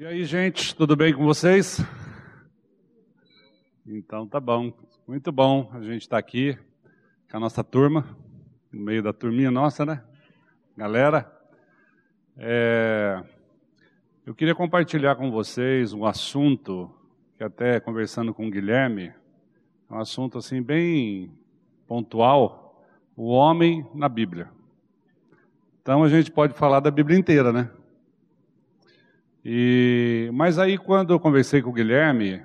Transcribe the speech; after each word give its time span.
E 0.00 0.06
aí, 0.06 0.24
gente, 0.24 0.74
tudo 0.74 0.96
bem 0.96 1.12
com 1.12 1.26
vocês? 1.26 1.78
Então 3.86 4.26
tá 4.26 4.40
bom, 4.40 4.72
muito 5.06 5.30
bom 5.30 5.70
a 5.74 5.82
gente 5.82 6.00
estar 6.00 6.16
tá 6.16 6.18
aqui 6.18 6.56
com 7.30 7.36
a 7.36 7.40
nossa 7.40 7.62
turma, 7.62 8.16
no 8.72 8.80
meio 8.80 9.02
da 9.02 9.12
turminha 9.12 9.50
nossa, 9.50 9.84
né? 9.84 10.02
Galera, 10.74 11.30
é... 12.38 13.22
eu 14.24 14.34
queria 14.34 14.54
compartilhar 14.54 15.16
com 15.16 15.30
vocês 15.30 15.92
um 15.92 16.06
assunto 16.06 16.90
que 17.36 17.44
até 17.44 17.78
conversando 17.78 18.32
com 18.32 18.48
o 18.48 18.50
Guilherme, 18.50 19.12
é 19.90 19.94
um 19.94 19.98
assunto 19.98 20.38
assim 20.38 20.62
bem 20.62 21.30
pontual, 21.86 22.82
o 23.14 23.26
homem 23.26 23.86
na 23.94 24.08
Bíblia. 24.08 24.48
Então 25.82 26.02
a 26.02 26.08
gente 26.08 26.30
pode 26.30 26.54
falar 26.54 26.80
da 26.80 26.90
Bíblia 26.90 27.18
inteira, 27.18 27.52
né? 27.52 27.70
E, 29.44 30.30
mas 30.34 30.58
aí 30.58 30.76
quando 30.76 31.12
eu 31.12 31.20
conversei 31.20 31.62
com 31.62 31.70
o 31.70 31.72
Guilherme 31.72 32.42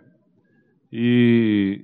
e 0.91 1.81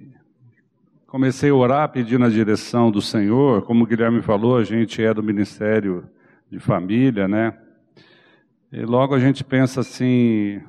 comecei 1.06 1.50
a 1.50 1.56
orar 1.56 1.90
pedindo 1.90 2.24
a 2.24 2.30
direção 2.30 2.90
do 2.90 3.02
Senhor, 3.02 3.64
como 3.64 3.84
o 3.84 3.88
Guilherme 3.88 4.22
falou, 4.22 4.58
a 4.58 4.64
gente 4.64 5.04
é 5.04 5.14
do 5.14 5.22
Ministério 5.22 6.10
de 6.50 6.60
Família, 6.60 7.28
né? 7.28 7.58
E 8.72 8.86
logo 8.86 9.14
a 9.14 9.20
gente 9.20 9.44
pensa 9.44 9.82
assim, 9.82 10.62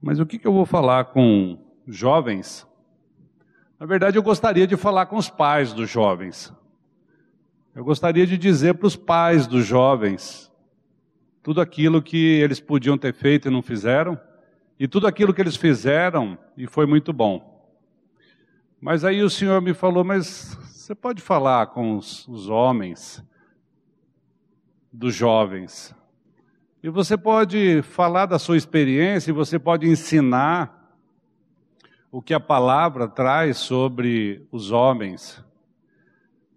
mas 0.00 0.18
o 0.18 0.24
que, 0.24 0.38
que 0.38 0.46
eu 0.46 0.52
vou 0.52 0.64
falar 0.64 1.04
com 1.06 1.58
jovens? 1.86 2.66
Na 3.78 3.84
verdade, 3.84 4.16
eu 4.16 4.22
gostaria 4.22 4.66
de 4.66 4.76
falar 4.76 5.04
com 5.04 5.16
os 5.16 5.28
pais 5.28 5.74
dos 5.74 5.90
jovens. 5.90 6.50
Eu 7.74 7.84
gostaria 7.84 8.26
de 8.26 8.38
dizer 8.38 8.74
para 8.74 8.86
os 8.86 8.96
pais 8.96 9.46
dos 9.46 9.66
jovens 9.66 10.50
tudo 11.46 11.60
aquilo 11.60 12.02
que 12.02 12.40
eles 12.40 12.58
podiam 12.58 12.98
ter 12.98 13.14
feito 13.14 13.46
e 13.46 13.52
não 13.52 13.62
fizeram, 13.62 14.20
e 14.80 14.88
tudo 14.88 15.06
aquilo 15.06 15.32
que 15.32 15.40
eles 15.40 15.54
fizeram 15.54 16.36
e 16.56 16.66
foi 16.66 16.86
muito 16.86 17.12
bom. 17.12 17.64
Mas 18.80 19.04
aí 19.04 19.22
o 19.22 19.30
Senhor 19.30 19.62
me 19.62 19.72
falou: 19.72 20.02
Mas 20.02 20.58
você 20.72 20.92
pode 20.92 21.22
falar 21.22 21.68
com 21.68 21.96
os, 21.96 22.26
os 22.26 22.48
homens, 22.48 23.24
dos 24.92 25.14
jovens, 25.14 25.94
e 26.82 26.88
você 26.88 27.16
pode 27.16 27.80
falar 27.82 28.26
da 28.26 28.40
sua 28.40 28.56
experiência, 28.56 29.30
e 29.30 29.32
você 29.32 29.56
pode 29.56 29.88
ensinar 29.88 30.98
o 32.10 32.20
que 32.20 32.34
a 32.34 32.40
palavra 32.40 33.06
traz 33.06 33.56
sobre 33.58 34.44
os 34.50 34.72
homens. 34.72 35.40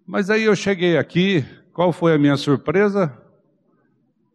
Mas 0.04 0.30
aí 0.30 0.42
eu 0.42 0.56
cheguei 0.56 0.98
aqui, 0.98 1.44
qual 1.72 1.92
foi 1.92 2.12
a 2.12 2.18
minha 2.18 2.36
surpresa? 2.36 3.19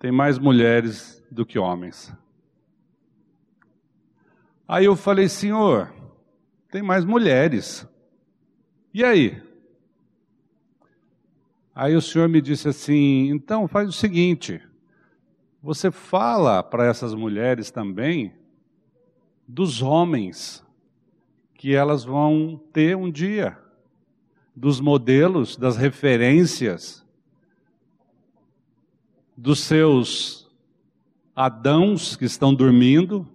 Tem 0.05 0.11
mais 0.11 0.37
mulheres 0.37 1.25
do 1.31 1.43
que 1.43 1.57
homens. 1.57 2.13
Aí 4.67 4.85
eu 4.85 4.95
falei, 4.95 5.27
Senhor, 5.27 5.91
tem 6.69 6.83
mais 6.83 7.03
mulheres. 7.03 7.87
E 8.93 9.03
aí? 9.03 9.41
Aí 11.73 11.95
o 11.95 12.01
Senhor 12.03 12.29
me 12.29 12.39
disse 12.39 12.67
assim: 12.67 13.29
então 13.31 13.67
faz 13.67 13.89
o 13.89 13.91
seguinte, 13.91 14.61
você 15.59 15.89
fala 15.89 16.61
para 16.61 16.85
essas 16.85 17.15
mulheres 17.15 17.71
também 17.71 18.31
dos 19.47 19.81
homens 19.81 20.63
que 21.55 21.73
elas 21.73 22.03
vão 22.03 22.61
ter 22.71 22.95
um 22.95 23.09
dia, 23.09 23.57
dos 24.55 24.79
modelos, 24.79 25.57
das 25.57 25.75
referências 25.75 27.03
dos 29.35 29.59
seus 29.59 30.45
Adãos 31.35 32.15
que 32.15 32.23
estão 32.23 32.53
dormindo, 32.53 33.27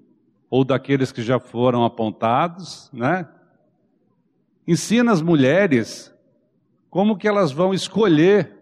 ou 0.49 0.65
daqueles 0.65 1.13
que 1.13 1.23
já 1.23 1.39
foram 1.39 1.85
apontados, 1.85 2.91
né? 2.93 3.29
Ensina 4.67 5.13
as 5.13 5.21
mulheres 5.21 6.11
como 6.89 7.17
que 7.17 7.29
elas 7.29 7.53
vão 7.53 7.75
escolher 7.75 8.57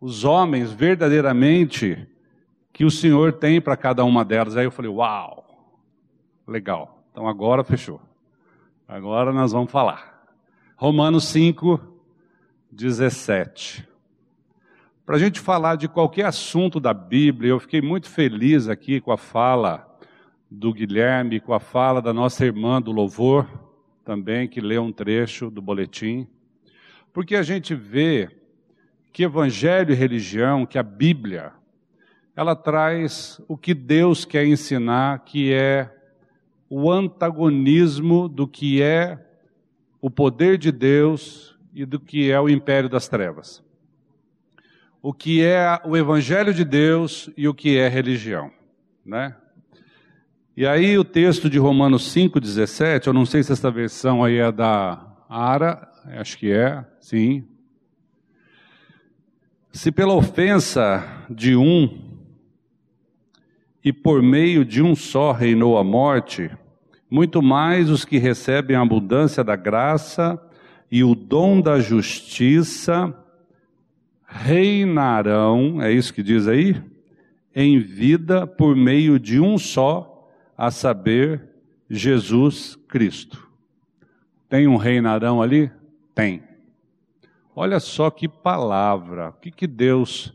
os 0.00 0.24
homens 0.24 0.72
verdadeiramente 0.72 2.06
que 2.72 2.84
o 2.84 2.90
Senhor 2.90 3.32
tem 3.32 3.60
para 3.60 3.76
cada 3.76 4.04
uma 4.04 4.24
delas. 4.24 4.56
Aí 4.56 4.64
eu 4.64 4.70
falei, 4.70 4.90
uau, 4.90 5.72
legal. 6.46 7.02
Então 7.10 7.26
agora 7.26 7.64
fechou. 7.64 8.00
Agora 8.86 9.32
nós 9.32 9.52
vamos 9.52 9.70
falar. 9.70 10.26
Romanos 10.76 11.24
5, 11.28 11.80
17. 12.70 13.88
Para 15.06 15.14
a 15.14 15.18
gente 15.20 15.38
falar 15.38 15.76
de 15.76 15.86
qualquer 15.86 16.26
assunto 16.26 16.80
da 16.80 16.92
Bíblia, 16.92 17.50
eu 17.50 17.60
fiquei 17.60 17.80
muito 17.80 18.10
feliz 18.10 18.68
aqui 18.68 19.00
com 19.00 19.12
a 19.12 19.16
fala 19.16 19.88
do 20.50 20.74
Guilherme, 20.74 21.38
com 21.38 21.54
a 21.54 21.60
fala 21.60 22.02
da 22.02 22.12
nossa 22.12 22.44
irmã 22.44 22.82
do 22.82 22.90
louvor, 22.90 23.48
também, 24.04 24.48
que 24.48 24.60
leu 24.60 24.82
um 24.82 24.90
trecho 24.90 25.48
do 25.48 25.62
boletim, 25.62 26.26
porque 27.12 27.36
a 27.36 27.44
gente 27.44 27.72
vê 27.72 28.28
que 29.12 29.22
evangelho 29.22 29.92
e 29.92 29.96
religião, 29.96 30.66
que 30.66 30.76
a 30.76 30.82
Bíblia, 30.82 31.52
ela 32.34 32.56
traz 32.56 33.40
o 33.46 33.56
que 33.56 33.74
Deus 33.74 34.24
quer 34.24 34.44
ensinar, 34.44 35.20
que 35.20 35.52
é 35.52 35.88
o 36.68 36.90
antagonismo 36.90 38.28
do 38.28 38.48
que 38.48 38.82
é 38.82 39.24
o 40.00 40.10
poder 40.10 40.58
de 40.58 40.72
Deus 40.72 41.56
e 41.72 41.86
do 41.86 42.00
que 42.00 42.28
é 42.28 42.40
o 42.40 42.48
império 42.48 42.88
das 42.88 43.06
trevas 43.06 43.64
o 45.06 45.12
que 45.12 45.40
é 45.40 45.80
o 45.84 45.96
Evangelho 45.96 46.52
de 46.52 46.64
Deus 46.64 47.30
e 47.36 47.46
o 47.46 47.54
que 47.54 47.78
é 47.78 47.86
religião, 47.86 48.50
né? 49.04 49.36
E 50.56 50.66
aí 50.66 50.98
o 50.98 51.04
texto 51.04 51.48
de 51.48 51.60
Romanos 51.60 52.12
5,17, 52.12 53.06
eu 53.06 53.12
não 53.12 53.24
sei 53.24 53.40
se 53.44 53.52
essa 53.52 53.70
versão 53.70 54.24
aí 54.24 54.38
é 54.38 54.50
da 54.50 55.06
Ara, 55.28 55.88
acho 56.18 56.36
que 56.36 56.50
é, 56.50 56.84
sim. 57.00 57.46
Se 59.70 59.92
pela 59.92 60.12
ofensa 60.12 61.04
de 61.30 61.54
um 61.54 62.18
e 63.84 63.92
por 63.92 64.20
meio 64.20 64.64
de 64.64 64.82
um 64.82 64.96
só 64.96 65.30
reinou 65.30 65.78
a 65.78 65.84
morte, 65.84 66.50
muito 67.08 67.40
mais 67.40 67.90
os 67.90 68.04
que 68.04 68.18
recebem 68.18 68.76
a 68.76 68.82
abundância 68.82 69.44
da 69.44 69.54
graça 69.54 70.36
e 70.90 71.04
o 71.04 71.14
dom 71.14 71.60
da 71.60 71.78
justiça 71.78 73.16
reinarão, 74.36 75.80
é 75.80 75.90
isso 75.90 76.12
que 76.12 76.22
diz 76.22 76.46
aí? 76.46 76.80
Em 77.54 77.78
vida 77.78 78.46
por 78.46 78.76
meio 78.76 79.18
de 79.18 79.40
um 79.40 79.56
só, 79.58 80.30
a 80.56 80.70
saber, 80.70 81.42
Jesus 81.88 82.76
Cristo. 82.88 83.48
Tem 84.48 84.66
um 84.66 84.76
reinarão 84.76 85.42
ali? 85.42 85.70
Tem. 86.14 86.42
Olha 87.54 87.80
só 87.80 88.10
que 88.10 88.28
palavra, 88.28 89.30
o 89.30 89.32
que, 89.34 89.50
que 89.50 89.66
Deus 89.66 90.32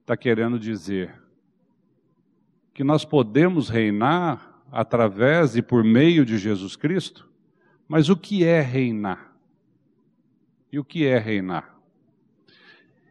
está 0.00 0.16
querendo 0.16 0.58
dizer? 0.58 1.14
Que 2.74 2.84
nós 2.84 3.04
podemos 3.04 3.68
reinar 3.68 4.62
através 4.70 5.56
e 5.56 5.62
por 5.62 5.82
meio 5.82 6.24
de 6.24 6.38
Jesus 6.38 6.76
Cristo? 6.76 7.28
Mas 7.86 8.08
o 8.08 8.16
que 8.16 8.44
é 8.44 8.60
reinar? 8.60 9.32
E 10.70 10.78
o 10.78 10.84
que 10.84 11.06
é 11.06 11.18
reinar? 11.18 11.77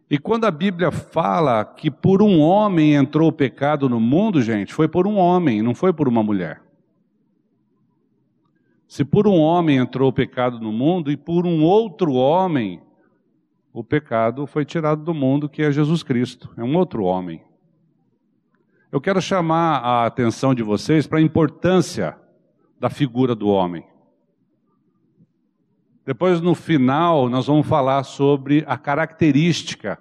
E 0.09 0.17
quando 0.17 0.45
a 0.45 0.51
Bíblia 0.51 0.89
fala 0.89 1.65
que 1.65 1.91
por 1.91 2.21
um 2.21 2.39
homem 2.39 2.95
entrou 2.95 3.29
o 3.29 3.33
pecado 3.33 3.89
no 3.89 3.99
mundo, 3.99 4.41
gente, 4.41 4.73
foi 4.73 4.87
por 4.87 5.05
um 5.05 5.17
homem, 5.17 5.61
não 5.61 5.75
foi 5.75 5.91
por 5.91 6.07
uma 6.07 6.23
mulher. 6.23 6.61
Se 8.87 9.03
por 9.03 9.27
um 9.27 9.37
homem 9.37 9.77
entrou 9.77 10.09
o 10.09 10.13
pecado 10.13 10.59
no 10.61 10.71
mundo 10.71 11.11
e 11.11 11.17
por 11.17 11.45
um 11.45 11.61
outro 11.61 12.13
homem 12.13 12.81
o 13.73 13.83
pecado 13.83 14.47
foi 14.47 14.63
tirado 14.63 15.03
do 15.03 15.13
mundo, 15.13 15.49
que 15.49 15.61
é 15.61 15.71
Jesus 15.71 16.01
Cristo, 16.03 16.49
é 16.55 16.63
um 16.63 16.77
outro 16.77 17.03
homem. 17.03 17.43
Eu 18.89 19.01
quero 19.01 19.21
chamar 19.21 19.79
a 19.79 20.05
atenção 20.05 20.55
de 20.55 20.63
vocês 20.63 21.05
para 21.05 21.19
a 21.19 21.21
importância 21.21 22.17
da 22.79 22.89
figura 22.89 23.35
do 23.35 23.49
homem. 23.49 23.85
Depois, 26.07 26.39
no 26.39 26.55
final, 26.55 27.27
nós 27.27 27.47
vamos 27.47 27.67
falar 27.67 28.01
sobre 28.03 28.63
a 28.65 28.77
característica 28.77 29.99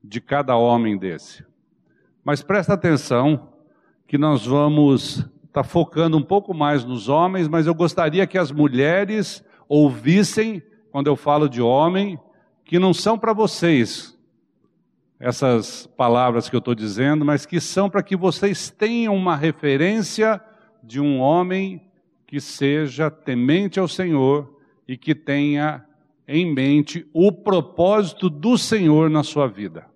de 0.00 0.20
cada 0.20 0.54
homem 0.54 0.96
desse. 0.96 1.44
Mas 2.24 2.44
presta 2.44 2.74
atenção 2.74 3.48
que 4.06 4.16
nós 4.16 4.46
vamos 4.46 5.16
estar 5.16 5.32
tá 5.52 5.64
focando 5.64 6.16
um 6.16 6.22
pouco 6.22 6.54
mais 6.54 6.84
nos 6.84 7.08
homens, 7.08 7.48
mas 7.48 7.66
eu 7.66 7.74
gostaria 7.74 8.24
que 8.24 8.38
as 8.38 8.52
mulheres 8.52 9.44
ouvissem, 9.68 10.62
quando 10.92 11.08
eu 11.08 11.16
falo 11.16 11.48
de 11.48 11.60
homem, 11.60 12.20
que 12.64 12.78
não 12.78 12.94
são 12.94 13.18
para 13.18 13.32
vocês 13.32 14.16
essas 15.18 15.88
palavras 15.96 16.48
que 16.48 16.54
eu 16.54 16.60
estou 16.60 16.74
dizendo, 16.74 17.24
mas 17.24 17.44
que 17.44 17.60
são 17.60 17.90
para 17.90 18.04
que 18.04 18.14
vocês 18.14 18.70
tenham 18.70 19.16
uma 19.16 19.34
referência 19.34 20.40
de 20.84 21.00
um 21.00 21.18
homem 21.18 21.82
que 22.28 22.40
seja 22.40 23.10
temente 23.10 23.80
ao 23.80 23.88
Senhor 23.88 24.61
e 24.92 24.96
que 24.98 25.14
tenha 25.14 25.82
em 26.28 26.52
mente 26.52 27.08
o 27.14 27.32
propósito 27.32 28.28
do 28.28 28.58
Senhor 28.58 29.08
na 29.08 29.22
sua 29.22 29.48
vida. 29.48 29.86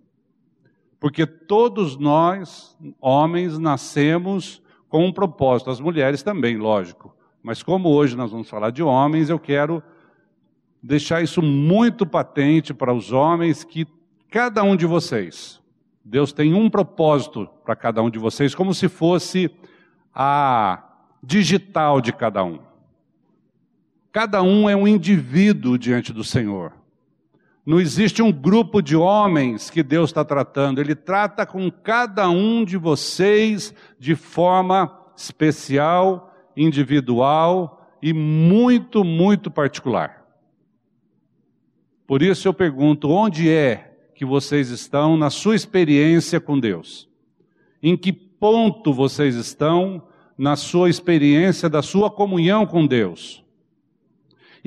Porque 0.99 1.27
todos 1.27 1.99
nós, 1.99 2.75
homens, 2.99 3.59
nascemos 3.59 4.63
com 4.89 5.05
um 5.05 5.13
propósito. 5.13 5.69
As 5.69 5.81
mulheres 5.81 6.23
também, 6.23 6.57
lógico. 6.57 7.15
Mas 7.43 7.63
como 7.63 7.91
hoje 7.91 8.17
nós 8.17 8.31
vamos 8.31 8.49
falar 8.49 8.71
de 8.71 8.83
homens, 8.83 9.29
eu 9.29 9.39
quero 9.39 9.83
deixar 10.83 11.23
isso 11.23 11.43
muito 11.43 12.07
patente 12.07 12.73
para 12.73 12.95
os 12.95 13.13
homens 13.13 13.65
que 13.65 13.87
cada 14.31 14.63
um 14.63 14.75
de 14.75 14.87
vocês, 14.87 15.61
Deus 16.03 16.33
tem 16.33 16.55
um 16.55 16.71
propósito 16.71 17.47
para 17.67 17.77
cada 17.77 18.03
um 18.03 18.09
de 18.09 18.19
vocês, 18.19 18.55
como 18.55 18.73
se 18.73 18.89
fosse 18.89 19.51
a 20.15 20.83
digital 21.23 22.01
de 22.01 22.15
cada 22.15 22.43
um. 22.43 22.61
Cada 24.17 24.43
um 24.43 24.67
é 24.67 24.75
um 24.75 24.89
indivíduo 24.89 25.77
diante 25.77 26.11
do 26.11 26.25
Senhor. 26.25 26.73
Não 27.67 27.79
existe 27.79 28.23
um 28.23 28.33
grupo 28.33 28.81
de 28.81 28.97
homens 28.97 29.69
que 29.69 29.83
Deus 29.83 30.09
está 30.09 30.25
tratando, 30.25 30.81
Ele 30.81 30.95
trata 30.95 31.45
com 31.45 31.71
cada 31.71 32.27
um 32.31 32.65
de 32.65 32.79
vocês 32.79 33.75
de 33.99 34.15
forma 34.15 34.91
especial, 35.15 36.35
individual 36.57 37.87
e 38.01 38.15
muito, 38.15 39.05
muito 39.05 39.51
particular. 39.51 40.25
Por 42.07 42.23
isso 42.23 42.49
eu 42.49 42.55
pergunto: 42.55 43.11
onde 43.11 43.51
é 43.51 43.99
que 44.15 44.25
vocês 44.25 44.71
estão 44.71 45.15
na 45.15 45.29
sua 45.29 45.55
experiência 45.55 46.41
com 46.41 46.59
Deus? 46.59 47.07
Em 47.83 47.99
que 47.99 48.15
ponto 48.15 48.95
vocês 48.95 49.35
estão 49.35 50.09
na 50.39 50.57
sua 50.57 50.89
experiência 50.89 51.69
da 51.69 51.83
sua 51.83 52.11
comunhão 52.11 52.65
com 52.65 52.87
Deus? 52.87 53.45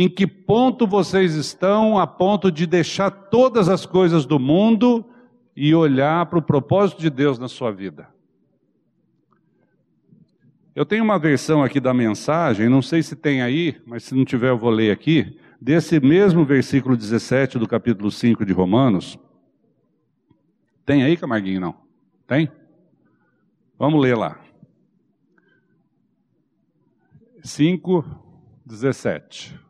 Em 0.02 0.08
que 0.08 0.26
ponto 0.26 0.88
vocês 0.88 1.36
estão 1.36 2.00
a 2.00 2.08
ponto 2.08 2.50
de 2.50 2.66
deixar 2.66 3.12
todas 3.12 3.68
as 3.68 3.86
coisas 3.86 4.26
do 4.26 4.40
mundo 4.40 5.04
e 5.54 5.76
olhar 5.76 6.26
para 6.28 6.40
o 6.40 6.42
propósito 6.42 7.02
de 7.02 7.10
Deus 7.10 7.38
na 7.38 7.50
sua 7.50 7.70
vida? 7.70 8.08
Eu 10.74 10.86
tenho 10.86 11.04
uma 11.04 11.20
versão 11.20 11.62
aqui 11.62 11.82
da 11.82 11.94
mensagem, 11.94 12.70
não 12.70 12.82
sei 12.82 13.04
se 13.04 13.14
tem 13.14 13.42
aí, 13.42 13.76
mas 13.86 14.06
se 14.06 14.16
não 14.16 14.24
tiver 14.24 14.52
eu 14.52 14.58
vou 14.58 14.70
ler 14.70 14.90
aqui, 14.90 15.38
desse 15.60 16.00
mesmo 16.00 16.46
versículo 16.46 16.96
17 16.96 17.60
do 17.60 17.68
capítulo 17.68 18.10
5 18.10 18.46
de 18.46 18.54
Romanos. 18.54 19.20
Tem 20.86 21.04
aí, 21.04 21.18
Camarguinho? 21.18 21.60
Não? 21.60 21.76
Tem? 22.26 22.50
Vamos 23.78 24.02
ler 24.02 24.16
lá. 24.16 24.40
5, 27.44 28.06
17. 28.66 29.68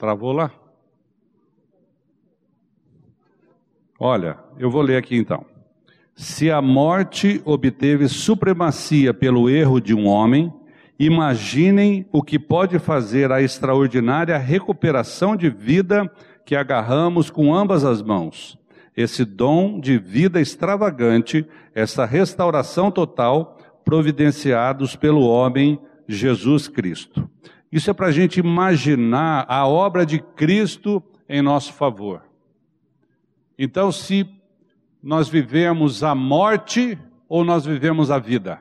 Travou 0.00 0.32
lá? 0.32 0.50
Olha, 3.98 4.38
eu 4.58 4.70
vou 4.70 4.80
ler 4.80 4.96
aqui 4.96 5.14
então. 5.14 5.44
Se 6.14 6.50
a 6.50 6.62
morte 6.62 7.42
obteve 7.44 8.08
supremacia 8.08 9.12
pelo 9.12 9.50
erro 9.50 9.78
de 9.78 9.94
um 9.94 10.06
homem, 10.06 10.50
imaginem 10.98 12.08
o 12.10 12.22
que 12.22 12.38
pode 12.38 12.78
fazer 12.78 13.30
a 13.30 13.42
extraordinária 13.42 14.38
recuperação 14.38 15.36
de 15.36 15.50
vida 15.50 16.10
que 16.46 16.56
agarramos 16.56 17.28
com 17.28 17.54
ambas 17.54 17.84
as 17.84 18.00
mãos. 18.00 18.58
Esse 18.96 19.22
dom 19.22 19.78
de 19.78 19.98
vida 19.98 20.40
extravagante, 20.40 21.46
essa 21.74 22.06
restauração 22.06 22.90
total, 22.90 23.58
providenciados 23.84 24.96
pelo 24.96 25.20
homem 25.28 25.78
Jesus 26.08 26.68
Cristo. 26.68 27.28
Isso 27.70 27.90
é 27.90 27.94
para 27.94 28.08
a 28.08 28.12
gente 28.12 28.40
imaginar 28.40 29.46
a 29.48 29.66
obra 29.66 30.04
de 30.04 30.18
Cristo 30.18 31.02
em 31.28 31.40
nosso 31.40 31.72
favor. 31.72 32.24
Então, 33.56 33.92
se 33.92 34.28
nós 35.02 35.28
vivemos 35.28 36.02
a 36.02 36.14
morte 36.14 36.98
ou 37.28 37.44
nós 37.44 37.64
vivemos 37.64 38.10
a 38.10 38.18
vida? 38.18 38.60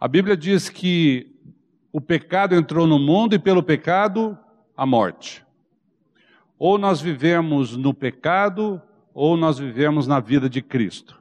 A 0.00 0.08
Bíblia 0.08 0.36
diz 0.36 0.68
que 0.68 1.34
o 1.92 2.00
pecado 2.00 2.54
entrou 2.54 2.86
no 2.86 2.98
mundo 2.98 3.34
e 3.34 3.38
pelo 3.38 3.62
pecado 3.62 4.38
a 4.76 4.86
morte. 4.86 5.44
Ou 6.58 6.78
nós 6.78 7.00
vivemos 7.00 7.76
no 7.76 7.92
pecado 7.92 8.80
ou 9.12 9.36
nós 9.36 9.58
vivemos 9.58 10.06
na 10.06 10.20
vida 10.20 10.48
de 10.48 10.62
Cristo. 10.62 11.20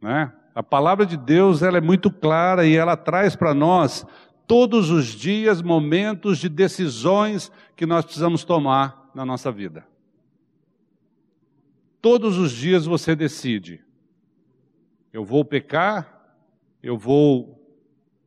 Né? 0.00 0.32
A 0.54 0.62
palavra 0.62 1.06
de 1.06 1.16
Deus 1.16 1.62
ela 1.62 1.78
é 1.78 1.80
muito 1.80 2.10
clara 2.10 2.66
e 2.66 2.76
ela 2.76 2.96
traz 2.96 3.34
para 3.34 3.54
nós 3.54 4.06
todos 4.46 4.90
os 4.90 5.06
dias 5.06 5.62
momentos 5.62 6.38
de 6.38 6.48
decisões 6.48 7.50
que 7.74 7.86
nós 7.86 8.04
precisamos 8.04 8.44
tomar 8.44 9.10
na 9.14 9.24
nossa 9.24 9.50
vida. 9.50 9.86
Todos 12.02 12.36
os 12.36 12.52
dias 12.52 12.84
você 12.84 13.16
decide: 13.16 13.82
eu 15.12 15.24
vou 15.24 15.44
pecar, 15.44 16.36
eu 16.82 16.98
vou 16.98 17.58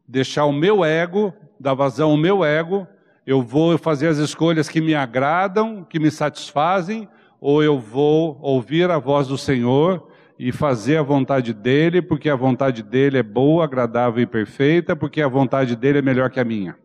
deixar 0.07 0.45
o 0.45 0.54
meu 0.54 0.83
ego, 0.83 1.33
dar 1.60 1.75
vazão 1.75 2.12
ao 2.12 2.18
meu 2.18 2.44
ego, 2.44 2.88
eu 3.25 3.42
vou 3.42 3.78
fazer 3.78 4.07
as 4.07 4.18
escolhas 4.18 4.68
que 4.68 4.81
me 4.81 4.95
agradam, 4.95 5.83
que 5.83 6.00
me 6.00 6.10
satisfazem, 6.10 7.07
ou 7.39 7.62
eu 7.62 7.78
vou 7.78 8.39
ouvir 8.42 8.89
a 8.89 8.98
voz 8.98 9.28
do 9.28 9.38
Senhor 9.38 10.10
e 10.38 10.52
fazer 10.52 10.98
a 10.98 11.04
vontade 11.04 11.54
dele, 11.54 12.02
porque 12.02 12.30
a 12.30 12.36
vontade 12.36 12.84
dele 12.84 13.18
é 13.18 13.24
boa, 13.24 13.64
agradável 13.64 14.22
e 14.22 14.28
perfeita, 14.28 14.96
porque 14.96 15.22
a 15.22 15.28
vontade 15.28 15.76
dele 15.76 16.00
é 16.00 16.02
melhor 16.02 16.30
que 16.30 16.40
a 16.40 16.44
minha. 16.44 16.78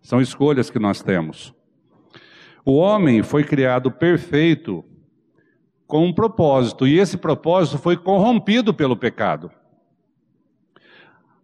São 0.00 0.20
escolhas 0.20 0.70
que 0.70 0.78
nós 0.78 1.02
temos. 1.02 1.54
O 2.64 2.76
homem 2.76 3.22
foi 3.22 3.44
criado 3.44 3.90
perfeito 3.90 4.84
com 5.86 6.06
um 6.06 6.12
propósito, 6.12 6.86
e 6.86 6.98
esse 6.98 7.16
propósito 7.16 7.76
foi 7.76 7.96
corrompido 7.96 8.72
pelo 8.72 8.96
pecado. 8.96 9.50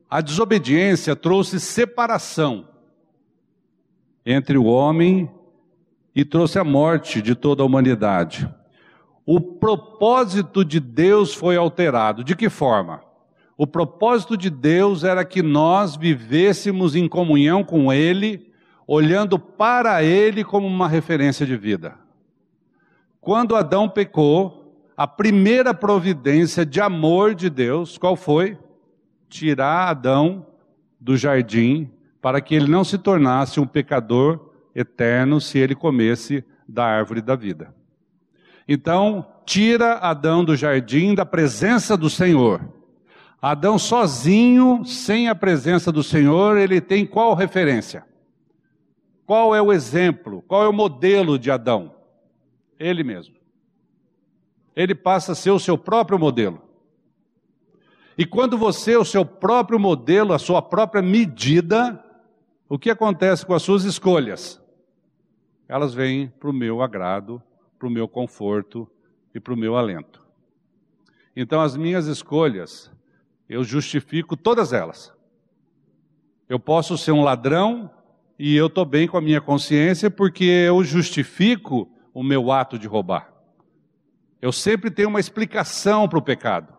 A 0.08 0.20
desobediência 0.20 1.14
trouxe 1.16 1.58
separação 1.58 2.68
entre 4.24 4.56
o 4.56 4.64
homem 4.64 5.30
e 6.14 6.24
trouxe 6.24 6.58
a 6.58 6.64
morte 6.64 7.20
de 7.20 7.34
toda 7.34 7.62
a 7.62 7.66
humanidade 7.66 8.48
o 9.26 9.40
propósito 9.40 10.64
de 10.64 10.78
Deus 10.78 11.34
foi 11.34 11.56
alterado. 11.56 12.22
De 12.22 12.36
que 12.36 12.48
forma? 12.48 13.02
O 13.58 13.66
propósito 13.66 14.36
de 14.36 14.48
Deus 14.48 15.02
era 15.02 15.24
que 15.24 15.42
nós 15.42 15.96
vivêssemos 15.96 16.94
em 16.94 17.08
comunhão 17.08 17.64
com 17.64 17.92
Ele, 17.92 18.52
olhando 18.86 19.36
para 19.36 20.04
Ele 20.04 20.44
como 20.44 20.68
uma 20.68 20.86
referência 20.86 21.44
de 21.44 21.56
vida. 21.56 21.94
Quando 23.20 23.56
Adão 23.56 23.88
pecou, 23.88 24.86
a 24.96 25.08
primeira 25.08 25.74
providência 25.74 26.64
de 26.64 26.80
amor 26.80 27.34
de 27.34 27.50
Deus, 27.50 27.98
qual 27.98 28.14
foi? 28.14 28.56
Tirar 29.28 29.88
Adão 29.88 30.46
do 31.00 31.16
jardim, 31.16 31.90
para 32.22 32.40
que 32.40 32.54
ele 32.54 32.68
não 32.68 32.84
se 32.84 32.96
tornasse 32.96 33.58
um 33.58 33.66
pecador 33.66 34.52
eterno 34.74 35.40
se 35.40 35.58
ele 35.58 35.74
comesse 35.74 36.44
da 36.68 36.84
árvore 36.84 37.20
da 37.20 37.34
vida. 37.34 37.75
Então, 38.68 39.24
tira 39.44 39.94
Adão 39.94 40.44
do 40.44 40.56
jardim 40.56 41.14
da 41.14 41.24
presença 41.24 41.96
do 41.96 42.10
Senhor. 42.10 42.60
Adão 43.40 43.78
sozinho, 43.78 44.84
sem 44.84 45.28
a 45.28 45.34
presença 45.34 45.92
do 45.92 46.02
Senhor, 46.02 46.56
ele 46.56 46.80
tem 46.80 47.06
qual 47.06 47.34
referência? 47.34 48.04
Qual 49.24 49.54
é 49.54 49.62
o 49.62 49.72
exemplo? 49.72 50.42
Qual 50.48 50.64
é 50.64 50.68
o 50.68 50.72
modelo 50.72 51.38
de 51.38 51.50
Adão? 51.50 51.94
Ele 52.78 53.04
mesmo. 53.04 53.36
Ele 54.74 54.94
passa 54.94 55.32
a 55.32 55.34
ser 55.34 55.50
o 55.50 55.58
seu 55.58 55.78
próprio 55.78 56.18
modelo. 56.18 56.62
E 58.18 58.24
quando 58.24 58.56
você 58.56 58.92
é 58.92 58.98
o 58.98 59.04
seu 59.04 59.24
próprio 59.24 59.78
modelo, 59.78 60.32
a 60.32 60.38
sua 60.38 60.60
própria 60.60 61.02
medida, 61.02 62.02
o 62.68 62.78
que 62.78 62.90
acontece 62.90 63.44
com 63.44 63.54
as 63.54 63.62
suas 63.62 63.84
escolhas? 63.84 64.60
Elas 65.68 65.92
vêm 65.92 66.28
para 66.28 66.48
o 66.50 66.52
meu 66.52 66.82
agrado 66.82 67.42
para 67.78 67.88
o 67.88 67.90
meu 67.90 68.08
conforto 68.08 68.88
e 69.34 69.40
para 69.40 69.52
o 69.52 69.56
meu 69.56 69.76
alento. 69.76 70.24
Então, 71.34 71.60
as 71.60 71.76
minhas 71.76 72.06
escolhas, 72.06 72.90
eu 73.48 73.62
justifico 73.62 74.36
todas 74.36 74.72
elas. 74.72 75.12
Eu 76.48 76.58
posso 76.58 76.96
ser 76.96 77.12
um 77.12 77.22
ladrão 77.22 77.90
e 78.38 78.54
eu 78.54 78.66
estou 78.66 78.84
bem 78.84 79.08
com 79.08 79.16
a 79.16 79.20
minha 79.20 79.40
consciência 79.40 80.10
porque 80.10 80.44
eu 80.44 80.82
justifico 80.84 81.90
o 82.14 82.22
meu 82.22 82.50
ato 82.52 82.78
de 82.78 82.86
roubar. 82.86 83.32
Eu 84.40 84.52
sempre 84.52 84.90
tenho 84.90 85.08
uma 85.08 85.20
explicação 85.20 86.08
para 86.08 86.18
o 86.18 86.22
pecado. 86.22 86.72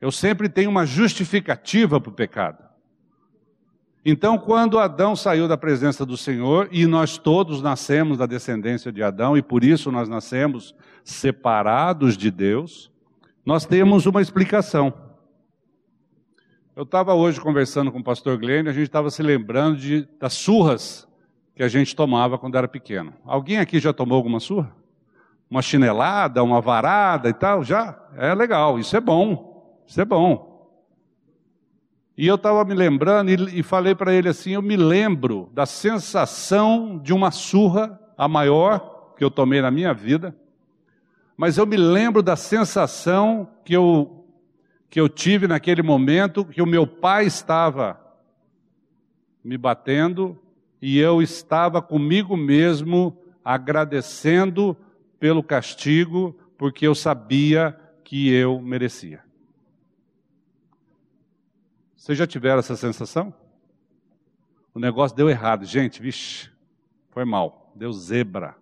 Eu 0.00 0.10
sempre 0.10 0.48
tenho 0.48 0.70
uma 0.70 0.84
justificativa 0.84 2.00
para 2.00 2.10
o 2.10 2.14
pecado. 2.14 2.63
Então, 4.04 4.36
quando 4.36 4.78
Adão 4.78 5.16
saiu 5.16 5.48
da 5.48 5.56
presença 5.56 6.04
do 6.04 6.16
Senhor, 6.16 6.68
e 6.70 6.86
nós 6.86 7.16
todos 7.16 7.62
nascemos 7.62 8.18
da 8.18 8.26
descendência 8.26 8.92
de 8.92 9.02
Adão, 9.02 9.34
e 9.34 9.40
por 9.40 9.64
isso 9.64 9.90
nós 9.90 10.10
nascemos 10.10 10.74
separados 11.02 12.14
de 12.14 12.30
Deus, 12.30 12.92
nós 13.46 13.64
temos 13.64 14.04
uma 14.04 14.20
explicação. 14.20 14.92
Eu 16.76 16.82
estava 16.82 17.14
hoje 17.14 17.40
conversando 17.40 17.90
com 17.90 18.00
o 18.00 18.04
pastor 18.04 18.36
Glenn, 18.36 18.68
a 18.68 18.72
gente 18.72 18.88
estava 18.88 19.08
se 19.08 19.22
lembrando 19.22 19.78
de, 19.78 20.06
das 20.20 20.34
surras 20.34 21.08
que 21.54 21.62
a 21.62 21.68
gente 21.68 21.96
tomava 21.96 22.36
quando 22.36 22.58
era 22.58 22.68
pequeno. 22.68 23.14
Alguém 23.24 23.58
aqui 23.58 23.78
já 23.78 23.92
tomou 23.92 24.16
alguma 24.16 24.40
surra? 24.40 24.74
Uma 25.48 25.62
chinelada, 25.62 26.42
uma 26.42 26.60
varada 26.60 27.28
e 27.28 27.32
tal? 27.32 27.62
Já? 27.62 27.98
É 28.16 28.34
legal, 28.34 28.78
isso 28.78 28.94
é 28.96 29.00
bom. 29.00 29.80
Isso 29.86 30.00
é 30.00 30.04
bom. 30.04 30.53
E 32.16 32.26
eu 32.26 32.36
estava 32.36 32.64
me 32.64 32.74
lembrando 32.74 33.30
e, 33.30 33.60
e 33.60 33.62
falei 33.62 33.94
para 33.94 34.12
ele 34.12 34.28
assim: 34.28 34.52
eu 34.52 34.62
me 34.62 34.76
lembro 34.76 35.50
da 35.52 35.66
sensação 35.66 36.98
de 36.98 37.12
uma 37.12 37.30
surra, 37.30 38.00
a 38.16 38.28
maior 38.28 39.14
que 39.16 39.24
eu 39.24 39.30
tomei 39.30 39.60
na 39.60 39.70
minha 39.70 39.92
vida, 39.92 40.34
mas 41.36 41.58
eu 41.58 41.66
me 41.66 41.76
lembro 41.76 42.22
da 42.22 42.36
sensação 42.36 43.48
que 43.64 43.74
eu 43.74 44.20
que 44.88 45.00
eu 45.00 45.08
tive 45.08 45.48
naquele 45.48 45.82
momento 45.82 46.44
que 46.44 46.62
o 46.62 46.66
meu 46.66 46.86
pai 46.86 47.26
estava 47.26 48.00
me 49.42 49.58
batendo 49.58 50.38
e 50.80 51.00
eu 51.00 51.20
estava 51.20 51.82
comigo 51.82 52.36
mesmo 52.36 53.18
agradecendo 53.44 54.76
pelo 55.18 55.42
castigo, 55.42 56.38
porque 56.56 56.86
eu 56.86 56.94
sabia 56.94 57.76
que 58.04 58.32
eu 58.32 58.60
merecia. 58.60 59.23
Vocês 62.04 62.18
já 62.18 62.26
tiveram 62.26 62.58
essa 62.58 62.76
sensação? 62.76 63.32
O 64.74 64.78
negócio 64.78 65.16
deu 65.16 65.30
errado, 65.30 65.64
gente, 65.64 66.02
vixe, 66.02 66.50
foi 67.08 67.24
mal, 67.24 67.72
deu 67.74 67.90
zebra. 67.94 68.54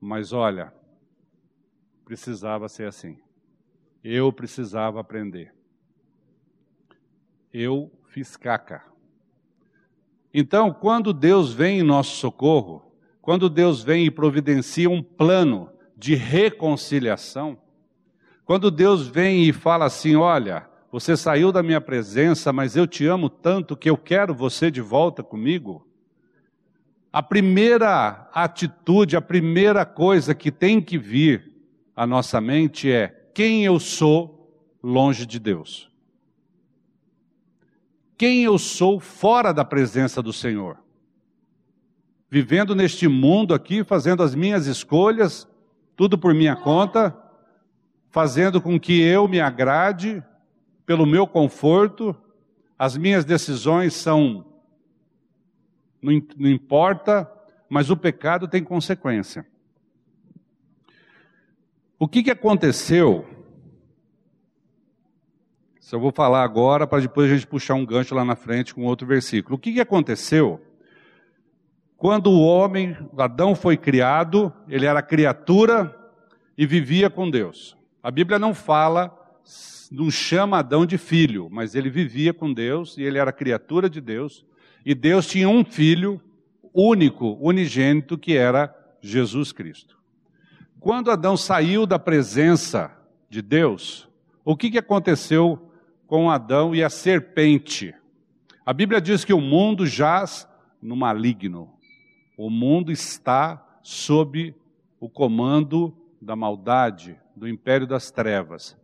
Mas 0.00 0.32
olha, 0.32 0.72
precisava 2.06 2.66
ser 2.66 2.88
assim. 2.88 3.18
Eu 4.02 4.32
precisava 4.32 4.98
aprender. 4.98 5.54
Eu 7.52 7.92
fiz 8.06 8.34
caca. 8.34 8.82
Então, 10.32 10.72
quando 10.72 11.12
Deus 11.12 11.52
vem 11.52 11.80
em 11.80 11.82
nosso 11.82 12.16
socorro, 12.16 12.96
quando 13.20 13.50
Deus 13.50 13.82
vem 13.82 14.06
e 14.06 14.10
providencia 14.10 14.88
um 14.88 15.02
plano 15.02 15.70
de 15.94 16.14
reconciliação, 16.14 17.60
quando 18.46 18.70
Deus 18.70 19.06
vem 19.06 19.46
e 19.46 19.52
fala 19.52 19.84
assim: 19.84 20.16
Olha, 20.16 20.66
você 20.90 21.16
saiu 21.16 21.52
da 21.52 21.62
minha 21.62 21.80
presença, 21.80 22.52
mas 22.52 22.74
eu 22.74 22.86
te 22.86 23.06
amo 23.06 23.28
tanto 23.28 23.76
que 23.76 23.90
eu 23.90 23.96
quero 23.96 24.34
você 24.34 24.70
de 24.70 24.80
volta 24.80 25.22
comigo. 25.22 25.86
A 27.12 27.22
primeira 27.22 28.28
atitude, 28.32 29.16
a 29.16 29.20
primeira 29.20 29.84
coisa 29.84 30.34
que 30.34 30.50
tem 30.50 30.80
que 30.80 30.96
vir 30.96 31.52
à 31.94 32.06
nossa 32.06 32.40
mente 32.40 32.90
é: 32.90 33.08
quem 33.34 33.64
eu 33.64 33.78
sou 33.78 34.38
longe 34.82 35.26
de 35.26 35.38
Deus. 35.38 35.90
Quem 38.16 38.42
eu 38.42 38.58
sou 38.58 38.98
fora 38.98 39.52
da 39.52 39.64
presença 39.64 40.22
do 40.22 40.32
Senhor. 40.32 40.78
Vivendo 42.30 42.74
neste 42.74 43.06
mundo 43.06 43.54
aqui, 43.54 43.84
fazendo 43.84 44.22
as 44.22 44.34
minhas 44.34 44.66
escolhas, 44.66 45.48
tudo 45.96 46.18
por 46.18 46.34
minha 46.34 46.56
conta, 46.56 47.16
fazendo 48.10 48.60
com 48.60 48.78
que 48.78 49.00
eu 49.00 49.28
me 49.28 49.40
agrade, 49.40 50.22
pelo 50.88 51.04
meu 51.04 51.26
conforto, 51.26 52.16
as 52.78 52.96
minhas 52.96 53.22
decisões 53.22 53.92
são. 53.92 54.42
Não, 56.00 56.48
importa, 56.48 57.30
mas 57.68 57.90
o 57.90 57.96
pecado 57.96 58.48
tem 58.48 58.64
consequência. 58.64 59.46
O 61.98 62.08
que, 62.08 62.22
que 62.22 62.30
aconteceu? 62.30 63.28
Isso 65.78 65.94
eu 65.94 66.00
vou 66.00 66.10
falar 66.10 66.42
agora 66.42 66.86
para 66.86 67.02
depois 67.02 67.30
a 67.30 67.34
gente 67.34 67.46
puxar 67.46 67.74
um 67.74 67.84
gancho 67.84 68.14
lá 68.14 68.24
na 68.24 68.34
frente 68.34 68.74
com 68.74 68.86
outro 68.86 69.06
versículo. 69.06 69.56
O 69.56 69.58
que, 69.58 69.74
que 69.74 69.82
aconteceu? 69.82 70.58
Quando 71.98 72.30
o 72.30 72.40
homem, 72.40 72.96
Adão 73.18 73.54
foi 73.54 73.76
criado, 73.76 74.50
ele 74.66 74.86
era 74.86 75.02
criatura 75.02 75.94
e 76.56 76.64
vivia 76.64 77.10
com 77.10 77.28
Deus. 77.28 77.76
A 78.02 78.10
Bíblia 78.10 78.38
não 78.38 78.54
fala, 78.54 79.14
não 79.90 80.10
chama 80.10 80.58
Adão 80.58 80.84
de 80.84 80.98
filho, 80.98 81.48
mas 81.50 81.74
ele 81.74 81.88
vivia 81.88 82.34
com 82.34 82.52
Deus 82.52 82.96
e 82.98 83.02
ele 83.02 83.18
era 83.18 83.32
criatura 83.32 83.88
de 83.88 84.00
Deus. 84.00 84.44
E 84.84 84.94
Deus 84.94 85.26
tinha 85.26 85.48
um 85.48 85.64
filho 85.64 86.20
único, 86.72 87.38
unigênito, 87.40 88.18
que 88.18 88.36
era 88.36 88.74
Jesus 89.00 89.52
Cristo. 89.52 89.98
Quando 90.78 91.10
Adão 91.10 91.36
saiu 91.36 91.86
da 91.86 91.98
presença 91.98 92.96
de 93.28 93.42
Deus, 93.42 94.08
o 94.44 94.56
que, 94.56 94.70
que 94.70 94.78
aconteceu 94.78 95.70
com 96.06 96.30
Adão 96.30 96.74
e 96.74 96.82
a 96.82 96.90
serpente? 96.90 97.94
A 98.64 98.72
Bíblia 98.72 99.00
diz 99.00 99.24
que 99.24 99.32
o 99.32 99.40
mundo 99.40 99.86
jaz 99.86 100.48
no 100.80 100.94
maligno. 100.94 101.72
O 102.36 102.48
mundo 102.48 102.92
está 102.92 103.80
sob 103.82 104.54
o 105.00 105.08
comando 105.08 105.96
da 106.20 106.36
maldade, 106.36 107.18
do 107.34 107.48
império 107.48 107.86
das 107.86 108.10
trevas. 108.10 108.76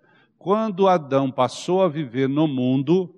Quando 0.45 0.89
Adão 0.89 1.31
passou 1.31 1.83
a 1.83 1.89
viver 1.89 2.29
no 2.29 2.47
mundo, 2.47 3.15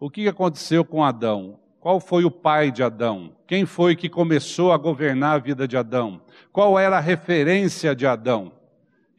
o 0.00 0.08
que 0.08 0.26
aconteceu 0.26 0.82
com 0.82 1.04
Adão? 1.04 1.60
Qual 1.78 2.00
foi 2.00 2.24
o 2.24 2.30
pai 2.30 2.70
de 2.70 2.82
Adão? 2.82 3.36
Quem 3.46 3.66
foi 3.66 3.94
que 3.94 4.08
começou 4.08 4.72
a 4.72 4.78
governar 4.78 5.34
a 5.34 5.38
vida 5.38 5.68
de 5.68 5.76
Adão? 5.76 6.22
Qual 6.50 6.78
era 6.78 6.96
a 6.96 7.00
referência 7.00 7.94
de 7.94 8.06
Adão? 8.06 8.50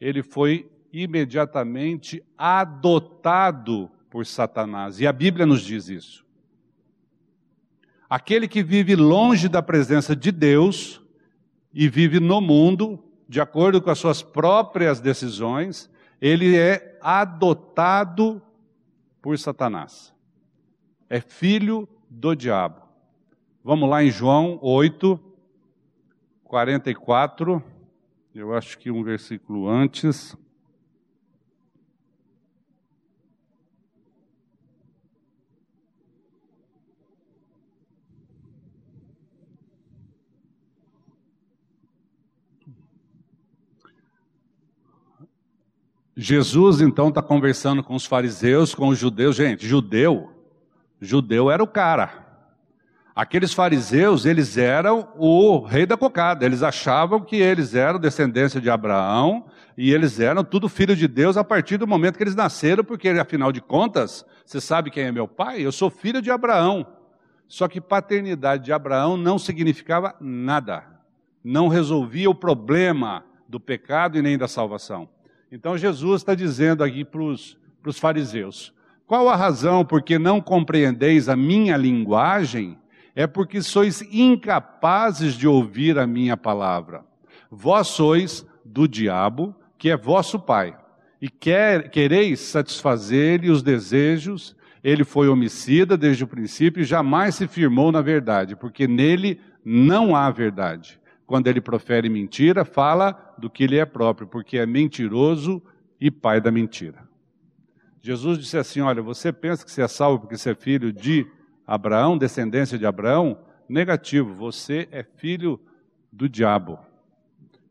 Ele 0.00 0.24
foi 0.24 0.68
imediatamente 0.92 2.20
adotado 2.36 3.88
por 4.10 4.26
Satanás. 4.26 4.98
E 4.98 5.06
a 5.06 5.12
Bíblia 5.12 5.46
nos 5.46 5.62
diz 5.62 5.88
isso. 5.88 6.26
Aquele 8.10 8.48
que 8.48 8.60
vive 8.60 8.96
longe 8.96 9.48
da 9.48 9.62
presença 9.62 10.16
de 10.16 10.32
Deus 10.32 11.00
e 11.72 11.88
vive 11.88 12.18
no 12.18 12.40
mundo, 12.40 12.98
de 13.28 13.40
acordo 13.40 13.80
com 13.80 13.90
as 13.90 14.00
suas 14.00 14.20
próprias 14.20 14.98
decisões, 14.98 15.88
ele 16.20 16.56
é 16.56 16.95
adotado 17.08 18.42
por 19.22 19.38
Satanás. 19.38 20.12
É 21.08 21.20
filho 21.20 21.88
do 22.10 22.34
diabo. 22.34 22.82
Vamos 23.62 23.88
lá 23.88 24.02
em 24.02 24.10
João 24.10 24.58
8, 24.60 25.16
44. 26.42 27.62
Eu 28.34 28.52
acho 28.52 28.76
que 28.76 28.90
um 28.90 29.04
versículo 29.04 29.68
antes. 29.68 30.36
Jesus 46.16 46.80
então 46.80 47.08
está 47.08 47.20
conversando 47.20 47.82
com 47.82 47.94
os 47.94 48.06
fariseus, 48.06 48.74
com 48.74 48.88
os 48.88 48.98
judeus. 48.98 49.36
Gente, 49.36 49.66
judeu 49.66 50.32
Judeu 51.00 51.50
era 51.50 51.62
o 51.62 51.66
cara. 51.66 52.24
Aqueles 53.14 53.54
fariseus, 53.54 54.26
eles 54.26 54.58
eram 54.58 55.08
o 55.16 55.60
rei 55.60 55.86
da 55.86 55.96
cocada. 55.96 56.44
Eles 56.44 56.62
achavam 56.62 57.20
que 57.20 57.36
eles 57.36 57.74
eram 57.74 57.98
descendência 57.98 58.60
de 58.60 58.68
Abraão 58.68 59.46
e 59.76 59.92
eles 59.92 60.20
eram 60.20 60.44
tudo 60.44 60.68
filho 60.68 60.94
de 60.94 61.08
Deus 61.08 61.36
a 61.36 61.44
partir 61.44 61.78
do 61.78 61.86
momento 61.86 62.16
que 62.16 62.22
eles 62.22 62.34
nasceram, 62.34 62.84
porque 62.84 63.08
afinal 63.08 63.52
de 63.52 63.60
contas, 63.60 64.24
você 64.44 64.60
sabe 64.60 64.90
quem 64.90 65.04
é 65.04 65.12
meu 65.12 65.26
pai? 65.26 65.64
Eu 65.64 65.72
sou 65.72 65.88
filho 65.88 66.20
de 66.20 66.30
Abraão. 66.30 66.86
Só 67.48 67.68
que 67.68 67.80
paternidade 67.80 68.64
de 68.64 68.72
Abraão 68.72 69.16
não 69.16 69.38
significava 69.38 70.14
nada. 70.20 70.84
Não 71.42 71.68
resolvia 71.68 72.28
o 72.28 72.34
problema 72.34 73.24
do 73.48 73.60
pecado 73.60 74.18
e 74.18 74.22
nem 74.22 74.36
da 74.36 74.48
salvação. 74.48 75.08
Então 75.50 75.78
Jesus 75.78 76.22
está 76.22 76.34
dizendo 76.34 76.82
aqui 76.82 77.04
para 77.04 77.22
os 77.22 77.98
fariseus: 77.98 78.72
qual 79.06 79.28
a 79.28 79.36
razão 79.36 79.84
porque 79.84 80.18
não 80.18 80.40
compreendeis 80.40 81.28
a 81.28 81.36
minha 81.36 81.76
linguagem? 81.76 82.76
É 83.14 83.26
porque 83.26 83.62
sois 83.62 84.02
incapazes 84.02 85.34
de 85.34 85.46
ouvir 85.46 85.98
a 85.98 86.06
minha 86.06 86.36
palavra. 86.36 87.04
Vós 87.50 87.86
sois 87.86 88.44
do 88.64 88.86
diabo, 88.86 89.54
que 89.78 89.88
é 89.90 89.96
vosso 89.96 90.38
pai, 90.38 90.76
e 91.22 91.30
quer, 91.30 91.88
quereis 91.88 92.40
satisfazer-lhe 92.40 93.48
os 93.48 93.62
desejos. 93.62 94.54
Ele 94.84 95.04
foi 95.04 95.28
homicida 95.28 95.96
desde 95.96 96.24
o 96.24 96.28
princípio 96.28 96.82
e 96.82 96.84
jamais 96.84 97.36
se 97.36 97.46
firmou 97.46 97.90
na 97.90 98.02
verdade, 98.02 98.54
porque 98.54 98.86
nele 98.86 99.40
não 99.64 100.14
há 100.14 100.30
verdade. 100.30 101.00
Quando 101.26 101.48
ele 101.48 101.60
profere 101.60 102.08
mentira, 102.08 102.64
fala 102.64 103.34
do 103.36 103.50
que 103.50 103.66
lhe 103.66 103.78
é 103.78 103.84
próprio, 103.84 104.28
porque 104.28 104.58
é 104.58 104.64
mentiroso 104.64 105.60
e 106.00 106.10
pai 106.10 106.40
da 106.40 106.52
mentira. 106.52 107.08
Jesus 108.00 108.38
disse 108.38 108.56
assim: 108.56 108.80
Olha, 108.80 109.02
você 109.02 109.32
pensa 109.32 109.64
que 109.64 109.70
você 109.70 109.82
é 109.82 109.88
salvo 109.88 110.20
porque 110.20 110.36
você 110.36 110.50
é 110.50 110.54
filho 110.54 110.92
de 110.92 111.26
Abraão, 111.66 112.16
descendência 112.16 112.78
de 112.78 112.86
Abraão? 112.86 113.38
Negativo, 113.68 114.32
você 114.32 114.88
é 114.92 115.02
filho 115.02 115.60
do 116.12 116.28
diabo, 116.28 116.78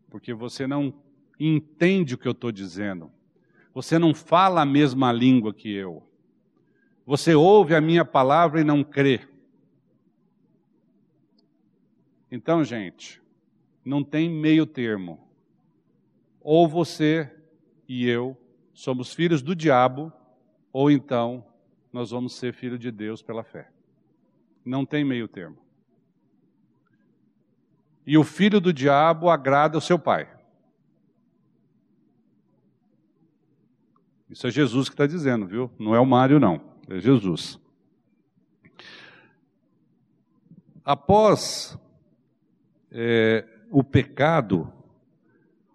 porque 0.10 0.34
você 0.34 0.68
não 0.68 0.94
entende 1.40 2.16
o 2.16 2.18
que 2.18 2.28
eu 2.28 2.34
estou 2.34 2.52
dizendo, 2.52 3.10
você 3.74 3.98
não 3.98 4.14
fala 4.14 4.62
a 4.62 4.66
mesma 4.66 5.12
língua 5.12 5.54
que 5.54 5.74
eu. 5.74 6.04
Você 7.06 7.34
ouve 7.36 7.76
a 7.76 7.80
minha 7.80 8.04
palavra 8.04 8.60
e 8.60 8.64
não 8.64 8.84
crê. 8.84 9.22
Então, 12.30 12.64
gente, 12.64 13.22
não 13.86 14.04
tem 14.04 14.28
meio 14.28 14.66
termo. 14.66 15.20
Ou 16.42 16.68
você 16.68 17.32
e 17.88 18.10
eu 18.10 18.36
somos 18.74 19.14
filhos 19.14 19.42
do 19.42 19.56
diabo, 19.56 20.12
ou 20.74 20.92
então 20.92 21.46
nós 21.94 22.12
vamos 22.12 22.36
ser 22.36 22.54
filhos 22.54 22.80
de 22.80 22.92
Deus 22.92 23.22
pela 23.22 23.44
fé. 23.44 23.70
Não 24.66 24.86
tem 24.86 25.06
meio 25.06 25.28
termo. 25.28 25.58
E 28.06 28.18
o 28.18 28.24
filho 28.24 28.60
do 28.60 28.74
diabo 28.74 29.30
agrada 29.30 29.78
o 29.78 29.82
seu 29.82 29.98
pai. 29.98 30.30
Isso 34.30 34.46
é 34.48 34.52
Jesus 34.52 34.90
que 34.90 34.94
está 34.94 35.08
dizendo, 35.08 35.48
viu? 35.48 35.72
Não 35.80 35.96
é 35.96 36.00
o 36.00 36.06
Mário, 36.06 36.40
não. 36.40 36.62
É 36.90 37.00
Jesus. 37.00 37.60
Após 40.84 41.80
é, 42.92 43.48
o 43.76 43.84
pecado, 43.84 44.72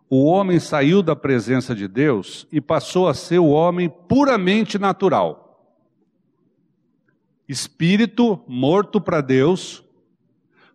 o 0.09 0.25
homem 0.25 0.59
saiu 0.59 1.03
da 1.03 1.15
presença 1.15 1.75
de 1.75 1.87
Deus 1.87 2.47
e 2.51 2.59
passou 2.59 3.07
a 3.07 3.13
ser 3.13 3.39
o 3.39 3.51
homem 3.51 3.91
puramente 3.91 4.79
natural. 4.79 5.77
Espírito 7.47 8.43
morto 8.49 9.03
para 9.03 9.21
Deus. 9.21 9.85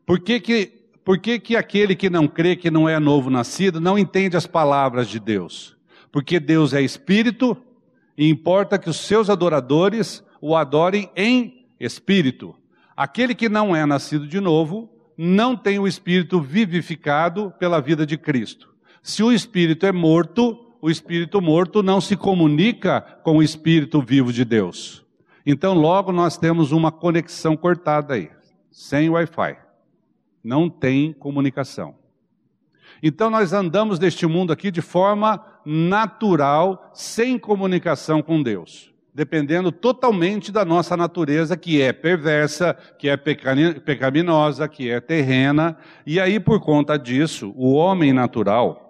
Por 0.05 0.19
que, 0.19 0.39
que, 0.39 0.67
por 1.03 1.17
que, 1.17 1.39
que 1.39 1.55
aquele 1.55 1.95
que 1.95 2.11
não 2.11 2.27
crê 2.27 2.55
que 2.55 2.69
não 2.69 2.87
é 2.87 2.99
novo 2.99 3.31
nascido 3.31 3.81
não 3.81 3.97
entende 3.97 4.37
as 4.37 4.45
palavras 4.45 5.07
de 5.07 5.19
Deus? 5.19 5.75
Porque 6.11 6.39
Deus 6.39 6.73
é 6.73 6.81
espírito 6.83 7.57
e 8.15 8.29
importa 8.29 8.77
que 8.77 8.87
os 8.87 8.97
seus 8.97 9.31
adoradores 9.31 10.23
o 10.39 10.55
adorem 10.55 11.09
em 11.15 11.65
espírito. 11.79 12.55
Aquele 12.95 13.33
que 13.33 13.49
não 13.49 13.75
é 13.75 13.83
nascido 13.83 14.27
de 14.27 14.39
novo 14.39 14.94
não 15.17 15.55
tem 15.55 15.79
o 15.79 15.87
espírito 15.87 16.41
vivificado 16.41 17.53
pela 17.59 17.79
vida 17.79 18.05
de 18.05 18.17
Cristo. 18.17 18.73
Se 19.01 19.23
o 19.23 19.31
espírito 19.31 19.85
é 19.85 19.91
morto, 19.91 20.75
o 20.81 20.89
espírito 20.89 21.41
morto 21.41 21.81
não 21.83 22.01
se 22.01 22.15
comunica 22.15 23.01
com 23.23 23.37
o 23.37 23.43
espírito 23.43 24.01
vivo 24.01 24.33
de 24.33 24.43
Deus. 24.43 25.05
Então, 25.45 25.73
logo 25.73 26.11
nós 26.11 26.37
temos 26.37 26.71
uma 26.71 26.91
conexão 26.91 27.55
cortada 27.55 28.15
aí, 28.15 28.29
sem 28.71 29.09
Wi-Fi. 29.09 29.57
Não 30.43 30.69
tem 30.69 31.13
comunicação. 31.13 31.95
Então, 33.01 33.29
nós 33.29 33.53
andamos 33.53 33.99
neste 33.99 34.25
mundo 34.25 34.51
aqui 34.51 34.71
de 34.71 34.81
forma 34.81 35.43
natural, 35.65 36.91
sem 36.93 37.37
comunicação 37.37 38.21
com 38.21 38.41
Deus 38.41 38.94
dependendo 39.15 39.71
totalmente 39.71 40.51
da 40.51 40.65
nossa 40.65 40.95
natureza, 40.95 41.55
que 41.55 41.81
é 41.81 41.93
perversa, 41.93 42.77
que 42.99 43.07
é 43.07 43.15
pecaminosa, 43.15 44.67
que 44.67 44.91
é 44.91 44.99
terrena, 44.99 45.77
e 46.05 46.19
aí 46.19 46.37
por 46.37 46.59
conta 46.59 46.99
disso, 46.99 47.53
o 47.55 47.73
homem 47.73 48.11
natural 48.11 48.85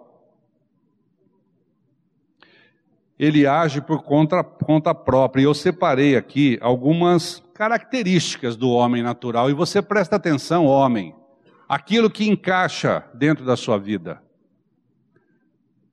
ele 3.18 3.46
age 3.46 3.80
por 3.80 4.02
conta, 4.02 4.44
conta 4.44 4.94
própria. 4.94 5.42
E 5.42 5.44
eu 5.44 5.54
separei 5.54 6.16
aqui 6.16 6.58
algumas 6.60 7.42
características 7.54 8.56
do 8.56 8.68
homem 8.70 9.02
natural. 9.02 9.48
E 9.48 9.54
você 9.54 9.80
presta 9.80 10.16
atenção, 10.16 10.66
homem, 10.66 11.14
aquilo 11.66 12.10
que 12.10 12.28
encaixa 12.28 13.04
dentro 13.14 13.44
da 13.44 13.56
sua 13.56 13.78
vida. 13.78 14.22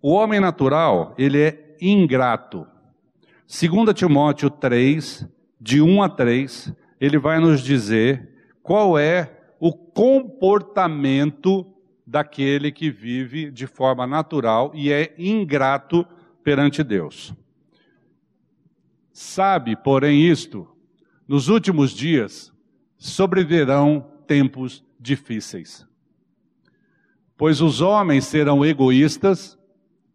O 0.01 0.11
homem 0.11 0.39
natural, 0.41 1.15
ele 1.17 1.41
é 1.41 1.77
ingrato. 1.79 2.67
2 3.47 3.93
Timóteo 3.93 4.49
3, 4.49 5.27
de 5.59 5.81
1 5.81 6.03
a 6.03 6.09
3, 6.09 6.73
ele 6.99 7.17
vai 7.17 7.39
nos 7.39 7.61
dizer 7.61 8.29
qual 8.61 8.97
é 8.97 9.39
o 9.59 9.73
comportamento 9.73 11.65
daquele 12.05 12.71
que 12.71 12.89
vive 12.89 13.49
de 13.51 13.67
forma 13.67 14.05
natural 14.05 14.71
e 14.73 14.91
é 14.91 15.13
ingrato 15.17 16.05
perante 16.43 16.83
Deus. 16.83 17.33
Sabe, 19.11 19.75
porém, 19.75 20.27
isto: 20.29 20.67
nos 21.27 21.47
últimos 21.47 21.91
dias 21.91 22.51
sobrevirão 22.97 24.05
tempos 24.25 24.83
difíceis. 24.99 25.87
Pois 27.37 27.61
os 27.61 27.81
homens 27.81 28.25
serão 28.25 28.65
egoístas, 28.65 29.57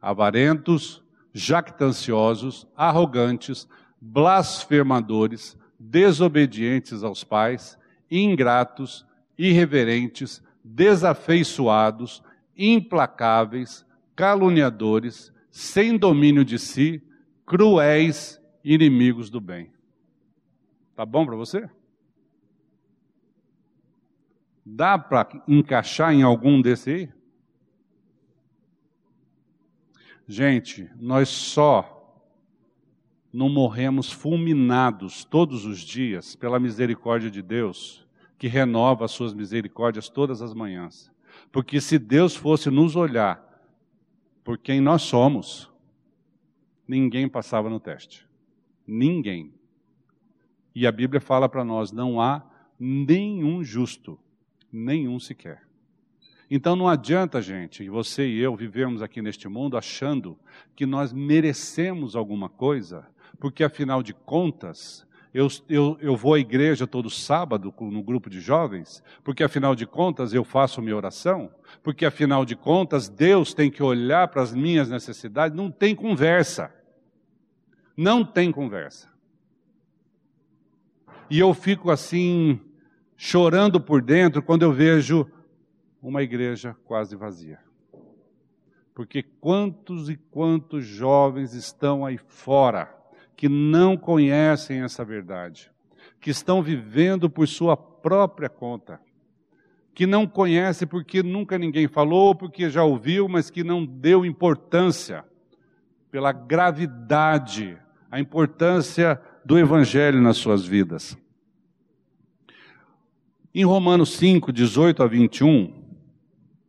avarentos, 0.01 1.03
jactanciosos, 1.33 2.67
arrogantes, 2.77 3.69
blasfemadores, 4.01 5.57
desobedientes 5.79 7.03
aos 7.03 7.25
pais, 7.25 7.79
ingratos, 8.11 9.07
irreverentes, 9.37 10.43
desafeiçoados, 10.65 12.23
implacáveis, 12.57 13.87
caluniadores, 14.17 15.33
sem 15.51 15.97
domínio 15.97 16.45
de 16.45 16.59
si, 16.59 17.03
cruéis, 17.47 18.41
inimigos 18.65 19.31
do 19.31 19.41
bem. 19.41 19.73
Tá 20.95 21.07
bom 21.07 21.25
para 21.25 21.37
você? 21.37 21.71
Dá 24.67 24.99
para 24.99 25.43
encaixar 25.47 26.13
em 26.13 26.23
algum 26.23 26.61
desse 26.61 26.91
aí? 26.91 27.18
Gente, 30.31 30.91
nós 31.01 31.31
só 31.31 31.95
não 33.33 33.49
morremos 33.49 34.13
fulminados 34.13 35.25
todos 35.25 35.65
os 35.65 35.81
dias 35.81 36.37
pela 36.37 36.61
misericórdia 36.61 37.31
de 37.31 37.41
Deus, 37.41 38.07
que 38.37 38.47
renova 38.47 39.07
as 39.07 39.11
suas 39.11 39.33
misericórdias 39.33 40.11
todas 40.11 40.43
as 40.43 40.53
manhãs. 40.53 41.11
Porque 41.51 41.81
se 41.81 41.99
Deus 41.99 42.37
fosse 42.37 42.69
nos 42.69 42.95
olhar 42.95 43.43
por 44.45 44.59
quem 44.59 44.83
nós 44.83 45.01
somos, 45.01 45.71
ninguém 46.87 47.27
passava 47.27 47.71
no 47.71 47.81
teste. 47.81 48.29
Ninguém. 48.87 49.55
E 50.75 50.87
a 50.87 50.93
Bíblia 50.93 51.23
fala 51.23 51.49
para 51.49 51.65
nós: 51.65 51.91
não 51.91 52.21
há 52.21 52.45
nenhum 52.79 53.65
justo, 53.65 54.19
nenhum 54.71 55.19
sequer. 55.19 55.68
Então 56.51 56.75
não 56.75 56.89
adianta, 56.89 57.43
gente, 57.43 57.89
você 57.89 58.27
e 58.27 58.39
eu 58.39 58.57
vivemos 58.57 59.03
aqui 59.03 59.21
neste 59.21 59.47
mundo 59.49 59.77
achando 59.77 60.39
que 60.75 60.87
nós 60.87 61.13
merecemos 61.13 62.17
alguma 62.17 62.49
coisa, 62.49 63.07
porque 63.39 63.63
afinal 63.63 64.03
de 64.03 64.15
contas, 64.15 65.07
eu, 65.35 65.47
eu, 65.69 65.99
eu 66.01 66.17
vou 66.17 66.33
à 66.33 66.39
igreja 66.39 66.87
todo 66.87 67.11
sábado 67.11 67.75
no 67.79 68.03
grupo 68.03 68.31
de 68.31 68.41
jovens, 68.41 69.03
porque 69.23 69.45
afinal 69.45 69.75
de 69.75 69.87
contas 69.87 70.33
eu 70.33 70.43
faço 70.43 70.81
minha 70.81 70.97
oração, 70.97 71.51
porque 71.83 72.07
afinal 72.07 72.47
de 72.47 72.57
contas 72.57 73.11
Deus 73.11 73.53
tem 73.53 73.71
que 73.71 73.83
olhar 73.83 74.29
para 74.29 74.41
as 74.41 74.55
minhas 74.55 74.89
necessidades, 74.89 75.57
não 75.57 75.71
tem 75.71 75.95
conversa. 75.95 76.75
Não 77.95 78.25
tem 78.25 78.51
conversa. 78.51 79.09
E 81.29 81.39
eu 81.39 81.53
fico 81.53 81.91
assim, 81.91 82.59
chorando 83.17 83.79
por 83.81 84.01
dentro, 84.01 84.41
quando 84.41 84.63
eu 84.63 84.73
vejo 84.73 85.31
uma 86.03 86.23
igreja 86.23 86.77
quase 86.85 87.17
vazia. 87.17 87.59
Porque 88.95 89.23
quantos 89.23 90.11
e 90.11 90.17
quantos 90.17 90.85
jovens 90.85 91.55
estão 91.55 92.05
aí 92.05 92.19
fora 92.19 92.95
que 93.37 93.49
não 93.49 93.97
conhecem 93.97 94.83
essa 94.83 95.05
verdade, 95.05 95.71
que 96.21 96.31
estão 96.31 96.61
vivendo 96.61 97.31
por 97.31 97.47
sua 97.47 97.77
própria 97.77 98.49
conta, 98.49 99.01
que 99.95 100.07
não 100.07 100.27
conhece 100.27 100.85
porque 100.85 101.23
nunca 101.23 101.57
ninguém 101.57 101.87
falou, 101.87 102.35
porque 102.35 102.69
já 102.69 102.83
ouviu, 102.83 103.29
mas 103.29 103.51
que 103.51 103.63
não 103.63 103.87
deu 103.87 104.27
importância 104.27 105.25
pela 106.11 106.33
gravidade, 106.33 107.79
a 108.11 108.19
importância 108.19 109.21
do 109.45 109.59
evangelho 109.59 110.21
nas 110.21 110.37
suas 110.37 110.65
vidas. 110.67 111.17
Em 113.55 113.65
Romanos 113.65 114.15
5, 114.17 114.53
18 114.53 115.03
a 115.03 115.07
21, 115.07 115.78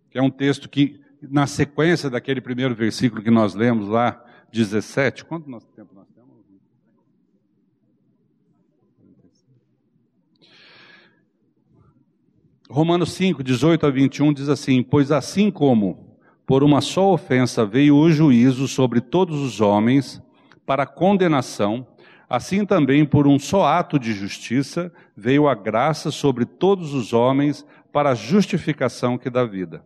que 0.10 0.18
é 0.18 0.22
um 0.22 0.30
texto 0.30 0.70
que, 0.70 1.00
na 1.22 1.48
sequência 1.48 2.10
daquele 2.10 2.42
primeiro 2.42 2.74
versículo 2.76 3.22
que 3.22 3.32
nós 3.32 3.54
lemos 3.54 3.88
lá, 3.88 4.24
17, 4.52 5.26
quanto 5.26 5.44
tempo 5.44 5.94
nós 5.94 6.08
temos? 6.08 6.30
Romanos 12.72 13.14
5, 13.14 13.44
18 13.44 13.88
a 13.88 13.90
21 13.90 14.32
diz 14.32 14.48
assim: 14.48 14.84
Pois 14.84 15.12
assim 15.12 15.50
como 15.50 16.16
por 16.46 16.64
uma 16.64 16.82
só 16.82 17.12
ofensa 17.12 17.66
veio 17.66 17.96
o 17.96 18.12
juízo 18.12 18.68
sobre 18.68 19.02
todos 19.02 19.40
os 19.42 19.60
homens 19.60 20.22
para 20.68 20.86
condenação, 20.86 21.88
assim 22.30 22.64
também 22.64 23.08
por 23.08 23.26
um 23.26 23.40
só 23.40 23.66
ato 23.66 23.98
de 23.98 24.14
justiça 24.14 24.94
veio 25.18 25.48
a 25.48 25.56
graça 25.56 26.12
sobre 26.12 26.46
todos 26.46 26.94
os 26.94 27.12
homens 27.12 27.66
para 27.92 28.12
a 28.12 28.16
justificação 28.16 29.18
que 29.18 29.32
dá 29.32 29.44
vida. 29.44 29.84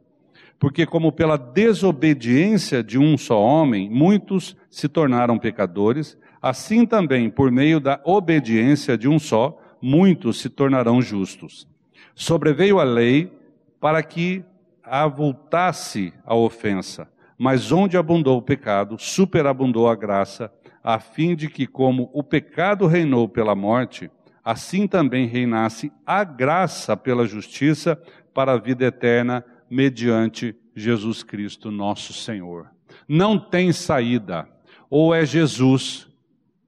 Porque, 0.63 0.85
como 0.85 1.11
pela 1.11 1.35
desobediência 1.37 2.81
de 2.81 2.97
um 2.97 3.17
só 3.17 3.37
homem, 3.37 3.89
muitos 3.89 4.55
se 4.69 4.87
tornaram 4.87 5.37
pecadores, 5.37 6.17
assim 6.41 6.85
também, 6.85 7.29
por 7.29 7.51
meio 7.51 7.81
da 7.81 7.99
obediência 8.05 8.97
de 8.97 9.09
um 9.09 9.19
só, 9.19 9.59
muitos 9.81 10.39
se 10.39 10.47
tornarão 10.47 11.01
justos. 11.01 11.67
Sobreveio 12.15 12.79
a 12.79 12.85
lei 12.85 13.29
para 13.77 14.01
que 14.01 14.41
avultasse 14.81 16.13
a 16.25 16.33
ofensa, 16.33 17.09
mas 17.37 17.73
onde 17.73 17.97
abundou 17.97 18.37
o 18.37 18.41
pecado, 18.41 18.95
superabundou 18.97 19.89
a 19.89 19.95
graça, 19.95 20.49
a 20.81 20.97
fim 20.97 21.35
de 21.35 21.49
que, 21.49 21.67
como 21.67 22.09
o 22.13 22.23
pecado 22.23 22.87
reinou 22.87 23.27
pela 23.27 23.53
morte, 23.53 24.09
assim 24.45 24.87
também 24.87 25.27
reinasse 25.27 25.91
a 26.05 26.23
graça 26.23 26.95
pela 26.95 27.27
justiça 27.27 28.01
para 28.33 28.53
a 28.53 28.57
vida 28.57 28.85
eterna, 28.85 29.43
mediante 29.73 30.55
Jesus 30.75 31.23
Cristo, 31.23 31.71
nosso 31.71 32.13
Senhor. 32.13 32.69
Não 33.07 33.39
tem 33.39 33.73
saída, 33.73 34.47
ou 34.87 35.15
é 35.15 35.25
Jesus, 35.25 36.07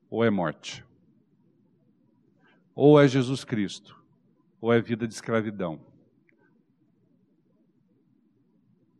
ou 0.09 0.23
é 0.23 0.31
morte. 0.31 0.83
Ou 2.73 2.99
é 2.99 3.07
Jesus 3.07 3.43
Cristo, 3.43 3.95
ou 4.59 4.73
é 4.73 4.81
vida 4.81 5.07
de 5.07 5.13
escravidão. 5.13 5.79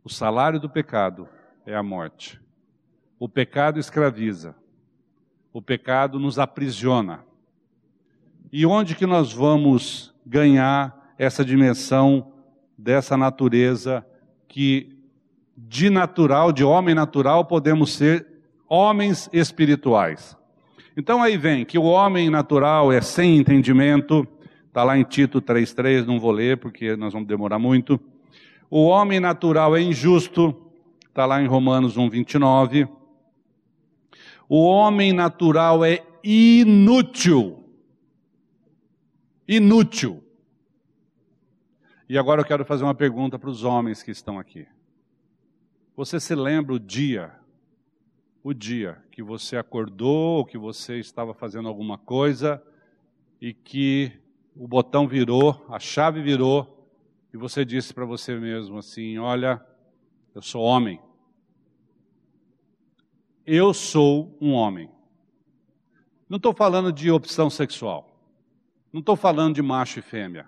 O 0.04 0.10
salário 0.10 0.60
do 0.60 0.70
pecado 0.70 1.28
é 1.66 1.76
a 1.76 1.82
morte. 1.82 2.40
O 3.18 3.28
pecado 3.28 3.80
escraviza. 3.80 4.56
O 5.52 5.64
pecado 5.64 6.20
nos 6.20 6.38
aprisiona. 6.38 7.26
E 8.52 8.68
onde 8.68 8.94
que 8.94 9.08
nós 9.08 9.34
vamos 9.34 10.14
ganhar 10.24 11.16
essa 11.18 11.44
dimensão 11.44 12.35
dessa 12.78 13.16
natureza 13.16 14.06
que 14.48 14.96
de 15.58 15.90
natural, 15.90 16.52
de 16.52 16.64
homem 16.64 16.94
natural, 16.94 17.46
podemos 17.46 17.94
ser 17.94 18.26
homens 18.68 19.30
espirituais? 19.32 20.38
Então 20.98 21.22
aí 21.22 21.38
vem 21.38 21.66
que 21.66 21.78
o 21.78 21.84
homem 21.84 22.30
natural 22.30 22.92
é 22.92 23.02
sem 23.02 23.38
entendimento, 23.38 24.28
está 24.68 24.84
lá 24.84 24.98
em 24.98 25.04
Tito 25.04 25.42
3,3, 25.42 26.06
não 26.06 26.20
vou 26.20 26.32
ler 26.32 26.58
porque 26.58 26.96
nós 26.96 27.14
vamos 27.14 27.28
demorar 27.28 27.60
muito. 27.60 28.00
O 28.70 28.86
homem 28.86 29.20
natural 29.20 29.76
é 29.76 29.82
injusto, 29.82 30.56
está 31.08 31.26
lá 31.26 31.42
em 31.42 31.48
Romanos 31.48 31.98
1,29. 31.98 32.88
O 34.48 34.64
homem 34.64 35.14
natural 35.14 35.84
é 35.84 36.04
inútil. 36.24 37.64
Inútil. 39.48 40.25
E 42.08 42.18
agora 42.18 42.42
eu 42.42 42.46
quero 42.46 42.66
fazer 42.66 42.84
uma 42.84 42.96
pergunta 42.96 43.40
para 43.40 43.50
os 43.50 43.64
homens 43.64 44.04
que 44.04 44.12
estão 44.12 44.38
aqui. 44.38 44.68
Você 45.96 46.20
se 46.20 46.36
lembra 46.36 46.74
o 46.74 46.80
dia 46.80 47.34
o 48.46 48.54
dia 48.54 49.04
que 49.12 49.24
você 49.24 49.58
acordou, 49.58 50.38
ou 50.38 50.46
que 50.46 50.56
você 50.56 51.00
estava 51.00 51.34
fazendo 51.34 51.68
alguma 51.68 51.98
coisa 51.98 52.62
e 53.42 53.56
que 53.56 54.12
o 54.56 54.68
botão 54.68 55.08
virou, 55.08 55.66
a 55.68 55.80
chave 55.80 56.22
virou 56.22 56.88
e 57.34 57.38
você 57.38 57.66
disse 57.66 57.92
para 57.92 58.06
você 58.06 58.36
mesmo 58.36 58.78
assim: 58.78 59.18
Olha, 59.18 59.60
eu 60.36 60.44
sou 60.44 60.62
homem. 60.62 61.02
Eu 63.44 63.74
sou 63.74 64.38
um 64.40 64.54
homem. 64.54 64.92
Não 66.30 66.38
estou 66.38 66.54
falando 66.54 66.94
de 66.94 67.10
opção 67.10 67.50
sexual. 67.50 68.16
Não 68.94 69.00
estou 69.00 69.16
falando 69.16 69.56
de 69.56 69.64
macho 69.64 69.98
e 69.98 70.04
fêmea. 70.04 70.48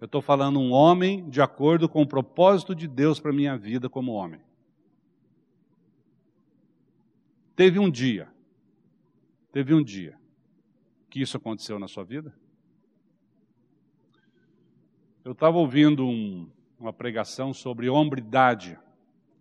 Eu 0.00 0.06
estou 0.06 0.22
falando 0.22 0.58
um 0.58 0.72
homem 0.72 1.28
de 1.28 1.42
acordo 1.42 1.86
com 1.86 2.00
o 2.00 2.06
propósito 2.06 2.74
de 2.74 2.88
Deus 2.88 3.20
para 3.20 3.32
minha 3.32 3.58
vida 3.58 3.88
como 3.88 4.12
homem. 4.12 4.40
Teve 7.54 7.78
um 7.78 7.90
dia, 7.90 8.26
teve 9.52 9.74
um 9.74 9.84
dia 9.84 10.18
que 11.10 11.20
isso 11.20 11.36
aconteceu 11.36 11.78
na 11.78 11.86
sua 11.86 12.02
vida? 12.02 12.34
Eu 15.22 15.32
estava 15.32 15.58
ouvindo 15.58 16.06
um, 16.06 16.48
uma 16.78 16.94
pregação 16.94 17.52
sobre 17.52 17.90
hombridade 17.90 18.78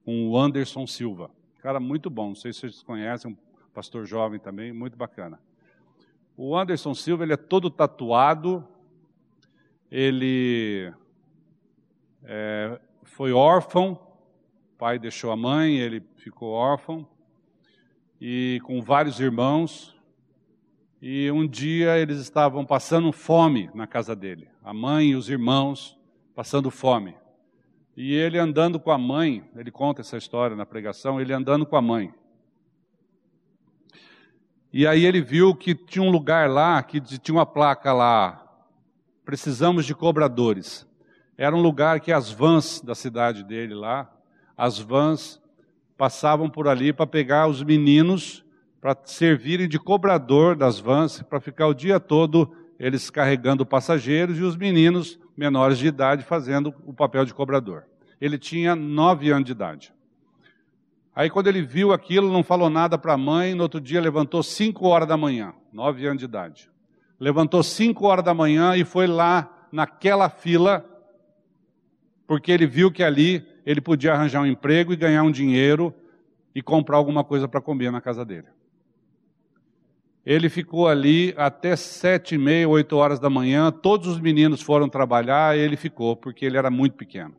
com 0.04 0.28
o 0.28 0.38
Anderson 0.38 0.86
Silva. 0.86 1.32
Cara 1.60 1.80
muito 1.80 2.10
bom, 2.10 2.30
não 2.30 2.36
sei 2.36 2.52
se 2.52 2.60
vocês 2.60 2.84
conhecem, 2.84 3.32
um 3.32 3.38
pastor 3.74 4.06
jovem 4.06 4.40
também, 4.40 4.74
muito 4.74 4.98
bacana. 4.98 5.40
O 6.36 6.58
Anderson 6.58 6.94
Silva, 6.94 7.24
ele 7.24 7.34
é 7.34 7.38
todo 7.38 7.70
tatuado, 7.70 8.68
ele 9.92 10.94
é, 12.24 12.80
foi 13.04 13.32
órfão, 13.32 13.94
o 14.74 14.78
pai 14.78 15.00
deixou 15.00 15.32
a 15.32 15.36
mãe, 15.36 15.78
ele 15.78 16.04
ficou 16.18 16.52
órfão, 16.52 17.08
e 18.22 18.62
com 18.64 18.82
vários 18.82 19.20
irmãos. 19.20 19.96
E 21.02 21.32
um 21.32 21.48
dia 21.48 21.98
eles 21.98 22.20
estavam 22.20 22.66
passando 22.66 23.12
fome 23.12 23.70
na 23.74 23.88
casa 23.88 24.16
dele, 24.16 24.50
a 24.64 24.74
mãe 24.74 25.10
e 25.10 25.16
os 25.16 25.30
irmãos 25.30 25.98
passando 26.36 26.70
fome. 26.70 27.16
E 27.96 28.14
ele 28.14 28.38
andando 28.38 28.80
com 28.80 28.92
a 28.92 28.98
mãe, 28.98 29.50
ele 29.56 29.72
conta 29.72 30.02
essa 30.02 30.18
história 30.18 30.56
na 30.56 30.66
pregação, 30.66 31.20
ele 31.20 31.34
andando 31.34 31.66
com 31.66 31.76
a 31.76 31.82
mãe. 31.82 32.14
E 34.72 34.86
aí 34.86 35.04
ele 35.04 35.22
viu 35.22 35.56
que 35.56 35.74
tinha 35.74 36.04
um 36.04 36.12
lugar 36.12 36.50
lá, 36.50 36.82
que 36.84 37.02
tinha 37.02 37.36
uma 37.36 37.46
placa 37.46 37.92
lá, 37.92 38.49
precisamos 39.30 39.86
de 39.86 39.94
cobradores. 39.94 40.88
Era 41.38 41.56
um 41.56 41.62
lugar 41.62 42.00
que 42.00 42.12
as 42.12 42.32
vans 42.32 42.82
da 42.82 42.96
cidade 42.96 43.44
dele 43.44 43.76
lá, 43.76 44.12
as 44.58 44.80
vans 44.80 45.40
passavam 45.96 46.50
por 46.50 46.68
ali 46.68 46.92
para 46.92 47.06
pegar 47.06 47.46
os 47.46 47.62
meninos 47.62 48.44
para 48.82 48.98
servirem 49.06 49.70
de 49.70 49.78
cobrador 49.78 50.56
das 50.56 50.80
vans, 50.80 51.22
para 51.22 51.40
ficar 51.40 51.68
o 51.68 51.76
dia 51.76 52.00
todo 52.00 52.52
eles 52.80 53.12
carregando 53.12 53.68
passageiros 53.68 54.40
e 54.40 54.42
os 54.42 54.58
meninos 54.58 55.20
menores 55.38 55.78
de 55.78 55.86
idade 55.86 56.24
fazendo 56.24 56.74
o 56.84 56.92
papel 56.92 57.24
de 57.24 57.32
cobrador. 57.32 57.84
Ele 58.20 58.40
tinha 58.40 58.76
nove 58.76 59.30
anos 59.30 59.46
de 59.46 59.52
idade. 59.52 59.94
Aí 61.14 61.30
quando 61.30 61.46
ele 61.46 61.62
viu 61.62 61.94
aquilo, 61.94 62.34
não 62.34 62.42
falou 62.42 62.68
nada 62.68 62.98
para 62.98 63.14
a 63.14 63.18
mãe, 63.18 63.54
no 63.54 63.62
outro 63.62 63.80
dia 63.80 64.02
levantou 64.02 64.42
cinco 64.42 64.88
horas 64.88 65.08
da 65.08 65.16
manhã, 65.16 65.54
nove 65.72 66.08
anos 66.08 66.18
de 66.18 66.26
idade. 66.26 66.72
Levantou 67.20 67.62
cinco 67.62 68.08
horas 68.08 68.24
da 68.24 68.34
manhã 68.34 68.76
e 68.76 68.86
foi 68.86 69.06
lá 69.06 69.68
naquela 69.72 70.30
fila, 70.30 70.86
porque 72.26 72.52
ele 72.52 72.66
viu 72.66 72.92
que 72.92 73.04
ali 73.04 73.46
ele 73.66 73.82
podia 73.82 74.14
arranjar 74.14 74.42
um 74.42 74.46
emprego 74.46 74.94
e 74.94 74.96
ganhar 74.96 75.24
um 75.24 75.32
dinheiro 75.32 75.94
e 76.56 76.62
comprar 76.62 76.98
alguma 76.98 77.24
coisa 77.24 77.48
para 77.48 77.62
comer 77.62 77.92
na 77.92 78.02
casa 78.02 78.24
dele. 78.24 78.48
Ele 80.26 80.50
ficou 80.50 80.88
ali 80.88 81.34
até 81.38 81.76
sete 81.76 82.36
e 82.36 82.38
meia, 82.38 82.68
oito 82.68 82.96
horas 82.96 83.20
da 83.20 83.30
manhã. 83.30 83.72
Todos 83.72 84.08
os 84.08 84.20
meninos 84.20 84.62
foram 84.62 84.88
trabalhar, 84.88 85.58
ele 85.58 85.76
ficou 85.76 86.16
porque 86.16 86.46
ele 86.46 86.58
era 86.58 86.70
muito 86.70 86.96
pequeno. 86.96 87.36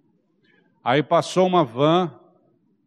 Aí 0.83 1.03
passou 1.03 1.47
uma 1.47 1.62
van 1.62 2.12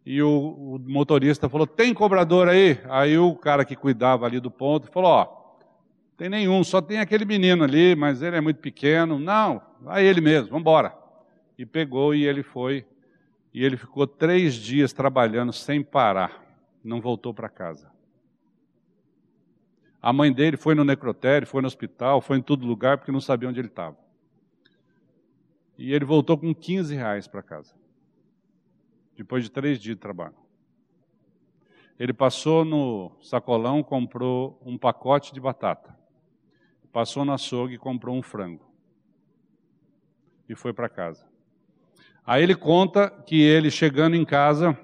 e 0.06 0.22
o, 0.22 0.30
o 0.30 0.80
motorista 0.80 1.48
falou: 1.48 1.66
"Tem 1.68 1.94
cobrador 1.94 2.50
aí?" 2.50 2.80
Aí 2.90 3.18
o 3.18 3.36
cara 3.36 3.64
que 3.64 3.76
cuidava 3.76 4.26
ali 4.26 4.40
do 4.40 4.52
ponto 4.52 4.92
falou: 4.92 5.12
"Ó, 5.12 5.43
tem 6.18 6.30
nenhum, 6.30 6.64
só 6.64 6.82
tem 6.82 7.00
aquele 7.00 7.26
menino 7.26 7.64
ali, 7.64 7.96
mas 7.96 8.22
ele 8.22 8.36
é 8.36 8.42
muito 8.42 8.60
pequeno. 8.60 9.20
Não, 9.20 9.62
vai 9.82 10.06
ele 10.06 10.22
mesmo, 10.22 10.50
vamos 10.50 10.62
embora." 10.62 10.96
E 11.58 11.66
pegou 11.66 12.14
e 12.16 12.26
ele 12.26 12.44
foi 12.44 12.86
e 13.54 13.64
ele 13.64 13.78
ficou 13.78 14.08
três 14.08 14.56
dias 14.56 14.92
trabalhando 14.92 15.54
sem 15.54 15.84
parar, 15.84 16.44
não 16.84 17.00
voltou 17.00 17.34
para 17.34 17.48
casa. 17.48 17.92
A 20.02 20.12
mãe 20.12 20.34
dele 20.34 20.58
foi 20.58 20.74
no 20.74 20.84
necrotério, 20.84 21.48
foi 21.48 21.62
no 21.62 21.68
hospital, 21.68 22.20
foi 22.20 22.38
em 22.38 22.42
todo 22.42 22.66
lugar, 22.66 22.98
porque 22.98 23.12
não 23.12 23.22
sabia 23.22 23.48
onde 23.48 23.60
ele 23.60 23.68
estava. 23.68 23.98
E 25.78 25.94
ele 25.94 26.04
voltou 26.04 26.38
com 26.38 26.54
15 26.54 26.96
reais 26.96 27.28
para 27.28 27.44
casa, 27.44 27.74
depois 29.16 29.44
de 29.44 29.52
três 29.52 29.80
dias 29.80 29.96
de 29.96 30.02
trabalho. 30.02 30.36
Ele 31.98 32.12
passou 32.12 32.66
no 32.66 33.12
sacolão, 33.22 33.84
comprou 33.84 34.60
um 34.66 34.78
pacote 34.78 35.32
de 35.32 35.40
batata. 35.40 35.96
Passou 36.94 37.26
no 37.26 37.34
açougue 37.34 37.74
e 37.74 37.78
comprou 37.80 38.16
um 38.16 38.22
frango. 38.22 38.64
E 40.48 40.54
foi 40.54 40.72
para 40.72 40.88
casa. 40.88 41.26
Aí 42.26 42.44
ele 42.44 42.56
conta 42.56 43.10
que 43.10 43.42
ele 43.42 43.72
chegando 43.72 44.16
em 44.16 44.24
casa, 44.24 44.78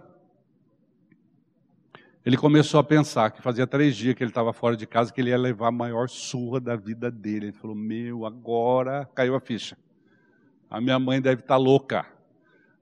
ele 2.26 2.36
começou 2.36 2.80
a 2.80 2.84
pensar 2.84 3.30
que 3.30 3.43
fazia 3.43 3.67
três 3.67 3.95
dias 3.95 4.15
que 4.15 4.24
ele 4.24 4.32
estava 4.32 4.52
fora 4.52 4.76
de 4.76 4.88
casa, 4.88 5.13
que 5.13 5.22
ele 5.22 5.30
ia 5.30 5.38
levar 5.38 5.67
a 5.67 5.72
maior 5.72 6.10
surra 6.10 6.60
da 6.60 6.76
vida 6.76 7.12
dele. 7.12 7.45
Ele 7.45 7.54
falou: 7.54 7.76
Meu, 7.76 8.26
agora 8.26 9.08
caiu 9.13 9.36
a 9.36 9.39
ficha. 9.39 9.78
A 10.67 10.82
minha 10.82 10.98
mãe 10.98 11.22
deve 11.22 11.41
estar 11.41 11.56
tá 11.56 11.58
louca. 11.58 12.06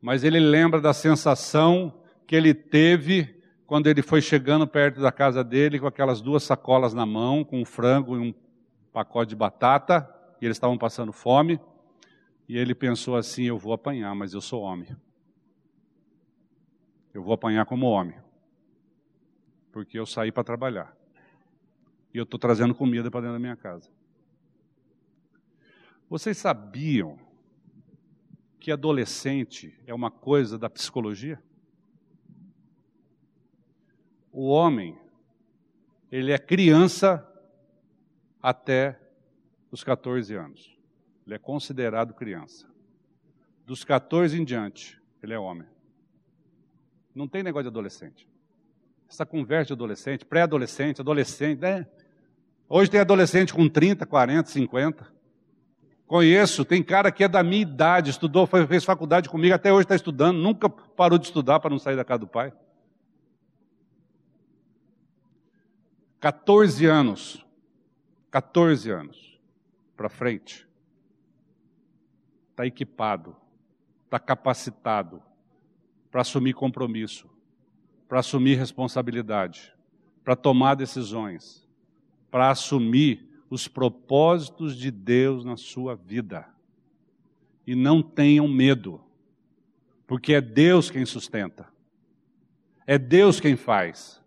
Mas 0.01 0.23
ele 0.23 0.39
lembra 0.39 0.79
da 0.79 0.93
sensação 0.93 2.01
que 2.25 2.35
ele 2.35 2.53
teve 2.53 3.41
quando 3.65 3.87
ele 3.87 4.01
foi 4.01 4.21
chegando 4.21 4.65
perto 4.65 5.01
da 5.01 5.11
casa 5.11 5.43
dele 5.43 5.79
com 5.79 5.87
aquelas 5.87 6.21
duas 6.21 6.43
sacolas 6.43 6.93
na 6.93 7.05
mão, 7.05 7.43
com 7.43 7.61
um 7.61 7.65
frango 7.65 8.15
e 8.15 8.19
um 8.19 8.33
pacote 8.97 9.29
de 9.29 9.35
batata, 9.35 10.11
e 10.41 10.45
eles 10.45 10.57
estavam 10.57 10.75
passando 10.75 11.13
fome. 11.13 11.59
E 12.49 12.57
ele 12.57 12.73
pensou 12.73 13.15
assim: 13.15 13.43
eu 13.43 13.55
vou 13.55 13.71
apanhar, 13.71 14.15
mas 14.15 14.33
eu 14.33 14.41
sou 14.41 14.63
homem. 14.63 14.97
Eu 17.13 17.21
vou 17.21 17.33
apanhar 17.33 17.63
como 17.67 17.85
homem. 17.85 18.17
Porque 19.71 19.99
eu 19.99 20.05
saí 20.07 20.31
para 20.31 20.43
trabalhar. 20.43 20.97
E 22.11 22.17
eu 22.17 22.23
estou 22.23 22.39
trazendo 22.39 22.73
comida 22.73 23.11
para 23.11 23.21
dentro 23.21 23.35
da 23.35 23.39
minha 23.39 23.55
casa. 23.55 23.87
Vocês 26.09 26.37
sabiam 26.37 27.19
que 28.59 28.71
adolescente 28.71 29.79
é 29.85 29.93
uma 29.93 30.09
coisa 30.09 30.57
da 30.57 30.71
psicologia? 30.71 31.39
O 34.31 34.47
homem, 34.47 34.97
ele 36.11 36.31
é 36.31 36.39
criança 36.39 37.23
até 38.47 38.97
os 39.69 39.83
14 39.83 40.33
anos. 40.33 40.73
Ele 41.25 41.35
é 41.35 41.37
considerado 41.37 42.13
criança. 42.13 42.65
Dos 43.65 43.83
14 43.83 44.39
em 44.39 44.45
diante, 44.45 44.97
ele 45.21 45.33
é 45.33 45.37
homem. 45.37 45.67
Não 47.13 47.27
tem 47.27 47.43
negócio 47.43 47.63
de 47.63 47.67
adolescente. 47.67 48.25
Essa 49.09 49.25
conversa 49.25 49.67
de 49.67 49.73
adolescente, 49.73 50.23
pré-adolescente, 50.23 51.01
adolescente, 51.01 51.59
né? 51.59 51.85
Hoje 52.69 52.89
tem 52.89 53.01
adolescente 53.01 53.53
com 53.53 53.67
30, 53.67 54.05
40, 54.05 54.49
50. 54.49 55.13
Conheço, 56.05 56.63
tem 56.63 56.81
cara 56.81 57.11
que 57.11 57.25
é 57.25 57.27
da 57.27 57.43
minha 57.43 57.63
idade, 57.63 58.11
estudou, 58.11 58.47
fez 58.47 58.85
faculdade 58.85 59.27
comigo, 59.27 59.55
até 59.55 59.73
hoje 59.73 59.83
está 59.83 59.95
estudando, 59.95 60.37
nunca 60.37 60.69
parou 60.69 61.19
de 61.19 61.25
estudar 61.25 61.59
para 61.59 61.69
não 61.69 61.79
sair 61.79 61.97
da 61.97 62.05
casa 62.05 62.19
do 62.19 62.27
pai. 62.27 62.53
14 66.21 66.85
anos, 66.85 67.45
14 68.29 68.89
anos 68.91 69.39
para 69.95 70.09
frente, 70.09 70.67
está 72.51 72.65
equipado, 72.65 73.35
está 74.05 74.19
capacitado 74.19 75.21
para 76.11 76.21
assumir 76.21 76.53
compromisso, 76.53 77.29
para 78.07 78.19
assumir 78.19 78.55
responsabilidade, 78.55 79.73
para 80.23 80.35
tomar 80.35 80.75
decisões, 80.75 81.67
para 82.29 82.49
assumir 82.49 83.27
os 83.49 83.67
propósitos 83.67 84.75
de 84.75 84.91
Deus 84.91 85.45
na 85.45 85.55
sua 85.55 85.95
vida. 85.95 86.47
E 87.65 87.75
não 87.75 88.01
tenham 88.01 88.47
medo, 88.47 89.01
porque 90.05 90.33
é 90.33 90.41
Deus 90.41 90.89
quem 90.89 91.05
sustenta, 91.05 91.67
é 92.85 92.97
Deus 92.97 93.39
quem 93.39 93.55
faz, 93.55 94.21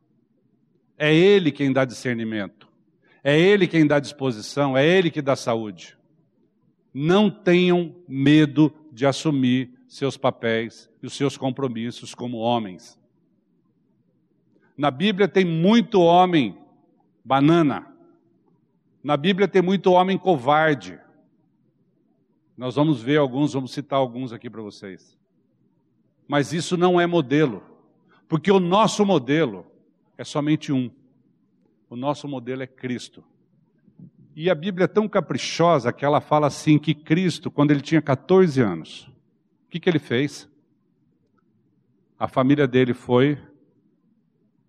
é 0.97 1.15
Ele 1.15 1.51
quem 1.51 1.73
dá 1.73 1.85
discernimento, 1.85 2.70
é 3.23 3.39
Ele 3.39 3.67
quem 3.67 3.87
dá 3.87 3.99
disposição, 3.99 4.77
é 4.77 4.87
Ele 4.87 5.11
que 5.11 5.23
dá 5.23 5.37
saúde. 5.37 5.97
Não 6.93 7.31
tenham 7.31 7.95
medo 8.09 8.73
de 8.93 9.07
assumir 9.07 9.71
seus 9.87 10.17
papéis 10.17 10.91
e 11.03 11.07
os 11.07 11.15
seus 11.15 11.37
compromissos 11.37 12.15
como 12.15 12.39
homens. 12.39 12.99
Na 14.77 14.91
Bíblia 14.91 15.29
tem 15.29 15.45
muito 15.45 16.01
homem 16.01 16.59
banana. 17.25 17.87
Na 19.03 19.17
Bíblia 19.17 19.47
tem 19.47 19.63
muito 19.63 19.93
homem 19.93 20.17
covarde. 20.17 20.99
Nós 22.57 22.75
vamos 22.75 23.03
ver 23.03 23.19
alguns, 23.19 23.53
vamos 23.53 23.73
citar 23.73 23.99
alguns 23.99 24.33
aqui 24.33 24.51
para 24.51 24.63
vocês. 24.63 25.19
Mas 26.27 26.53
isso 26.53 26.77
não 26.77 27.01
é 27.01 27.07
modelo, 27.07 27.63
porque 28.29 28.53
o 28.53 28.61
nosso 28.61 29.05
modelo 29.05 29.67
é 30.17 30.25
somente 30.25 30.73
um. 30.73 30.91
O 31.91 31.97
nosso 31.97 32.29
modelo 32.29 32.63
é 32.63 32.69
Cristo. 32.69 33.25
E 34.37 34.49
a 34.49 34.55
Bíblia 34.55 34.85
é 34.85 34.89
tão 34.89 35.09
caprichosa 35.09 35.93
que 35.93 36.05
ela 36.05 36.21
fala 36.21 36.47
assim 36.47 36.79
que 36.79 36.95
Cristo, 36.95 37.51
quando 37.51 37.73
ele 37.73 37.81
tinha 37.81 38.01
14 38.01 38.61
anos, 38.61 39.09
o 39.67 39.71
que, 39.71 39.81
que 39.81 39.91
ele 39.91 39.99
fez? 39.99 40.49
A 42.17 42.29
família 42.29 42.69
dele 42.69 42.95
foi 42.95 43.37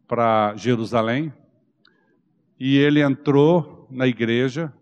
para 0.08 0.56
Jerusalém 0.56 1.32
e 2.60 2.76
ele 2.78 3.02
entrou 3.02 3.88
na 3.92 4.08
igreja 4.08 4.74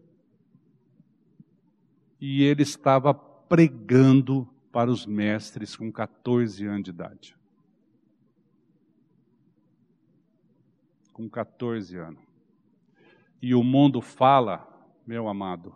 e 2.21 2.43
ele 2.43 2.63
estava 2.63 3.13
pregando 3.13 4.47
para 4.71 4.89
os 4.89 5.05
mestres 5.05 5.75
com 5.75 5.91
14 5.91 6.65
anos 6.65 6.83
de 6.83 6.89
idade. 6.91 7.35
Com 11.11 11.29
14 11.29 11.97
anos. 11.97 12.28
E 13.41 13.55
o 13.55 13.63
mundo 13.63 14.01
fala, 14.01 14.67
meu 15.07 15.27
amado, 15.27 15.73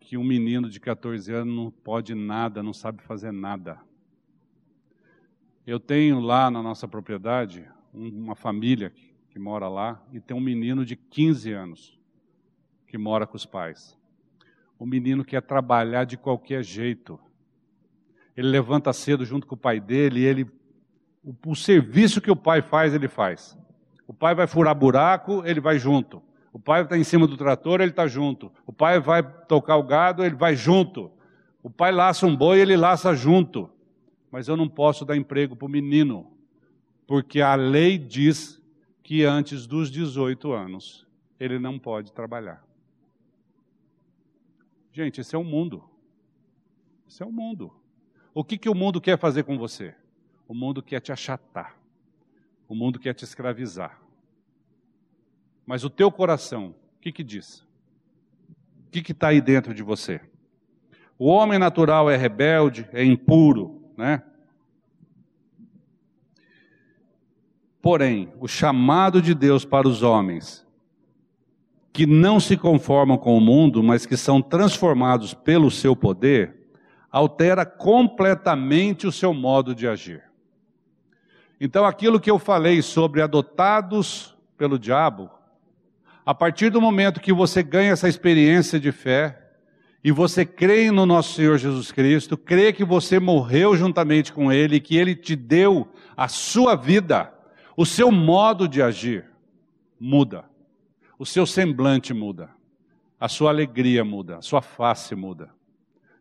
que 0.00 0.16
um 0.16 0.24
menino 0.24 0.68
de 0.68 0.80
14 0.80 1.32
anos 1.32 1.54
não 1.54 1.70
pode 1.70 2.14
nada, 2.14 2.62
não 2.62 2.72
sabe 2.72 3.02
fazer 3.02 3.32
nada. 3.32 3.78
Eu 5.66 5.78
tenho 5.78 6.18
lá 6.18 6.50
na 6.50 6.62
nossa 6.62 6.88
propriedade 6.88 7.64
uma 7.92 8.34
família 8.34 8.92
que 9.30 9.38
mora 9.38 9.68
lá 9.68 10.02
e 10.12 10.18
tem 10.18 10.36
um 10.36 10.40
menino 10.40 10.84
de 10.84 10.96
15 10.96 11.52
anos 11.52 11.98
que 12.86 12.96
mora 12.96 13.26
com 13.26 13.36
os 13.36 13.46
pais. 13.46 13.96
O 14.78 14.86
menino 14.86 15.24
quer 15.24 15.42
trabalhar 15.42 16.04
de 16.04 16.16
qualquer 16.16 16.62
jeito. 16.64 17.20
Ele 18.36 18.48
levanta 18.48 18.92
cedo 18.92 19.24
junto 19.24 19.46
com 19.46 19.54
o 19.54 19.58
pai 19.58 19.78
dele 19.78 20.20
e 20.20 20.24
ele 20.24 20.50
o, 21.22 21.34
o 21.50 21.54
serviço 21.54 22.20
que 22.20 22.30
o 22.30 22.36
pai 22.36 22.62
faz, 22.62 22.94
ele 22.94 23.08
faz. 23.08 23.56
O 24.06 24.14
pai 24.14 24.34
vai 24.34 24.46
furar 24.46 24.74
buraco, 24.74 25.42
ele 25.44 25.60
vai 25.60 25.78
junto. 25.78 26.22
O 26.58 26.60
pai 26.60 26.82
está 26.82 26.98
em 26.98 27.04
cima 27.04 27.24
do 27.24 27.36
trator, 27.36 27.80
ele 27.80 27.92
está 27.92 28.08
junto. 28.08 28.50
O 28.66 28.72
pai 28.72 28.98
vai 28.98 29.22
tocar 29.22 29.76
o 29.76 29.82
gado, 29.84 30.24
ele 30.24 30.34
vai 30.34 30.56
junto. 30.56 31.08
O 31.62 31.70
pai 31.70 31.92
laça 31.92 32.26
um 32.26 32.34
boi, 32.34 32.58
ele 32.58 32.76
laça 32.76 33.14
junto. 33.14 33.70
Mas 34.28 34.48
eu 34.48 34.56
não 34.56 34.68
posso 34.68 35.04
dar 35.04 35.16
emprego 35.16 35.54
para 35.54 35.66
o 35.66 35.68
menino 35.68 36.32
porque 37.06 37.40
a 37.40 37.54
lei 37.54 37.96
diz 37.96 38.60
que 39.04 39.22
antes 39.22 39.68
dos 39.68 39.88
18 39.88 40.50
anos 40.50 41.06
ele 41.38 41.60
não 41.60 41.78
pode 41.78 42.12
trabalhar. 42.12 42.66
Gente, 44.92 45.20
esse 45.20 45.36
é 45.36 45.38
o 45.38 45.44
mundo. 45.44 45.88
Esse 47.08 47.22
é 47.22 47.26
o 47.26 47.30
mundo. 47.30 47.72
O 48.34 48.42
que, 48.42 48.58
que 48.58 48.68
o 48.68 48.74
mundo 48.74 49.00
quer 49.00 49.16
fazer 49.16 49.44
com 49.44 49.56
você? 49.56 49.94
O 50.48 50.52
mundo 50.52 50.82
quer 50.82 50.98
te 51.00 51.12
achatar. 51.12 51.78
O 52.68 52.74
mundo 52.74 52.98
quer 52.98 53.14
te 53.14 53.22
escravizar. 53.22 54.07
Mas 55.68 55.84
o 55.84 55.90
teu 55.90 56.10
coração, 56.10 56.74
o 56.96 57.00
que, 57.02 57.12
que 57.12 57.22
diz? 57.22 57.62
O 58.86 58.90
que 58.90 59.12
está 59.12 59.28
aí 59.28 59.38
dentro 59.38 59.74
de 59.74 59.82
você? 59.82 60.18
O 61.18 61.26
homem 61.26 61.58
natural 61.58 62.08
é 62.08 62.16
rebelde, 62.16 62.88
é 62.90 63.04
impuro, 63.04 63.92
né? 63.94 64.22
Porém, 67.82 68.32
o 68.40 68.48
chamado 68.48 69.20
de 69.20 69.34
Deus 69.34 69.66
para 69.66 69.86
os 69.86 70.02
homens 70.02 70.66
que 71.92 72.06
não 72.06 72.40
se 72.40 72.56
conformam 72.56 73.18
com 73.18 73.36
o 73.36 73.40
mundo, 73.40 73.82
mas 73.82 74.06
que 74.06 74.16
são 74.16 74.40
transformados 74.40 75.34
pelo 75.34 75.70
seu 75.70 75.94
poder, 75.94 76.70
altera 77.10 77.66
completamente 77.66 79.06
o 79.06 79.12
seu 79.12 79.34
modo 79.34 79.74
de 79.74 79.86
agir. 79.86 80.24
Então, 81.60 81.84
aquilo 81.84 82.18
que 82.18 82.30
eu 82.30 82.38
falei 82.38 82.80
sobre 82.80 83.20
adotados 83.20 84.34
pelo 84.56 84.78
diabo, 84.78 85.36
a 86.28 86.34
partir 86.34 86.68
do 86.68 86.78
momento 86.78 87.22
que 87.22 87.32
você 87.32 87.62
ganha 87.62 87.92
essa 87.92 88.06
experiência 88.06 88.78
de 88.78 88.92
fé, 88.92 89.50
e 90.04 90.12
você 90.12 90.44
crê 90.44 90.90
no 90.90 91.06
nosso 91.06 91.32
Senhor 91.32 91.56
Jesus 91.56 91.90
Cristo, 91.90 92.36
crê 92.36 92.70
que 92.70 92.84
você 92.84 93.18
morreu 93.18 93.74
juntamente 93.74 94.30
com 94.30 94.52
Ele, 94.52 94.78
que 94.78 94.94
Ele 94.94 95.14
te 95.16 95.34
deu 95.34 95.90
a 96.14 96.28
sua 96.28 96.76
vida, 96.76 97.32
o 97.74 97.86
seu 97.86 98.12
modo 98.12 98.68
de 98.68 98.82
agir 98.82 99.24
muda. 99.98 100.44
O 101.18 101.24
seu 101.24 101.46
semblante 101.46 102.12
muda. 102.12 102.50
A 103.18 103.26
sua 103.26 103.48
alegria 103.48 104.04
muda. 104.04 104.36
A 104.36 104.42
sua 104.42 104.60
face 104.60 105.14
muda. 105.14 105.48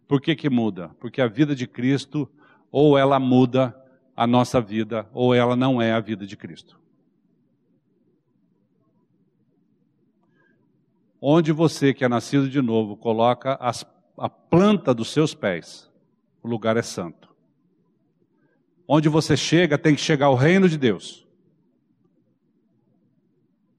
Por 0.07 0.21
que 0.21 0.37
que 0.37 0.49
muda? 0.49 0.89
Porque 1.01 1.21
a 1.21 1.27
vida 1.27 1.53
de 1.53 1.67
Cristo, 1.67 2.29
ou 2.71 2.97
ela 2.97 3.19
muda 3.19 3.75
a 4.15 4.25
nossa 4.25 4.61
vida, 4.61 5.05
ou 5.11 5.35
ela 5.35 5.57
não 5.57 5.81
é 5.81 5.91
a 5.91 5.99
vida 5.99 6.25
de 6.25 6.37
Cristo. 6.37 6.79
Onde 11.21 11.51
você 11.51 11.93
que 11.93 12.06
é 12.06 12.10
nascido 12.10 12.49
de 12.49 12.62
novo 12.62 12.95
coloca 12.95 13.56
as, 13.60 13.86
a 14.17 14.30
planta 14.30 14.93
dos 14.93 15.10
seus 15.12 15.34
pés, 15.34 15.89
o 16.43 16.47
lugar 16.47 16.77
é 16.77 16.82
santo. 16.82 17.36
Onde 18.88 19.10
você 19.10 19.36
chega, 19.36 19.77
tem 19.77 19.95
que 19.95 20.01
chegar 20.01 20.27
ao 20.27 20.36
reino 20.36 20.69
de 20.69 20.77
Deus 20.77 21.27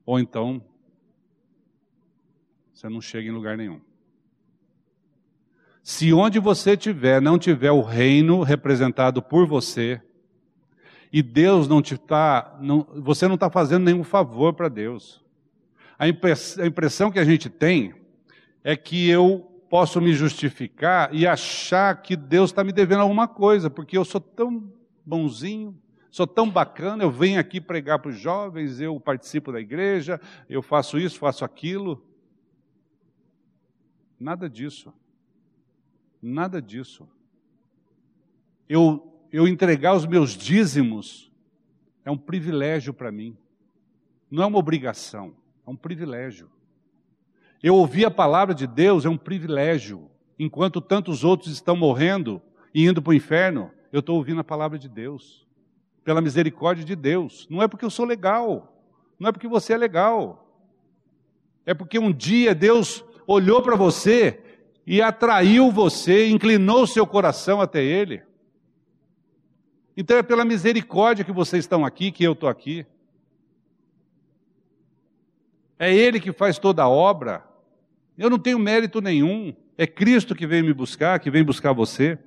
ou 0.08 0.18
então 0.18 0.62
você 2.72 2.88
não 2.88 2.98
chega 2.98 3.28
em 3.28 3.30
lugar 3.30 3.58
nenhum. 3.58 3.78
Se 5.82 6.14
onde 6.14 6.38
você 6.38 6.70
estiver 6.70 7.20
não 7.20 7.38
tiver 7.38 7.72
o 7.72 7.82
reino 7.82 8.42
representado 8.42 9.20
por 9.20 9.46
você, 9.46 10.00
e 11.12 11.22
Deus 11.22 11.68
não 11.68 11.82
te 11.82 11.92
está, 11.92 12.58
você 12.96 13.28
não 13.28 13.34
está 13.34 13.50
fazendo 13.50 13.84
nenhum 13.84 14.02
favor 14.02 14.54
para 14.54 14.70
Deus. 14.70 15.22
A 15.98 16.06
impressão 16.08 17.10
que 17.10 17.18
a 17.18 17.24
gente 17.24 17.50
tem 17.50 17.94
é 18.62 18.76
que 18.76 19.08
eu 19.08 19.40
posso 19.68 20.00
me 20.00 20.12
justificar 20.12 21.12
e 21.12 21.26
achar 21.26 22.00
que 22.00 22.16
Deus 22.16 22.50
está 22.50 22.62
me 22.62 22.72
devendo 22.72 23.00
alguma 23.00 23.26
coisa, 23.26 23.68
porque 23.68 23.98
eu 23.98 24.04
sou 24.04 24.20
tão 24.20 24.72
bonzinho, 25.04 25.76
Sou 26.10 26.26
tão 26.26 26.50
bacana, 26.50 27.04
eu 27.04 27.10
venho 27.10 27.38
aqui 27.38 27.60
pregar 27.60 27.98
para 27.98 28.10
os 28.10 28.18
jovens, 28.18 28.80
eu 28.80 28.98
participo 28.98 29.52
da 29.52 29.60
igreja, 29.60 30.20
eu 30.48 30.62
faço 30.62 30.98
isso, 30.98 31.18
faço 31.18 31.44
aquilo. 31.44 32.04
Nada 34.18 34.48
disso. 34.48 34.92
Nada 36.20 36.62
disso. 36.62 37.06
Eu, 38.68 39.22
eu 39.30 39.46
entregar 39.46 39.94
os 39.94 40.06
meus 40.06 40.30
dízimos 40.30 41.30
é 42.04 42.10
um 42.10 42.18
privilégio 42.18 42.94
para 42.94 43.12
mim. 43.12 43.36
Não 44.30 44.42
é 44.42 44.46
uma 44.46 44.58
obrigação, 44.58 45.36
é 45.68 45.70
um 45.70 45.76
privilégio. 45.76 46.48
Eu 47.62 47.74
ouvir 47.74 48.06
a 48.06 48.10
palavra 48.10 48.54
de 48.54 48.66
Deus 48.66 49.04
é 49.04 49.08
um 49.08 49.18
privilégio. 49.18 50.10
Enquanto 50.38 50.80
tantos 50.80 51.24
outros 51.24 51.52
estão 51.52 51.76
morrendo 51.76 52.40
e 52.72 52.86
indo 52.86 53.02
para 53.02 53.10
o 53.10 53.14
inferno, 53.14 53.70
eu 53.92 54.00
estou 54.00 54.16
ouvindo 54.16 54.40
a 54.40 54.44
palavra 54.44 54.78
de 54.78 54.88
Deus. 54.88 55.46
Pela 56.02 56.22
misericórdia 56.22 56.84
de 56.84 56.96
Deus. 56.96 57.46
Não 57.50 57.62
é 57.62 57.68
porque 57.68 57.84
eu 57.84 57.90
sou 57.90 58.06
legal. 58.06 58.82
Não 59.18 59.28
é 59.28 59.32
porque 59.32 59.46
você 59.46 59.74
é 59.74 59.76
legal. 59.76 60.46
É 61.66 61.74
porque 61.74 61.98
um 61.98 62.12
dia 62.12 62.54
Deus 62.54 63.04
olhou 63.26 63.60
para 63.60 63.76
você 63.76 64.42
e 64.86 65.02
atraiu 65.02 65.70
você, 65.70 66.28
inclinou 66.30 66.86
seu 66.86 67.06
coração 67.06 67.60
até 67.60 67.84
Ele. 67.84 68.22
Então 69.94 70.16
é 70.16 70.22
pela 70.22 70.46
misericórdia 70.46 71.26
que 71.26 71.32
vocês 71.32 71.64
estão 71.64 71.84
aqui, 71.84 72.10
que 72.10 72.24
eu 72.24 72.32
estou 72.32 72.48
aqui. 72.48 72.86
É 75.78 75.94
Ele 75.94 76.18
que 76.18 76.32
faz 76.32 76.58
toda 76.58 76.82
a 76.82 76.88
obra. 76.88 77.44
Eu 78.16 78.28
não 78.28 78.38
tenho 78.38 78.58
mérito 78.58 79.00
nenhum. 79.00 79.54
É 79.76 79.86
Cristo 79.86 80.34
que 80.34 80.46
vem 80.46 80.62
me 80.62 80.72
buscar, 80.72 81.20
que 81.20 81.30
vem 81.30 81.44
buscar 81.44 81.72
você. 81.72 82.18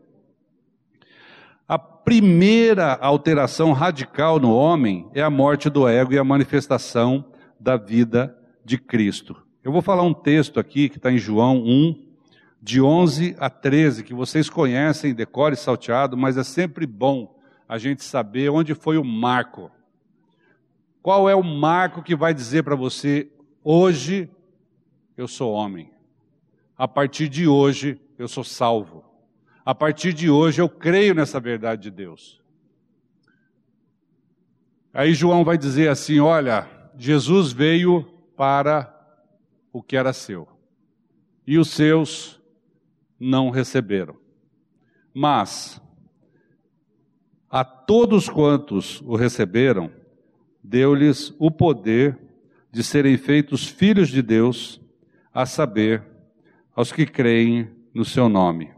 A 1.68 1.78
primeira 1.78 2.96
alteração 2.96 3.74
radical 3.74 4.40
no 4.40 4.56
homem 4.56 5.10
é 5.14 5.22
a 5.22 5.30
morte 5.30 5.70
do 5.70 5.88
ego 5.88 6.14
e 6.14 6.18
a 6.18 6.24
manifestação 6.24 7.26
da 7.60 7.78
vida 7.78 8.38
de 8.64 8.78
Cristo. 8.78 9.36
Eu 9.64 9.72
vou 9.72 9.82
falar 9.82 10.04
um 10.04 10.14
texto 10.14 10.60
aqui 10.60 10.90
que 10.90 10.98
está 10.98 11.12
em 11.12 11.18
João 11.18 11.58
1, 11.58 12.08
de 12.62 12.82
11 12.82 13.36
a 13.40 13.50
13, 13.50 14.04
que 14.04 14.14
vocês 14.14 14.50
conhecem, 14.50 15.14
decore 15.14 15.56
salteado, 15.56 16.16
mas 16.16 16.38
é 16.38 16.44
sempre 16.44 16.86
bom 16.86 17.38
a 17.68 17.78
gente 17.78 18.04
saber 18.04 18.50
onde 18.50 18.74
foi 18.74 18.98
o 18.98 19.04
marco. 19.04 19.72
Qual 21.02 21.30
é 21.30 21.36
o 21.36 21.44
marco 21.44 22.04
que 22.04 22.16
vai 22.16 22.34
dizer 22.34 22.64
para 22.64 22.76
você, 22.76 23.32
hoje 23.64 24.30
eu 25.18 25.28
sou 25.28 25.54
homem. 25.54 25.92
A 26.78 26.88
partir 26.88 27.30
de 27.30 27.48
hoje 27.48 28.00
eu 28.18 28.28
sou 28.28 28.44
salvo. 28.44 29.04
A 29.66 29.76
partir 29.76 30.14
de 30.14 30.30
hoje 30.30 30.62
eu 30.62 30.68
creio 30.68 31.14
nessa 31.14 31.40
verdade 31.40 31.84
de 31.84 31.92
Deus. 31.92 32.42
Aí 34.94 35.14
João 35.14 35.44
vai 35.44 35.58
dizer 35.58 35.90
assim: 35.90 36.20
olha, 36.20 36.68
Jesus 36.98 37.52
veio 37.52 38.04
para 38.36 38.98
o 39.72 39.82
que 39.82 39.96
era 39.96 40.12
seu, 40.12 40.48
e 41.48 41.58
os 41.58 41.70
seus 41.70 42.42
não 43.20 43.50
receberam. 43.50 44.18
Mas 45.14 45.82
a 47.50 47.64
todos 47.64 48.30
quantos 48.30 49.02
o 49.02 49.16
receberam, 49.16 49.92
deu-lhes 50.64 51.36
o 51.38 51.52
poder 51.52 52.18
de 52.72 52.84
serem 52.84 53.18
feitos 53.18 53.68
filhos 53.68 54.10
de 54.10 54.22
Deus, 54.22 54.82
a 55.34 55.46
saber, 55.46 56.04
aos 56.76 56.92
que 56.92 57.06
creem 57.06 57.70
no 57.94 58.06
seu 58.06 58.30
nome, 58.30 58.72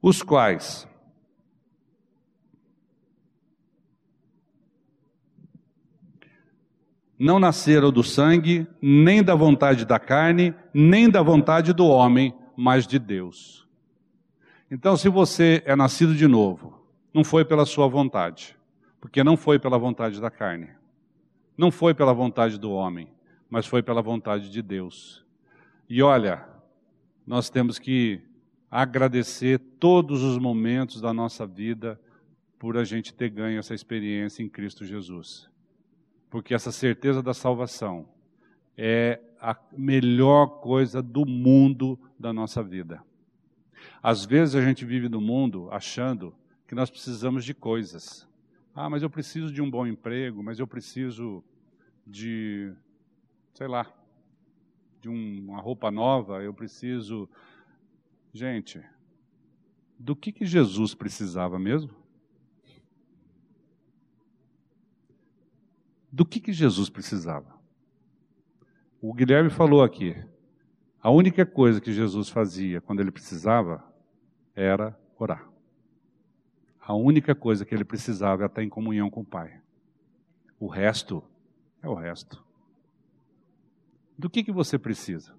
os 0.00 0.22
quais 0.22 0.88
não 7.22 7.38
nasceram 7.38 7.92
do 7.92 8.02
sangue, 8.02 8.66
nem 8.80 9.22
da 9.22 9.36
vontade 9.36 9.84
da 9.84 9.96
carne, 9.96 10.52
nem 10.74 11.08
da 11.08 11.22
vontade 11.22 11.72
do 11.72 11.86
homem, 11.86 12.34
mas 12.56 12.84
de 12.84 12.98
Deus. 12.98 13.64
Então, 14.68 14.96
se 14.96 15.08
você 15.08 15.62
é 15.64 15.76
nascido 15.76 16.16
de 16.16 16.26
novo, 16.26 16.84
não 17.14 17.22
foi 17.22 17.44
pela 17.44 17.64
sua 17.64 17.86
vontade, 17.86 18.56
porque 19.00 19.22
não 19.22 19.36
foi 19.36 19.56
pela 19.58 19.78
vontade 19.78 20.20
da 20.20 20.32
carne, 20.32 20.70
não 21.62 21.70
foi 21.70 21.94
pela 21.94 22.12
vontade 22.12 22.58
do 22.58 22.70
homem, 22.70 23.08
mas 23.48 23.66
foi 23.66 23.82
pela 23.82 24.02
vontade 24.02 24.50
de 24.50 24.60
Deus. 24.60 25.24
E 25.88 26.02
olha, 26.02 26.46
nós 27.26 27.48
temos 27.48 27.78
que 27.78 28.20
agradecer 28.70 29.58
todos 29.78 30.22
os 30.22 30.36
momentos 30.36 31.00
da 31.00 31.12
nossa 31.12 31.46
vida 31.46 31.98
por 32.58 32.76
a 32.76 32.84
gente 32.84 33.14
ter 33.14 33.30
ganho 33.30 33.58
essa 33.58 33.74
experiência 33.74 34.42
em 34.42 34.48
Cristo 34.48 34.84
Jesus 34.84 35.50
porque 36.32 36.54
essa 36.54 36.72
certeza 36.72 37.22
da 37.22 37.34
salvação 37.34 38.08
é 38.74 39.20
a 39.38 39.54
melhor 39.70 40.46
coisa 40.62 41.02
do 41.02 41.26
mundo 41.26 42.00
da 42.18 42.32
nossa 42.32 42.62
vida. 42.62 43.04
Às 44.02 44.24
vezes 44.24 44.54
a 44.54 44.62
gente 44.62 44.82
vive 44.82 45.10
no 45.10 45.20
mundo 45.20 45.68
achando 45.70 46.34
que 46.66 46.74
nós 46.74 46.88
precisamos 46.88 47.44
de 47.44 47.52
coisas. 47.52 48.26
Ah, 48.74 48.88
mas 48.88 49.02
eu 49.02 49.10
preciso 49.10 49.52
de 49.52 49.60
um 49.60 49.70
bom 49.70 49.86
emprego, 49.86 50.42
mas 50.42 50.58
eu 50.58 50.66
preciso 50.66 51.44
de, 52.06 52.72
sei 53.54 53.66
lá, 53.66 53.92
de 55.00 55.08
uma 55.08 55.60
roupa 55.60 55.90
nova, 55.90 56.42
eu 56.42 56.54
preciso. 56.54 57.28
Gente, 58.32 58.82
do 59.98 60.16
que, 60.16 60.32
que 60.32 60.46
Jesus 60.46 60.94
precisava 60.94 61.58
mesmo? 61.58 61.90
Do 66.10 66.26
que, 66.26 66.40
que 66.40 66.52
Jesus 66.52 66.90
precisava? 66.90 67.58
O 69.00 69.12
Guilherme 69.14 69.50
falou 69.50 69.82
aqui. 69.82 70.14
A 71.00 71.10
única 71.10 71.44
coisa 71.44 71.80
que 71.80 71.92
Jesus 71.92 72.28
fazia 72.28 72.80
quando 72.80 73.00
ele 73.00 73.10
precisava 73.10 73.82
era 74.54 74.96
orar. 75.18 75.50
A 76.80 76.94
única 76.94 77.34
coisa 77.34 77.64
que 77.64 77.74
ele 77.74 77.84
precisava 77.84 78.42
era 78.42 78.46
estar 78.46 78.62
em 78.62 78.68
comunhão 78.68 79.10
com 79.10 79.22
o 79.22 79.24
Pai. 79.24 79.60
O 80.60 80.66
resto 80.66 81.24
é 81.82 81.88
o 81.88 81.94
resto. 81.94 82.42
Do 84.16 84.30
que, 84.30 84.44
que 84.44 84.52
você 84.52 84.78
precisa? 84.78 85.34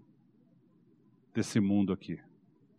Desse 1.34 1.60
mundo 1.60 1.94
aqui. 1.94 2.20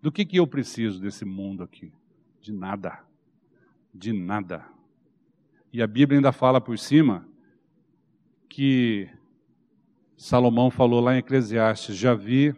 Do 0.03 0.13
que, 0.13 0.25
que 0.25 0.37
eu 0.37 0.47
preciso 0.47 1.01
desse 1.01 1.25
mundo 1.25 1.63
aqui? 1.63 1.93
De 2.41 2.53
nada. 2.53 3.03
De 3.93 4.13
nada. 4.13 4.67
E 5.73 5.83
a 5.83 5.87
Bíblia 5.87 6.19
ainda 6.19 6.31
fala 6.31 6.61
por 6.61 6.79
cima 6.79 7.27
que 8.49 9.09
Salomão 10.17 10.71
falou 10.71 11.01
lá 11.01 11.15
em 11.15 11.19
Eclesiastes: 11.19 11.97
já 11.97 12.15
vi. 12.15 12.55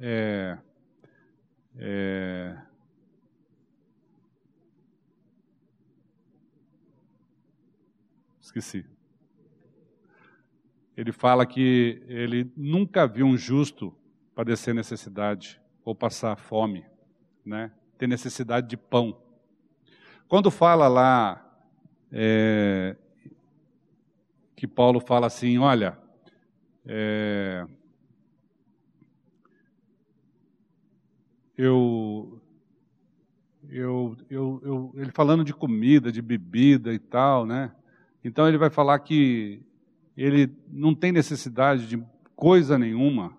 É, 0.00 0.58
é, 1.76 2.60
esqueci. 8.40 8.97
Ele 10.98 11.12
fala 11.12 11.46
que 11.46 12.02
ele 12.08 12.52
nunca 12.56 13.06
viu 13.06 13.24
um 13.24 13.36
justo 13.36 13.94
padecer 14.34 14.74
necessidade 14.74 15.60
ou 15.84 15.94
passar 15.94 16.34
fome, 16.34 16.84
né? 17.46 17.70
ter 17.96 18.08
necessidade 18.08 18.66
de 18.66 18.76
pão. 18.76 19.16
Quando 20.26 20.50
fala 20.50 20.88
lá 20.88 21.62
é, 22.10 22.96
que 24.56 24.66
Paulo 24.66 24.98
fala 24.98 25.28
assim: 25.28 25.56
olha, 25.56 25.96
é, 26.84 27.64
eu, 31.56 32.42
eu, 33.68 34.16
eu, 34.28 34.60
eu, 34.64 34.92
ele 34.96 35.12
falando 35.12 35.44
de 35.44 35.54
comida, 35.54 36.10
de 36.10 36.20
bebida 36.20 36.92
e 36.92 36.98
tal, 36.98 37.46
né? 37.46 37.70
Então 38.24 38.48
ele 38.48 38.58
vai 38.58 38.68
falar 38.68 38.98
que 38.98 39.62
ele 40.24 40.50
não 40.68 40.96
tem 40.96 41.12
necessidade 41.12 41.86
de 41.86 42.02
coisa 42.34 42.76
nenhuma, 42.76 43.36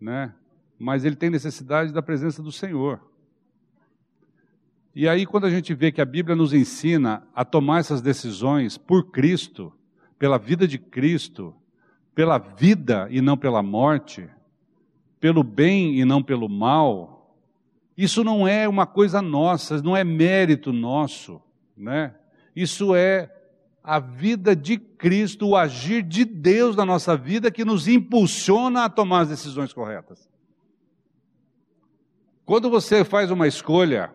né? 0.00 0.32
Mas 0.78 1.04
ele 1.04 1.16
tem 1.16 1.28
necessidade 1.28 1.92
da 1.92 2.00
presença 2.00 2.40
do 2.40 2.52
Senhor. 2.52 3.00
E 4.94 5.08
aí, 5.08 5.26
quando 5.26 5.46
a 5.46 5.50
gente 5.50 5.74
vê 5.74 5.90
que 5.90 6.00
a 6.00 6.04
Bíblia 6.04 6.36
nos 6.36 6.52
ensina 6.52 7.26
a 7.34 7.44
tomar 7.44 7.80
essas 7.80 8.00
decisões 8.00 8.78
por 8.78 9.10
Cristo, 9.10 9.72
pela 10.18 10.38
vida 10.38 10.68
de 10.68 10.78
Cristo, 10.78 11.52
pela 12.14 12.38
vida 12.38 13.08
e 13.10 13.20
não 13.20 13.36
pela 13.36 13.62
morte, 13.62 14.28
pelo 15.18 15.42
bem 15.42 15.98
e 15.98 16.04
não 16.04 16.22
pelo 16.22 16.48
mal, 16.48 17.36
isso 17.96 18.22
não 18.22 18.46
é 18.46 18.68
uma 18.68 18.86
coisa 18.86 19.20
nossa, 19.20 19.82
não 19.82 19.96
é 19.96 20.04
mérito 20.04 20.72
nosso, 20.72 21.42
né? 21.76 22.14
Isso 22.54 22.94
é 22.94 23.39
a 23.82 23.98
vida 23.98 24.54
de 24.54 24.78
Cristo, 24.78 25.48
o 25.48 25.56
agir 25.56 26.02
de 26.02 26.24
Deus 26.24 26.76
na 26.76 26.84
nossa 26.84 27.16
vida 27.16 27.50
que 27.50 27.64
nos 27.64 27.88
impulsiona 27.88 28.84
a 28.84 28.90
tomar 28.90 29.20
as 29.20 29.28
decisões 29.28 29.72
corretas. 29.72 30.28
Quando 32.44 32.68
você 32.68 33.04
faz 33.04 33.30
uma 33.30 33.46
escolha 33.46 34.12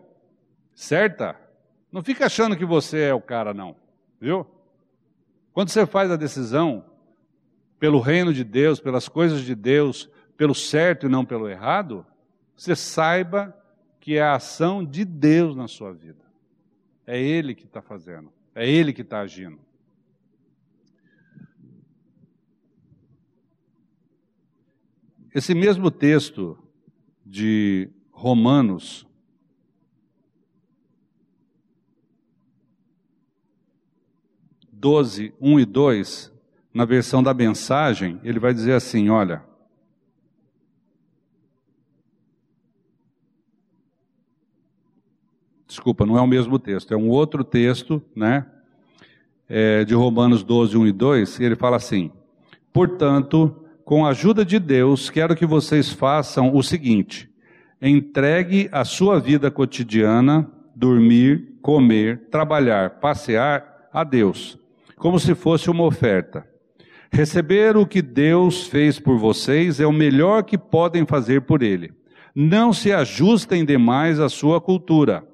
certa, 0.74 1.34
não 1.90 2.02
fica 2.02 2.26
achando 2.26 2.56
que 2.56 2.64
você 2.64 3.00
é 3.04 3.14
o 3.14 3.20
cara, 3.20 3.54
não, 3.54 3.74
viu? 4.20 4.46
Quando 5.52 5.70
você 5.70 5.86
faz 5.86 6.10
a 6.10 6.16
decisão 6.16 6.84
pelo 7.78 7.98
reino 7.98 8.32
de 8.32 8.44
Deus, 8.44 8.78
pelas 8.78 9.08
coisas 9.08 9.40
de 9.40 9.54
Deus, 9.54 10.08
pelo 10.36 10.54
certo 10.54 11.06
e 11.06 11.08
não 11.08 11.24
pelo 11.24 11.48
errado, 11.48 12.06
você 12.54 12.76
saiba 12.76 13.56
que 14.00 14.16
é 14.16 14.22
a 14.22 14.34
ação 14.34 14.84
de 14.84 15.04
Deus 15.04 15.56
na 15.56 15.66
sua 15.66 15.92
vida. 15.92 16.24
É 17.06 17.20
Ele 17.20 17.54
que 17.54 17.64
está 17.64 17.80
fazendo, 17.80 18.32
é 18.56 18.68
Ele 18.68 18.92
que 18.92 19.02
está 19.02 19.20
agindo. 19.20 19.60
Esse 25.34 25.54
mesmo 25.54 25.90
texto 25.90 26.58
de 27.24 27.90
Romanos, 28.10 29.06
doze, 34.72 35.34
um 35.38 35.60
e 35.60 35.66
dois, 35.66 36.32
na 36.72 36.86
versão 36.86 37.22
da 37.22 37.34
mensagem, 37.34 38.18
ele 38.24 38.40
vai 38.40 38.54
dizer 38.54 38.72
assim: 38.72 39.10
olha. 39.10 39.45
Desculpa, 45.66 46.06
não 46.06 46.16
é 46.16 46.20
o 46.20 46.26
mesmo 46.26 46.58
texto, 46.58 46.94
é 46.94 46.96
um 46.96 47.08
outro 47.08 47.42
texto, 47.42 48.02
né? 48.14 48.46
É, 49.48 49.84
de 49.84 49.94
Romanos 49.94 50.42
12, 50.42 50.76
1 50.76 50.86
e 50.86 50.92
2, 50.92 51.38
e 51.38 51.44
ele 51.44 51.56
fala 51.56 51.76
assim: 51.76 52.10
Portanto, 52.72 53.54
com 53.84 54.04
a 54.04 54.10
ajuda 54.10 54.44
de 54.44 54.58
Deus, 54.58 55.08
quero 55.10 55.36
que 55.36 55.46
vocês 55.46 55.92
façam 55.92 56.54
o 56.54 56.62
seguinte: 56.62 57.30
entregue 57.80 58.68
a 58.72 58.84
sua 58.84 59.20
vida 59.20 59.50
cotidiana, 59.50 60.50
dormir, 60.74 61.54
comer, 61.62 62.28
trabalhar, 62.30 62.98
passear 63.00 63.88
a 63.92 64.04
Deus, 64.04 64.58
como 64.96 65.18
se 65.18 65.34
fosse 65.34 65.70
uma 65.70 65.84
oferta. 65.84 66.46
Receber 67.10 67.76
o 67.76 67.86
que 67.86 68.02
Deus 68.02 68.66
fez 68.66 68.98
por 68.98 69.16
vocês 69.18 69.80
é 69.80 69.86
o 69.86 69.92
melhor 69.92 70.42
que 70.42 70.58
podem 70.58 71.06
fazer 71.06 71.42
por 71.42 71.62
Ele. 71.62 71.92
Não 72.34 72.72
se 72.72 72.92
ajustem 72.92 73.64
demais 73.64 74.20
à 74.20 74.28
sua 74.28 74.60
cultura, 74.60 75.24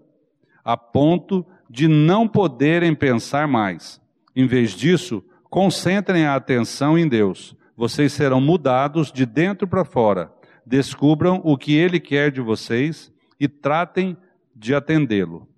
a 0.65 0.77
ponto 0.77 1.45
de 1.69 1.89
não 1.89 2.29
poderem 2.29 2.95
pensar 2.95 3.49
mais. 3.49 4.01
Em 4.35 4.47
vez 4.47 4.73
disso, 4.73 5.25
concentrem 5.51 6.27
a 6.27 6.35
atenção 6.35 6.99
em 6.99 7.09
Deus 7.09 7.57
vocês 7.77 8.13
serão 8.13 8.41
mudados 8.41 9.11
de 9.11 9.27
dentro 9.27 9.67
para 9.67 9.85
fora. 9.85 10.33
Descubram 10.65 11.41
o 11.45 11.57
que 11.57 11.75
ele 11.75 11.99
quer 11.99 12.31
de 12.31 12.41
vocês 12.41 13.13
e 13.41 13.49
tratem 13.49 14.17
de 14.55 14.75
atendê-lo. 14.75 15.49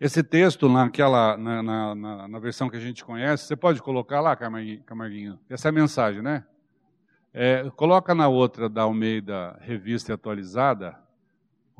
Esse 0.00 0.22
texto, 0.22 0.68
naquela, 0.68 1.36
na, 1.36 1.60
na, 1.60 1.94
na, 1.94 2.28
na, 2.28 2.38
versão 2.38 2.70
que 2.70 2.76
a 2.76 2.80
gente 2.80 3.04
conhece, 3.04 3.46
você 3.46 3.56
pode 3.56 3.82
colocar 3.82 4.20
lá, 4.20 4.36
Camarguinho? 4.36 5.40
Essa 5.50 5.68
é 5.68 5.70
a 5.70 5.72
mensagem, 5.72 6.22
né? 6.22 6.44
É, 7.34 7.68
coloca 7.74 8.14
na 8.14 8.28
outra 8.28 8.68
da 8.68 8.82
Almeida 8.82 9.58
Revista 9.60 10.14
Atualizada, 10.14 10.96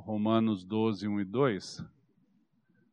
Romanos 0.00 0.64
12, 0.64 1.06
1 1.08 1.20
e 1.20 1.24
2. 1.24 1.84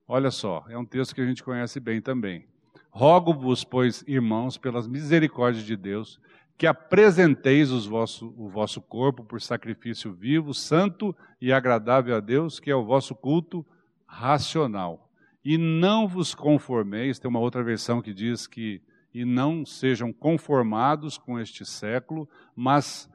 Olha 0.08 0.32
só, 0.32 0.66
é 0.70 0.78
um 0.78 0.86
texto 0.86 1.16
que 1.16 1.22
a 1.22 1.26
gente 1.26 1.43
conhece 1.43 1.80
bem 1.80 2.01
também. 2.01 2.45
Rogo-vos, 2.89 3.64
pois, 3.64 4.03
irmãos, 4.08 4.58
pelas 4.58 4.88
misericórdias 4.88 5.66
de 5.66 5.76
Deus, 5.76 6.20
que 6.58 6.66
apresenteis 6.66 7.70
vosso, 7.86 8.34
o 8.38 8.47
vosso 8.47 8.82
corpo 8.82 9.24
por 9.24 9.41
sacrifício 9.41 10.14
vivo, 10.14 10.53
santo 10.53 11.16
e 11.41 11.51
agradável 11.51 12.16
a 12.16 12.20
Deus, 12.20 12.60
que 12.60 12.72
é 12.72 12.76
o 12.76 12.86
vosso 12.86 13.14
culto 13.14 13.66
racional. 14.06 15.12
E 15.43 15.58
não 15.58 16.08
vos 16.08 16.34
conformeis, 16.34 17.20
tem 17.20 17.30
uma 17.30 17.39
outra 17.39 17.64
versão 17.64 18.01
que 18.01 18.14
diz 18.14 18.47
que, 18.47 18.82
e 19.14 19.26
não 19.26 19.66
sejam 19.66 20.14
conformados 20.14 21.18
com 21.18 21.39
este 21.39 21.66
século, 21.66 22.28
mas 22.56 23.10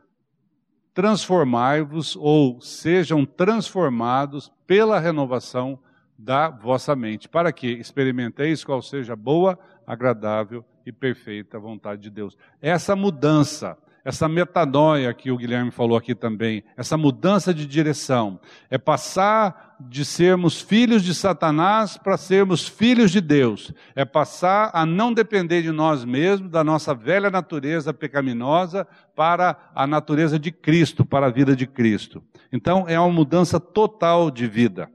transformai-vos 0.92 2.16
ou 2.16 2.60
sejam 2.60 3.24
transformados 3.24 4.50
pela 4.66 4.98
renovação 4.98 5.78
da 6.18 6.50
vossa 6.50 6.94
mente, 6.94 7.28
para 7.28 7.52
que 7.52 7.68
experimenteis 7.68 8.62
qual 8.62 8.82
seja 8.82 9.14
a 9.14 9.16
boa, 9.16 9.58
agradável 9.86 10.64
e 10.84 10.92
perfeita 10.92 11.58
vontade 11.58 12.02
de 12.02 12.10
Deus. 12.10 12.36
Essa 12.60 12.94
mudança, 12.94 13.78
essa 14.04 14.28
metanoia 14.28 15.14
que 15.14 15.30
o 15.30 15.36
Guilherme 15.36 15.70
falou 15.70 15.96
aqui 15.96 16.14
também, 16.14 16.62
essa 16.76 16.96
mudança 16.96 17.54
de 17.54 17.66
direção, 17.66 18.38
é 18.68 18.76
passar 18.76 19.69
de 19.88 20.04
sermos 20.04 20.60
filhos 20.60 21.02
de 21.02 21.14
Satanás 21.14 21.96
para 21.96 22.16
sermos 22.16 22.68
filhos 22.68 23.10
de 23.10 23.20
Deus, 23.20 23.72
é 23.94 24.04
passar 24.04 24.70
a 24.74 24.84
não 24.84 25.12
depender 25.12 25.62
de 25.62 25.72
nós 25.72 26.04
mesmos, 26.04 26.50
da 26.50 26.62
nossa 26.62 26.94
velha 26.94 27.30
natureza 27.30 27.94
pecaminosa, 27.94 28.86
para 29.14 29.70
a 29.74 29.86
natureza 29.86 30.38
de 30.38 30.52
Cristo, 30.52 31.04
para 31.04 31.26
a 31.26 31.30
vida 31.30 31.56
de 31.56 31.66
Cristo. 31.66 32.22
Então, 32.52 32.86
é 32.88 32.98
uma 32.98 33.12
mudança 33.12 33.58
total 33.58 34.30
de 34.30 34.46
vida. 34.46 34.90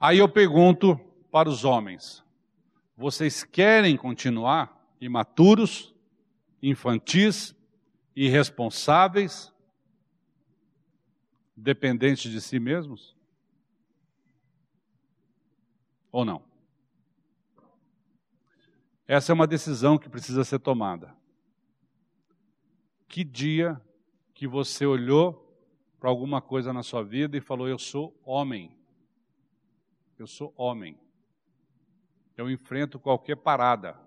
Aí 0.00 0.18
eu 0.18 0.28
pergunto 0.28 0.98
para 1.30 1.48
os 1.48 1.64
homens: 1.64 2.24
vocês 2.96 3.44
querem 3.44 3.96
continuar 3.96 4.76
imaturos, 5.00 5.94
infantis, 6.62 7.54
irresponsáveis, 8.14 9.52
dependentes 11.58 12.30
de 12.30 12.40
si 12.40 12.58
mesmos? 12.58 13.16
Ou 16.10 16.24
não? 16.24 16.42
Essa 19.06 19.32
é 19.32 19.34
uma 19.34 19.46
decisão 19.46 19.98
que 19.98 20.08
precisa 20.08 20.44
ser 20.44 20.58
tomada. 20.58 21.16
Que 23.08 23.24
dia 23.24 23.80
que 24.34 24.46
você 24.46 24.86
olhou 24.86 25.44
para 25.98 26.08
alguma 26.08 26.40
coisa 26.40 26.72
na 26.72 26.82
sua 26.82 27.02
vida 27.02 27.36
e 27.36 27.40
falou: 27.40 27.68
Eu 27.68 27.78
sou 27.78 28.18
homem. 28.24 28.76
Eu 30.18 30.26
sou 30.26 30.52
homem. 30.56 30.98
Eu 32.36 32.50
enfrento 32.50 33.00
qualquer 33.00 33.36
parada. 33.36 33.98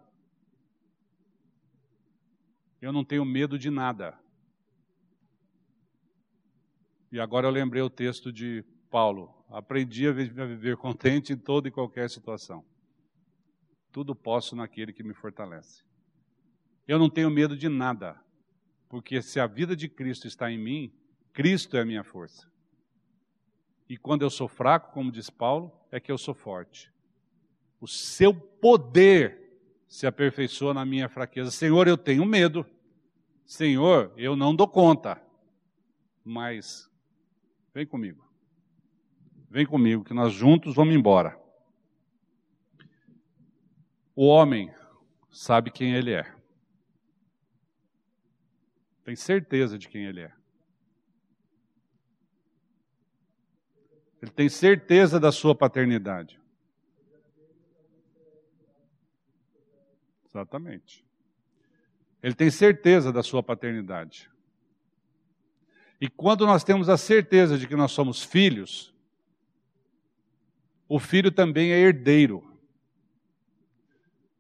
Eu 2.82 2.92
não 2.92 3.04
tenho 3.04 3.26
medo 3.26 3.60
de 3.60 3.70
nada. 3.70 4.18
E 7.12 7.20
agora 7.20 7.48
eu 7.48 7.52
lembrei 7.52 7.82
o 7.82 7.90
texto 7.90 8.32
de 8.32 8.64
Paulo. 8.90 9.34
Aprendi 9.50 10.08
a 10.08 10.12
viver 10.12 10.78
contente 10.78 11.34
em 11.34 11.38
toda 11.38 11.68
e 11.68 11.72
qualquer 11.72 12.10
situação. 12.10 12.64
Tudo 13.92 14.16
posso 14.16 14.56
naquele 14.56 14.94
que 14.94 15.04
me 15.04 15.14
fortalece. 15.14 15.84
Eu 16.88 16.98
não 16.98 17.10
tenho 17.10 17.30
medo 17.30 17.58
de 17.58 17.68
nada, 17.68 18.20
porque 18.88 19.22
se 19.22 19.40
a 19.40 19.48
vida 19.48 19.76
de 19.76 19.90
Cristo 19.90 20.28
está 20.28 20.50
em 20.52 20.58
mim, 20.58 20.94
Cristo 21.34 21.78
é 21.78 21.82
a 21.82 21.86
minha 21.86 22.04
força. 22.04 22.50
E 23.90 23.98
quando 23.98 24.22
eu 24.22 24.30
sou 24.30 24.48
fraco, 24.48 24.94
como 24.94 25.12
diz 25.12 25.30
Paulo, 25.30 25.72
é 25.92 26.00
que 26.00 26.12
eu 26.12 26.18
sou 26.18 26.34
forte. 26.34 26.92
O 27.80 27.88
seu 27.88 28.34
poder 28.34 29.60
se 29.88 30.08
aperfeiçoa 30.08 30.74
na 30.74 30.86
minha 30.86 31.10
fraqueza. 31.10 31.52
Senhor, 31.52 31.88
eu 31.88 31.98
tenho 31.98 32.26
medo. 32.26 32.66
Senhor, 33.46 34.14
eu 34.16 34.36
não 34.36 34.56
dou 34.56 34.68
conta. 34.68 35.22
Mas 36.24 36.91
vem 37.74 37.86
comigo. 37.86 38.30
Vem 39.50 39.66
comigo, 39.66 40.04
que 40.04 40.14
nós 40.14 40.34
juntos 40.34 40.76
vamos 40.76 40.96
embora. 40.96 41.40
O 44.16 44.26
homem 44.26 44.74
sabe 45.30 45.72
quem 45.72 45.94
ele 45.94 46.14
é. 46.14 46.24
Tem 49.04 49.16
certeza 49.16 49.78
de 49.78 49.90
quem 49.90 50.06
ele 50.06 50.22
é. 50.22 50.34
Ele 54.22 54.32
tem 54.32 54.48
certeza 54.48 55.20
da 55.20 55.32
sua 55.32 55.56
paternidade. 55.56 56.40
Exatamente. 60.26 61.06
Ele 62.22 62.36
tem 62.36 62.52
certeza 62.52 63.12
da 63.12 63.24
sua 63.24 63.42
paternidade. 63.42 64.30
E 66.02 66.10
quando 66.10 66.48
nós 66.48 66.64
temos 66.64 66.90
a 66.90 66.98
certeza 66.98 67.60
de 67.60 67.68
que 67.68 67.76
nós 67.76 67.92
somos 67.92 68.24
filhos, 68.24 68.92
o 70.90 70.98
filho 70.98 71.32
também 71.32 71.72
é 71.72 71.78
herdeiro. 71.78 72.44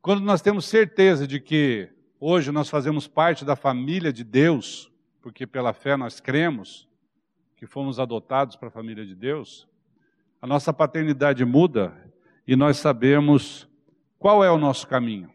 Quando 0.02 0.22
nós 0.22 0.42
temos 0.42 0.66
certeza 0.66 1.28
de 1.28 1.40
que 1.40 1.88
hoje 2.20 2.52
nós 2.52 2.68
fazemos 2.68 3.08
parte 3.08 3.46
da 3.46 3.56
família 3.56 4.12
de 4.12 4.24
Deus, 4.24 4.92
porque 5.22 5.46
pela 5.46 5.72
fé 5.72 5.96
nós 5.96 6.20
cremos 6.20 6.90
que 7.56 7.68
fomos 7.68 8.00
adotados 8.00 8.56
para 8.56 8.70
a 8.70 8.72
família 8.72 9.06
de 9.06 9.14
Deus, 9.14 9.68
a 10.42 10.48
nossa 10.48 10.74
paternidade 10.74 11.46
muda 11.46 12.12
e 12.48 12.56
nós 12.56 12.78
sabemos 12.78 13.70
qual 14.18 14.44
é 14.44 14.50
o 14.50 14.58
nosso 14.58 14.88
caminho. 14.88 15.32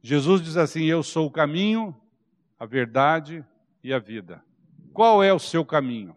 Jesus 0.00 0.40
diz 0.40 0.56
assim: 0.56 0.84
Eu 0.84 1.02
sou 1.02 1.26
o 1.26 1.30
caminho, 1.30 1.94
a 2.58 2.64
verdade 2.64 3.44
e 3.82 3.92
a 3.92 3.98
vida. 3.98 4.42
Qual 4.94 5.24
é 5.24 5.32
o 5.32 5.40
seu 5.40 5.64
caminho? 5.64 6.16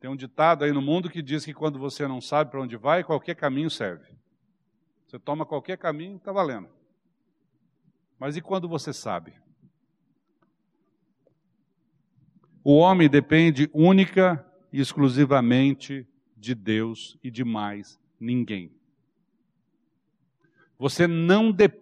Tem 0.00 0.10
um 0.10 0.16
ditado 0.16 0.64
aí 0.64 0.72
no 0.72 0.82
mundo 0.82 1.08
que 1.08 1.22
diz 1.22 1.44
que 1.44 1.54
quando 1.54 1.78
você 1.78 2.08
não 2.08 2.20
sabe 2.20 2.50
para 2.50 2.60
onde 2.60 2.76
vai, 2.76 3.04
qualquer 3.04 3.36
caminho 3.36 3.70
serve. 3.70 4.12
Você 5.06 5.20
toma 5.20 5.46
qualquer 5.46 5.78
caminho, 5.78 6.16
está 6.16 6.32
valendo. 6.32 6.68
Mas 8.18 8.36
e 8.36 8.40
quando 8.40 8.68
você 8.68 8.92
sabe? 8.92 9.34
O 12.64 12.76
homem 12.76 13.08
depende 13.08 13.70
única 13.72 14.44
e 14.72 14.80
exclusivamente 14.80 16.04
de 16.36 16.56
Deus 16.56 17.16
e 17.22 17.30
de 17.30 17.44
mais 17.44 18.00
ninguém. 18.18 18.74
Você 20.76 21.06
não 21.06 21.52
depende 21.52 21.79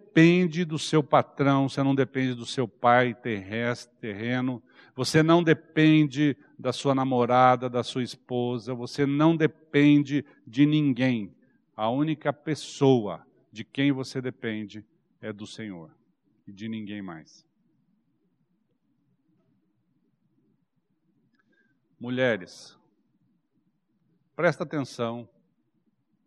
do 0.65 0.77
seu 0.77 1.03
patrão, 1.03 1.69
você 1.69 1.81
não 1.81 1.95
depende 1.95 2.33
do 2.33 2.45
seu 2.45 2.67
pai 2.67 3.13
terrestre, 3.13 3.95
terreno, 3.99 4.61
você 4.95 5.23
não 5.23 5.41
depende 5.41 6.35
da 6.57 6.73
sua 6.73 6.93
namorada, 6.93 7.69
da 7.69 7.83
sua 7.83 8.03
esposa, 8.03 8.73
você 8.73 9.05
não 9.05 9.35
depende 9.35 10.25
de 10.45 10.65
ninguém. 10.65 11.33
A 11.75 11.89
única 11.89 12.33
pessoa 12.33 13.25
de 13.51 13.63
quem 13.63 13.91
você 13.91 14.21
depende 14.21 14.85
é 15.21 15.31
do 15.31 15.47
Senhor 15.47 15.95
e 16.45 16.51
de 16.51 16.67
ninguém 16.67 17.01
mais. 17.01 17.47
Mulheres, 21.99 22.77
presta 24.35 24.63
atenção 24.63 25.29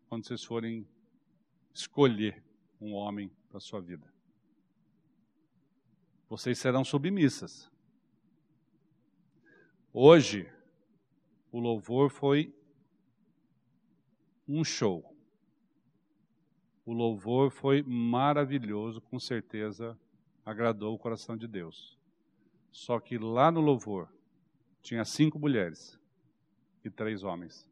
quando 0.09 0.27
vocês 0.27 0.45
forem 0.45 0.87
escolher 1.75 2.43
um 2.81 2.93
homem 2.93 3.31
para 3.53 3.59
a 3.59 3.61
sua 3.61 3.83
vida. 3.83 4.11
Vocês 6.27 6.59
serão 6.59 6.83
submissas. 6.83 7.71
Hoje, 9.93 10.51
o 11.51 11.61
louvor 11.61 12.09
foi 12.09 12.51
um 14.49 14.65
show. 14.65 15.15
O 16.87 16.95
louvor 16.95 17.51
foi 17.51 17.83
maravilhoso, 17.83 19.03
com 19.03 19.21
certeza 19.21 19.99
agradou 20.47 20.95
o 20.95 20.99
coração 20.99 21.37
de 21.37 21.47
Deus. 21.47 21.99
Só 22.71 22.99
que 22.99 23.19
lá 23.19 23.51
no 23.51 23.61
louvor 23.61 24.09
tinha 24.81 25.05
cinco 25.05 25.39
mulheres 25.39 26.01
e 26.83 26.89
três 26.89 27.23
homens. 27.23 27.71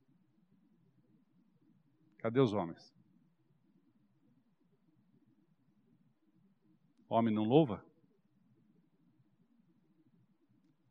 Cadê 2.19 2.39
os 2.39 2.53
homens? 2.53 2.90
Homem 7.11 7.35
não 7.35 7.43
louva? 7.43 7.85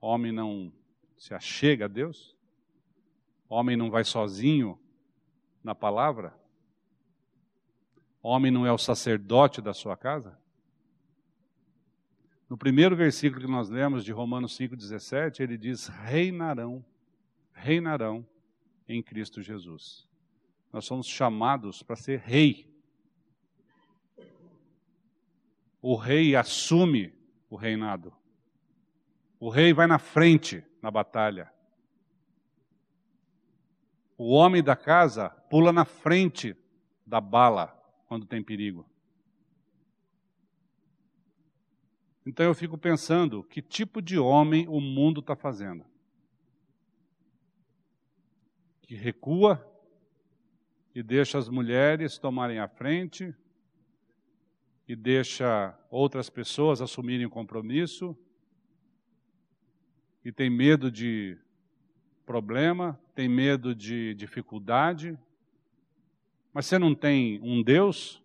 Homem 0.02 0.34
não 0.34 0.72
se 1.18 1.34
achega 1.34 1.86
a 1.86 1.88
Deus? 1.88 2.36
Homem 3.48 3.78
não 3.78 3.90
vai 3.90 4.04
sozinho 4.04 4.78
na 5.64 5.74
palavra? 5.74 6.38
Homem 8.22 8.52
não 8.52 8.66
é 8.66 8.72
o 8.72 8.78
sacerdote 8.78 9.62
da 9.62 9.74
sua 9.74 9.96
casa? 9.96 10.38
No 12.50 12.58
primeiro 12.58 12.98
versículo 12.98 13.42
que 13.42 13.52
nós 13.52 13.70
lemos 13.70 14.04
de 14.04 14.12
Romanos 14.12 14.58
5,17, 14.58 15.40
ele 15.40 15.58
diz: 15.58 15.88
reinarão, 15.88 16.84
reinarão 17.54 18.28
em 18.88 19.02
Cristo 19.02 19.42
Jesus. 19.42 20.06
Nós 20.74 20.84
somos 20.84 21.08
chamados 21.08 21.82
para 21.82 21.96
ser 21.96 22.20
rei. 22.20 22.69
O 25.82 25.96
rei 25.96 26.36
assume 26.36 27.14
o 27.50 27.56
reinado. 27.56 28.14
O 29.40 29.50
rei 29.50 29.74
vai 29.74 29.88
na 29.88 29.98
frente 29.98 30.64
na 30.82 30.92
batalha. 30.92 31.52
O 34.18 34.32
homem 34.32 34.62
da 34.62 34.76
casa 34.76 35.30
pula 35.30 35.72
na 35.72 35.86
frente 35.86 36.56
da 37.06 37.22
bala 37.22 37.68
quando 38.08 38.26
tem 38.26 38.44
perigo. 38.44 38.86
Então 42.26 42.46
eu 42.46 42.54
fico 42.54 42.78
pensando 42.78 43.44
que 43.44 43.62
tipo 43.62 44.02
de 44.02 44.20
homem 44.20 44.68
o 44.68 44.82
mundo 44.82 45.22
está 45.22 45.36
fazendo. 45.36 45.86
Que 48.82 48.94
recua 48.94 49.66
e 50.94 51.02
deixa 51.02 51.38
as 51.38 51.48
mulheres 51.48 52.18
tomarem 52.18 52.60
a 52.60 52.68
frente 52.68 53.34
e 54.90 54.96
deixa 54.96 55.78
outras 55.92 56.32
pessoas 56.32 56.82
assumirem 56.82 57.28
o 57.28 57.30
compromisso 57.30 58.18
e 60.26 60.32
tem 60.32 60.50
medo 60.50 60.90
de 60.92 61.38
problema, 62.26 63.00
tem 63.14 63.30
medo 63.30 63.76
de 63.76 64.16
dificuldade, 64.16 65.16
mas 66.52 66.66
você 66.66 66.80
não 66.80 66.96
tem 66.96 67.40
um 67.44 67.62
Deus 67.62 68.20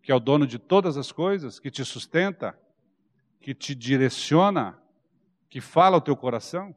que 0.00 0.12
é 0.12 0.14
o 0.14 0.20
dono 0.20 0.46
de 0.46 0.60
todas 0.60 0.96
as 0.96 1.10
coisas, 1.10 1.58
que 1.58 1.72
te 1.72 1.84
sustenta, 1.84 2.56
que 3.40 3.52
te 3.52 3.74
direciona, 3.74 4.80
que 5.50 5.60
fala 5.60 5.96
ao 5.96 6.00
teu 6.00 6.16
coração? 6.16 6.72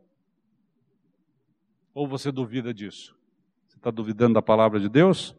Ou 1.93 2.07
você 2.07 2.32
duvida 2.32 2.73
disso? 2.73 3.15
Você 3.67 3.77
está 3.77 3.91
duvidando 3.91 4.34
da 4.34 4.41
palavra 4.41 4.80
de 4.80 4.89
Deus? 4.89 5.36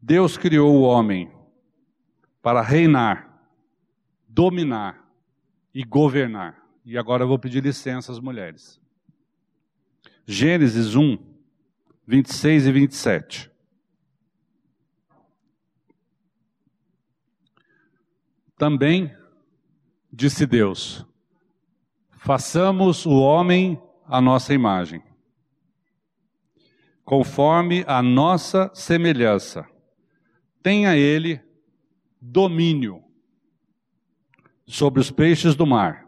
Deus 0.00 0.36
criou 0.36 0.74
o 0.74 0.82
homem 0.82 1.30
para 2.42 2.62
reinar, 2.62 3.42
dominar 4.28 5.10
e 5.74 5.84
governar. 5.84 6.62
E 6.84 6.96
agora 6.96 7.24
eu 7.24 7.28
vou 7.28 7.38
pedir 7.38 7.62
licença 7.62 8.12
às 8.12 8.20
mulheres. 8.20 8.80
Gênesis 10.26 10.94
1, 10.94 11.18
26 12.06 12.66
e 12.66 12.72
27. 12.72 13.50
Também 18.56 19.14
disse 20.12 20.46
Deus: 20.46 21.06
façamos 22.18 23.06
o 23.06 23.20
homem 23.20 23.80
à 24.06 24.20
nossa 24.20 24.52
imagem, 24.52 25.02
conforme 27.04 27.84
a 27.86 28.02
nossa 28.02 28.70
semelhança. 28.74 29.66
Tenha 30.68 30.94
ele 30.94 31.40
domínio 32.20 33.02
sobre 34.66 35.00
os 35.00 35.10
peixes 35.10 35.54
do 35.54 35.66
mar, 35.66 36.06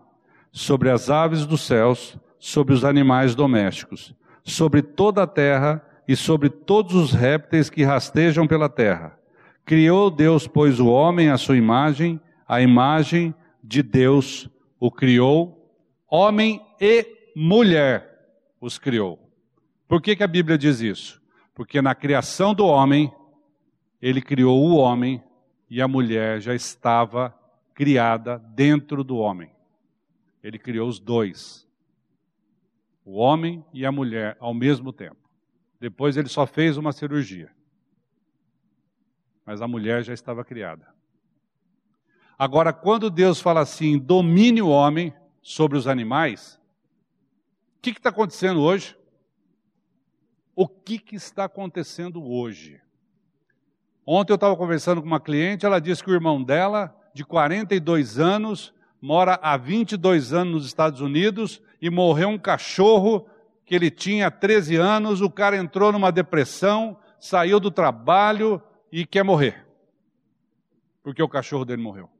sobre 0.52 0.90
as 0.90 1.08
aves 1.08 1.46
dos 1.46 1.62
céus, 1.62 2.18
sobre 2.38 2.74
os 2.74 2.84
animais 2.84 3.34
domésticos, 3.34 4.14
sobre 4.44 4.82
toda 4.82 5.22
a 5.22 5.26
terra 5.26 5.82
e 6.06 6.14
sobre 6.14 6.50
todos 6.50 6.94
os 6.94 7.10
répteis 7.10 7.70
que 7.70 7.82
rastejam 7.82 8.46
pela 8.46 8.68
terra. 8.68 9.18
Criou 9.64 10.10
Deus, 10.10 10.46
pois, 10.46 10.78
o 10.78 10.88
homem 10.88 11.30
à 11.30 11.38
sua 11.38 11.56
imagem, 11.56 12.20
a 12.46 12.60
imagem 12.60 13.34
de 13.64 13.82
Deus 13.82 14.46
o 14.78 14.90
criou, 14.90 15.74
homem 16.06 16.60
e 16.78 17.06
mulher 17.34 18.28
os 18.60 18.76
criou. 18.78 19.18
Por 19.88 20.02
que, 20.02 20.14
que 20.14 20.22
a 20.22 20.28
Bíblia 20.28 20.58
diz 20.58 20.82
isso? 20.82 21.18
Porque 21.54 21.80
na 21.80 21.94
criação 21.94 22.52
do 22.52 22.66
homem, 22.66 23.10
ele 24.00 24.22
criou 24.22 24.62
o 24.64 24.76
homem 24.76 25.22
e 25.68 25.80
a 25.80 25.88
mulher 25.88 26.40
já 26.40 26.54
estava 26.54 27.34
criada 27.74 28.38
dentro 28.38 29.04
do 29.04 29.16
homem. 29.16 29.50
Ele 30.42 30.58
criou 30.58 30.88
os 30.88 30.98
dois 30.98 31.68
o 33.10 33.14
homem 33.14 33.64
e 33.72 33.84
a 33.84 33.90
mulher 33.90 34.36
ao 34.38 34.54
mesmo 34.54 34.92
tempo. 34.92 35.28
Depois 35.80 36.16
ele 36.16 36.28
só 36.28 36.46
fez 36.46 36.76
uma 36.76 36.92
cirurgia. 36.92 37.50
Mas 39.44 39.60
a 39.60 39.66
mulher 39.66 40.04
já 40.04 40.12
estava 40.12 40.44
criada. 40.44 40.94
Agora, 42.38 42.72
quando 42.72 43.10
Deus 43.10 43.40
fala 43.40 43.60
assim, 43.60 43.98
domine 43.98 44.62
o 44.62 44.68
homem 44.68 45.12
sobre 45.42 45.76
os 45.76 45.88
animais, 45.88 46.60
o 47.78 47.80
que 47.82 47.90
está 47.90 48.10
acontecendo 48.10 48.60
hoje? 48.60 48.96
O 50.54 50.68
que, 50.68 50.98
que 50.98 51.16
está 51.16 51.46
acontecendo 51.46 52.22
hoje? 52.22 52.80
Ontem 54.06 54.32
eu 54.32 54.36
estava 54.36 54.56
conversando 54.56 55.00
com 55.00 55.06
uma 55.06 55.20
cliente, 55.20 55.66
ela 55.66 55.80
disse 55.80 56.02
que 56.02 56.10
o 56.10 56.14
irmão 56.14 56.42
dela, 56.42 56.94
de 57.14 57.24
42 57.24 58.18
anos, 58.18 58.72
mora 59.00 59.38
há 59.42 59.56
22 59.56 60.32
anos 60.32 60.52
nos 60.52 60.66
Estados 60.66 61.00
Unidos 61.00 61.62
e 61.80 61.90
morreu 61.90 62.28
um 62.28 62.38
cachorro 62.38 63.26
que 63.64 63.74
ele 63.74 63.90
tinha 63.90 64.30
13 64.30 64.76
anos, 64.76 65.20
o 65.20 65.30
cara 65.30 65.56
entrou 65.56 65.92
numa 65.92 66.10
depressão, 66.10 66.98
saiu 67.20 67.60
do 67.60 67.70
trabalho 67.70 68.60
e 68.90 69.06
quer 69.06 69.22
morrer. 69.22 69.64
Porque 71.02 71.22
o 71.22 71.28
cachorro 71.28 71.64
dele 71.64 71.80
morreu. 71.80 72.10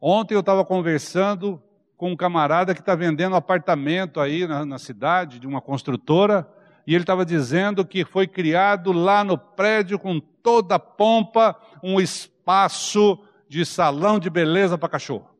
Ontem 0.00 0.34
eu 0.34 0.40
estava 0.40 0.64
conversando 0.64 1.62
com 1.96 2.10
um 2.10 2.16
camarada 2.16 2.74
que 2.74 2.80
está 2.80 2.94
vendendo 2.94 3.36
apartamento 3.36 4.18
aí 4.18 4.46
na, 4.46 4.64
na 4.64 4.78
cidade, 4.78 5.38
de 5.38 5.46
uma 5.46 5.60
construtora, 5.60 6.48
e 6.86 6.94
ele 6.94 7.02
estava 7.02 7.24
dizendo 7.24 7.84
que 7.84 8.04
foi 8.04 8.26
criado 8.26 8.92
lá 8.92 9.22
no 9.22 9.38
prédio 9.38 9.98
com 9.98 10.18
toda 10.18 10.74
a 10.74 10.78
pompa 10.78 11.56
um 11.82 12.00
espaço 12.00 13.18
de 13.48 13.64
salão 13.64 14.18
de 14.18 14.28
beleza 14.28 14.76
para 14.76 14.88
cachorro. 14.88 15.30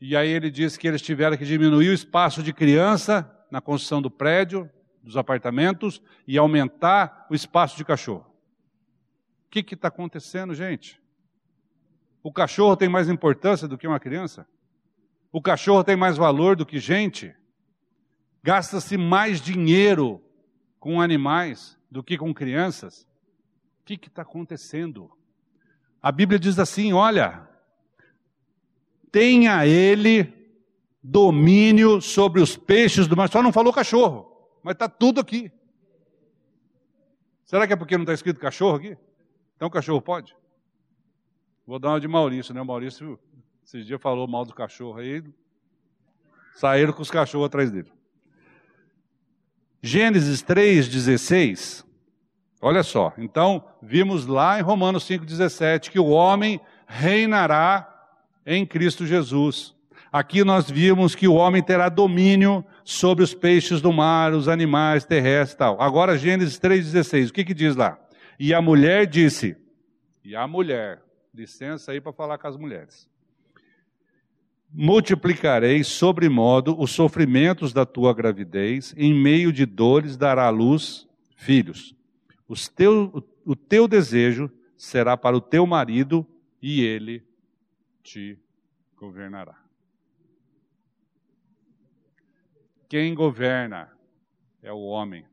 E 0.00 0.16
aí 0.16 0.28
ele 0.28 0.50
disse 0.50 0.78
que 0.78 0.86
eles 0.88 1.02
tiveram 1.02 1.36
que 1.36 1.44
diminuir 1.44 1.90
o 1.90 1.94
espaço 1.94 2.42
de 2.42 2.52
criança 2.52 3.30
na 3.50 3.60
construção 3.60 4.00
do 4.00 4.10
prédio, 4.10 4.70
dos 5.02 5.16
apartamentos 5.16 6.00
e 6.26 6.38
aumentar 6.38 7.26
o 7.30 7.34
espaço 7.34 7.76
de 7.76 7.84
cachorro. 7.84 8.26
O 9.46 9.50
que 9.50 9.74
está 9.74 9.88
acontecendo, 9.88 10.54
gente? 10.54 11.00
O 12.22 12.32
cachorro 12.32 12.76
tem 12.76 12.88
mais 12.88 13.08
importância 13.08 13.66
do 13.66 13.76
que 13.76 13.86
uma 13.86 13.98
criança? 13.98 14.46
O 15.32 15.40
cachorro 15.40 15.82
tem 15.82 15.96
mais 15.96 16.16
valor 16.16 16.54
do 16.54 16.66
que 16.66 16.78
gente? 16.78 17.34
Gasta-se 18.42 18.96
mais 18.96 19.40
dinheiro 19.40 20.22
com 20.78 21.00
animais 21.00 21.78
do 21.90 22.02
que 22.02 22.16
com 22.16 22.32
crianças? 22.32 23.06
O 23.80 23.84
que 23.84 23.94
está 24.06 24.22
acontecendo? 24.22 25.10
A 26.02 26.10
Bíblia 26.10 26.38
diz 26.38 26.58
assim: 26.58 26.92
olha, 26.92 27.48
tenha 29.12 29.66
ele 29.66 30.32
domínio 31.02 32.00
sobre 32.00 32.40
os 32.40 32.56
peixes 32.56 33.06
do 33.06 33.16
mar. 33.16 33.28
Só 33.28 33.42
não 33.42 33.52
falou 33.52 33.72
cachorro, 33.72 34.50
mas 34.62 34.74
está 34.74 34.88
tudo 34.88 35.20
aqui. 35.20 35.50
Será 37.44 37.66
que 37.66 37.72
é 37.72 37.76
porque 37.76 37.96
não 37.96 38.04
está 38.04 38.14
escrito 38.14 38.38
cachorro 38.38 38.76
aqui? 38.76 38.96
Então 39.56 39.68
cachorro 39.68 40.00
pode? 40.00 40.36
Vou 41.66 41.78
dar 41.78 41.90
uma 41.90 42.00
de 42.00 42.08
Maurício, 42.08 42.54
né? 42.54 42.60
O 42.60 42.66
Maurício 42.66 43.18
esses 43.64 43.86
dias 43.86 44.00
falou 44.00 44.26
mal 44.26 44.44
do 44.44 44.52
cachorro 44.52 44.98
aí, 44.98 45.22
saíram 46.54 46.92
com 46.92 47.02
os 47.02 47.10
cachorros 47.10 47.46
atrás 47.46 47.70
dele. 47.70 47.92
Gênesis 49.82 50.42
3,16, 50.42 51.84
olha 52.60 52.82
só, 52.82 53.14
então 53.16 53.64
vimos 53.80 54.26
lá 54.26 54.58
em 54.58 54.62
Romanos 54.62 55.08
5,17 55.08 55.90
que 55.90 55.98
o 55.98 56.08
homem 56.08 56.60
reinará 56.86 57.88
em 58.44 58.66
Cristo 58.66 59.06
Jesus. 59.06 59.74
Aqui 60.12 60.44
nós 60.44 60.70
vimos 60.70 61.14
que 61.14 61.26
o 61.26 61.32
homem 61.32 61.62
terá 61.62 61.88
domínio 61.88 62.62
sobre 62.84 63.24
os 63.24 63.32
peixes 63.32 63.80
do 63.80 63.90
mar, 63.90 64.34
os 64.34 64.48
animais 64.48 65.06
terrestres 65.06 65.54
e 65.54 65.56
tal. 65.56 65.80
Agora, 65.80 66.18
Gênesis 66.18 66.60
3,16, 66.60 67.30
o 67.30 67.32
que, 67.32 67.44
que 67.44 67.54
diz 67.54 67.74
lá? 67.74 67.98
E 68.38 68.52
a 68.52 68.60
mulher 68.60 69.06
disse, 69.06 69.56
e 70.22 70.36
a 70.36 70.46
mulher, 70.46 71.02
licença 71.32 71.92
aí 71.92 72.00
para 72.00 72.12
falar 72.12 72.36
com 72.36 72.46
as 72.48 72.56
mulheres. 72.56 73.09
Multiplicarei 74.72 75.82
sobremodo 75.82 76.80
os 76.80 76.92
sofrimentos 76.92 77.72
da 77.72 77.84
tua 77.84 78.14
gravidez, 78.14 78.94
em 78.96 79.12
meio 79.12 79.52
de 79.52 79.66
dores 79.66 80.16
dará 80.16 80.46
à 80.46 80.50
luz 80.50 81.08
filhos. 81.34 81.94
Teu, 82.76 83.24
o 83.44 83.56
teu 83.56 83.88
desejo 83.88 84.50
será 84.76 85.16
para 85.16 85.36
o 85.36 85.40
teu 85.40 85.66
marido 85.66 86.26
e 86.62 86.82
ele 86.82 87.24
te 88.02 88.38
governará. 88.96 89.60
Quem 92.88 93.14
governa 93.14 93.90
é 94.62 94.72
o 94.72 94.80
homem. 94.80 95.24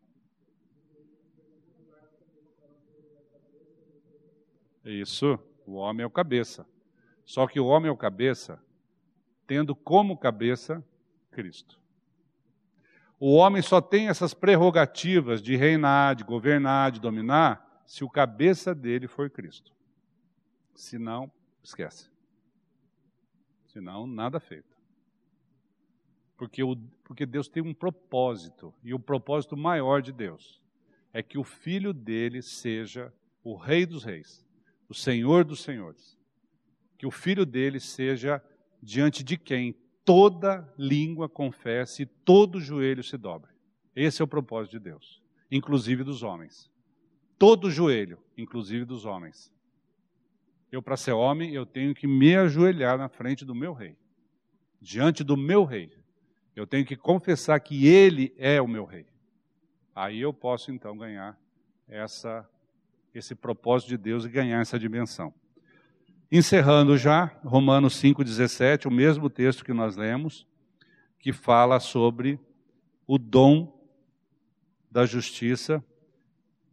Isso, 4.85 5.39
o 5.65 5.73
homem 5.73 6.03
é 6.03 6.05
o 6.07 6.09
cabeça. 6.09 6.65
Só 7.25 7.45
que 7.45 7.59
o 7.59 7.65
homem 7.65 7.89
é 7.89 7.91
o 7.91 7.97
cabeça 7.97 8.61
tendo 9.47 9.73
como 9.73 10.17
cabeça 10.17 10.83
Cristo. 11.31 11.79
O 13.19 13.33
homem 13.33 13.63
só 13.63 13.81
tem 13.81 14.09
essas 14.09 14.33
prerrogativas 14.33 15.41
de 15.41 15.55
reinar, 15.55 16.15
de 16.15 16.23
governar, 16.23 16.91
de 16.91 16.99
dominar, 16.99 17.81
se 17.85 18.03
o 18.03 18.09
cabeça 18.09 18.75
dele 18.75 19.07
for 19.07 19.29
Cristo. 19.29 19.73
Se 20.75 20.99
não, 20.99 21.31
esquece. 21.63 22.11
Senão, 23.67 24.05
nada 24.05 24.39
feito. 24.39 24.77
Porque, 26.35 26.61
o, 26.61 26.75
porque 27.03 27.25
Deus 27.25 27.47
tem 27.47 27.63
um 27.63 27.73
propósito, 27.73 28.71
e 28.83 28.93
o 28.93 28.99
propósito 28.99 29.57
maior 29.57 30.01
de 30.01 30.11
Deus 30.11 30.61
é 31.11 31.23
que 31.23 31.37
o 31.39 31.43
filho 31.43 31.93
dele 31.93 32.43
seja 32.43 33.11
o 33.43 33.55
Rei 33.55 33.85
dos 33.85 34.03
Reis, 34.03 34.45
o 34.87 34.93
Senhor 34.93 35.43
dos 35.43 35.63
Senhores. 35.63 36.15
Que 36.97 37.07
o 37.07 37.11
filho 37.11 37.45
dele 37.45 37.79
seja 37.79 38.43
diante 38.81 39.23
de 39.23 39.37
quem 39.37 39.75
toda 40.03 40.71
língua 40.77 41.27
confesse 41.27 42.03
e 42.03 42.05
todo 42.05 42.59
joelho 42.59 43.03
se 43.03 43.17
dobre. 43.17 43.51
Esse 43.95 44.21
é 44.21 44.25
o 44.25 44.27
propósito 44.27 44.73
de 44.73 44.79
Deus, 44.79 45.21
inclusive 45.51 46.03
dos 46.03 46.23
homens. 46.23 46.69
Todo 47.37 47.69
joelho, 47.69 48.19
inclusive 48.37 48.85
dos 48.85 49.05
homens. 49.05 49.51
Eu, 50.71 50.81
para 50.81 50.97
ser 50.97 51.13
homem, 51.13 51.53
eu 51.53 51.65
tenho 51.65 51.93
que 51.93 52.07
me 52.07 52.35
ajoelhar 52.35 52.97
na 52.97 53.09
frente 53.09 53.45
do 53.45 53.55
meu 53.55 53.73
rei, 53.73 53.97
diante 54.81 55.23
do 55.23 55.37
meu 55.37 55.63
rei. 55.63 55.91
Eu 56.55 56.65
tenho 56.65 56.85
que 56.85 56.95
confessar 56.95 57.59
que 57.59 57.87
ele 57.87 58.33
é 58.37 58.61
o 58.61 58.67
meu 58.67 58.85
rei. 58.85 59.05
Aí 59.95 60.19
eu 60.19 60.33
posso 60.33 60.71
então 60.71 60.97
ganhar 60.97 61.39
essa 61.87 62.47
esse 63.13 63.33
propósito 63.33 63.89
de 63.89 63.97
Deus 63.97 64.25
e 64.25 64.29
ganhar 64.29 64.61
essa 64.61 64.77
dimensão. 64.77 65.33
Encerrando 66.29 66.97
já, 66.97 67.31
Romanos 67.43 68.01
5,17, 68.01 68.85
o 68.85 68.91
mesmo 68.91 69.29
texto 69.29 69.63
que 69.63 69.71
nós 69.71 69.95
lemos, 69.95 70.45
que 71.19 71.31
fala 71.31 71.79
sobre 71.79 72.37
o 73.07 73.17
dom 73.17 73.73
da 74.91 75.05
justiça. 75.05 75.81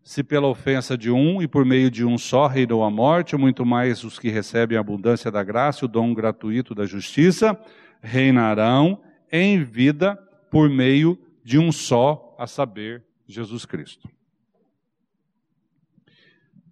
Se 0.03 0.25
pela 0.25 0.49
ofensa 0.49 0.99
de 0.99 1.11
um 1.11 1.41
e 1.41 1.47
por 1.47 1.65
meio 1.65 1.89
de 1.89 2.05
um 2.05 2.19
só 2.19 2.49
reinou 2.49 2.83
a 2.83 2.91
morte, 2.91 3.37
muito 3.37 3.65
mais 3.65 4.03
os 4.03 4.19
que 4.19 4.29
recebem 4.29 4.77
a 4.77 4.81
abundância 4.81 5.31
da 5.31 5.45
graça, 5.45 5.85
o 5.85 5.89
dom 5.89 6.13
gratuito 6.13 6.75
da 6.75 6.85
justiça, 6.85 7.59
reinarão 8.03 9.01
em 9.31 9.63
vida 9.63 10.17
por 10.51 10.69
meio 10.69 11.17
de 11.45 11.59
um 11.59 11.71
só, 11.71 12.35
a 12.39 12.47
saber, 12.47 13.05
Jesus 13.27 13.65
Cristo. 13.65 14.11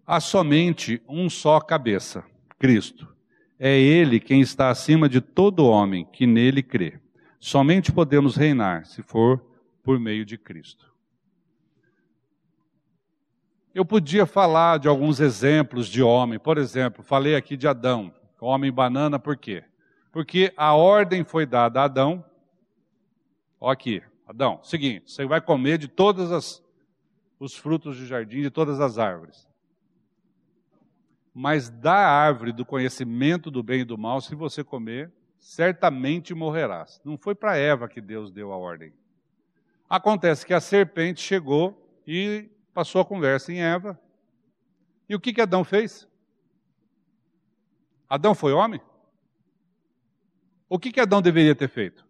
Há 0.04 0.18
somente 0.18 1.00
um 1.08 1.30
só 1.30 1.60
cabeça, 1.60 2.24
Cristo. 2.62 3.12
É 3.58 3.76
Ele 3.76 4.20
quem 4.20 4.40
está 4.40 4.70
acima 4.70 5.08
de 5.08 5.20
todo 5.20 5.66
homem 5.66 6.06
que 6.12 6.28
nele 6.28 6.62
crê. 6.62 7.00
Somente 7.40 7.90
podemos 7.90 8.36
reinar 8.36 8.86
se 8.86 9.02
for 9.02 9.44
por 9.82 9.98
meio 9.98 10.24
de 10.24 10.38
Cristo. 10.38 10.94
Eu 13.74 13.84
podia 13.84 14.26
falar 14.26 14.78
de 14.78 14.86
alguns 14.86 15.18
exemplos 15.18 15.88
de 15.88 16.04
homem. 16.04 16.38
Por 16.38 16.56
exemplo, 16.56 17.02
falei 17.02 17.34
aqui 17.34 17.56
de 17.56 17.66
Adão, 17.66 18.14
homem 18.40 18.70
banana, 18.70 19.18
por 19.18 19.36
quê? 19.36 19.64
Porque 20.12 20.52
a 20.56 20.72
ordem 20.72 21.24
foi 21.24 21.44
dada 21.44 21.80
a 21.80 21.84
Adão 21.84 22.24
Ó 23.60 23.70
aqui, 23.70 24.02
Adão, 24.26 24.60
seguinte, 24.64 25.10
você 25.10 25.24
vai 25.24 25.40
comer 25.40 25.78
de 25.78 25.88
todos 25.88 26.60
os 27.38 27.56
frutos 27.56 27.96
do 27.96 28.06
jardim, 28.06 28.42
de 28.42 28.50
todas 28.50 28.80
as 28.80 28.98
árvores. 28.98 29.48
Mas 31.34 31.70
da 31.70 31.94
árvore 31.94 32.52
do 32.52 32.64
conhecimento 32.64 33.50
do 33.50 33.62
bem 33.62 33.80
e 33.80 33.84
do 33.84 33.96
mal, 33.96 34.20
se 34.20 34.34
você 34.34 34.62
comer, 34.62 35.10
certamente 35.38 36.34
morrerás. 36.34 37.00
Não 37.04 37.16
foi 37.16 37.34
para 37.34 37.56
Eva 37.56 37.88
que 37.88 38.00
Deus 38.00 38.30
deu 38.30 38.52
a 38.52 38.56
ordem. 38.56 38.92
Acontece 39.88 40.46
que 40.46 40.54
a 40.54 40.60
serpente 40.60 41.20
chegou 41.20 42.00
e 42.06 42.50
passou 42.72 43.00
a 43.00 43.04
conversa 43.04 43.52
em 43.52 43.60
Eva. 43.60 43.98
E 45.08 45.14
o 45.14 45.20
que, 45.20 45.32
que 45.32 45.40
Adão 45.40 45.64
fez? 45.64 46.08
Adão 48.08 48.34
foi 48.34 48.52
homem? 48.52 48.80
O 50.68 50.78
que, 50.78 50.92
que 50.92 51.00
Adão 51.00 51.20
deveria 51.20 51.54
ter 51.54 51.68
feito? 51.68 52.06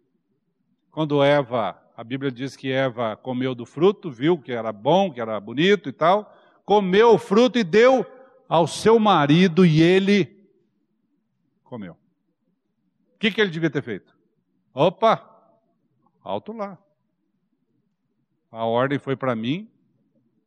Quando 0.90 1.22
Eva, 1.22 1.80
a 1.96 2.04
Bíblia 2.04 2.30
diz 2.30 2.54
que 2.54 2.70
Eva 2.70 3.16
comeu 3.16 3.54
do 3.54 3.64
fruto, 3.64 4.10
viu 4.10 4.38
que 4.38 4.52
era 4.52 4.72
bom, 4.72 5.12
que 5.12 5.20
era 5.20 5.40
bonito 5.40 5.88
e 5.88 5.92
tal, 5.92 6.36
comeu 6.64 7.14
o 7.14 7.18
fruto 7.18 7.58
e 7.58 7.64
deu 7.64 8.06
ao 8.52 8.66
seu 8.66 8.98
marido 8.98 9.64
e 9.64 9.80
ele 9.80 10.46
comeu. 11.64 11.94
O 11.94 13.18
que, 13.18 13.30
que 13.30 13.40
ele 13.40 13.50
devia 13.50 13.70
ter 13.70 13.82
feito? 13.82 14.14
Opa, 14.74 15.26
alto 16.20 16.52
lá. 16.52 16.78
A 18.50 18.66
ordem 18.66 18.98
foi 18.98 19.16
para 19.16 19.34
mim, 19.34 19.72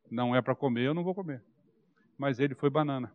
não 0.08 0.36
é 0.36 0.40
para 0.40 0.54
comer, 0.54 0.86
eu 0.86 0.94
não 0.94 1.02
vou 1.02 1.16
comer. 1.16 1.42
Mas 2.16 2.38
ele 2.38 2.54
foi 2.54 2.70
banana. 2.70 3.12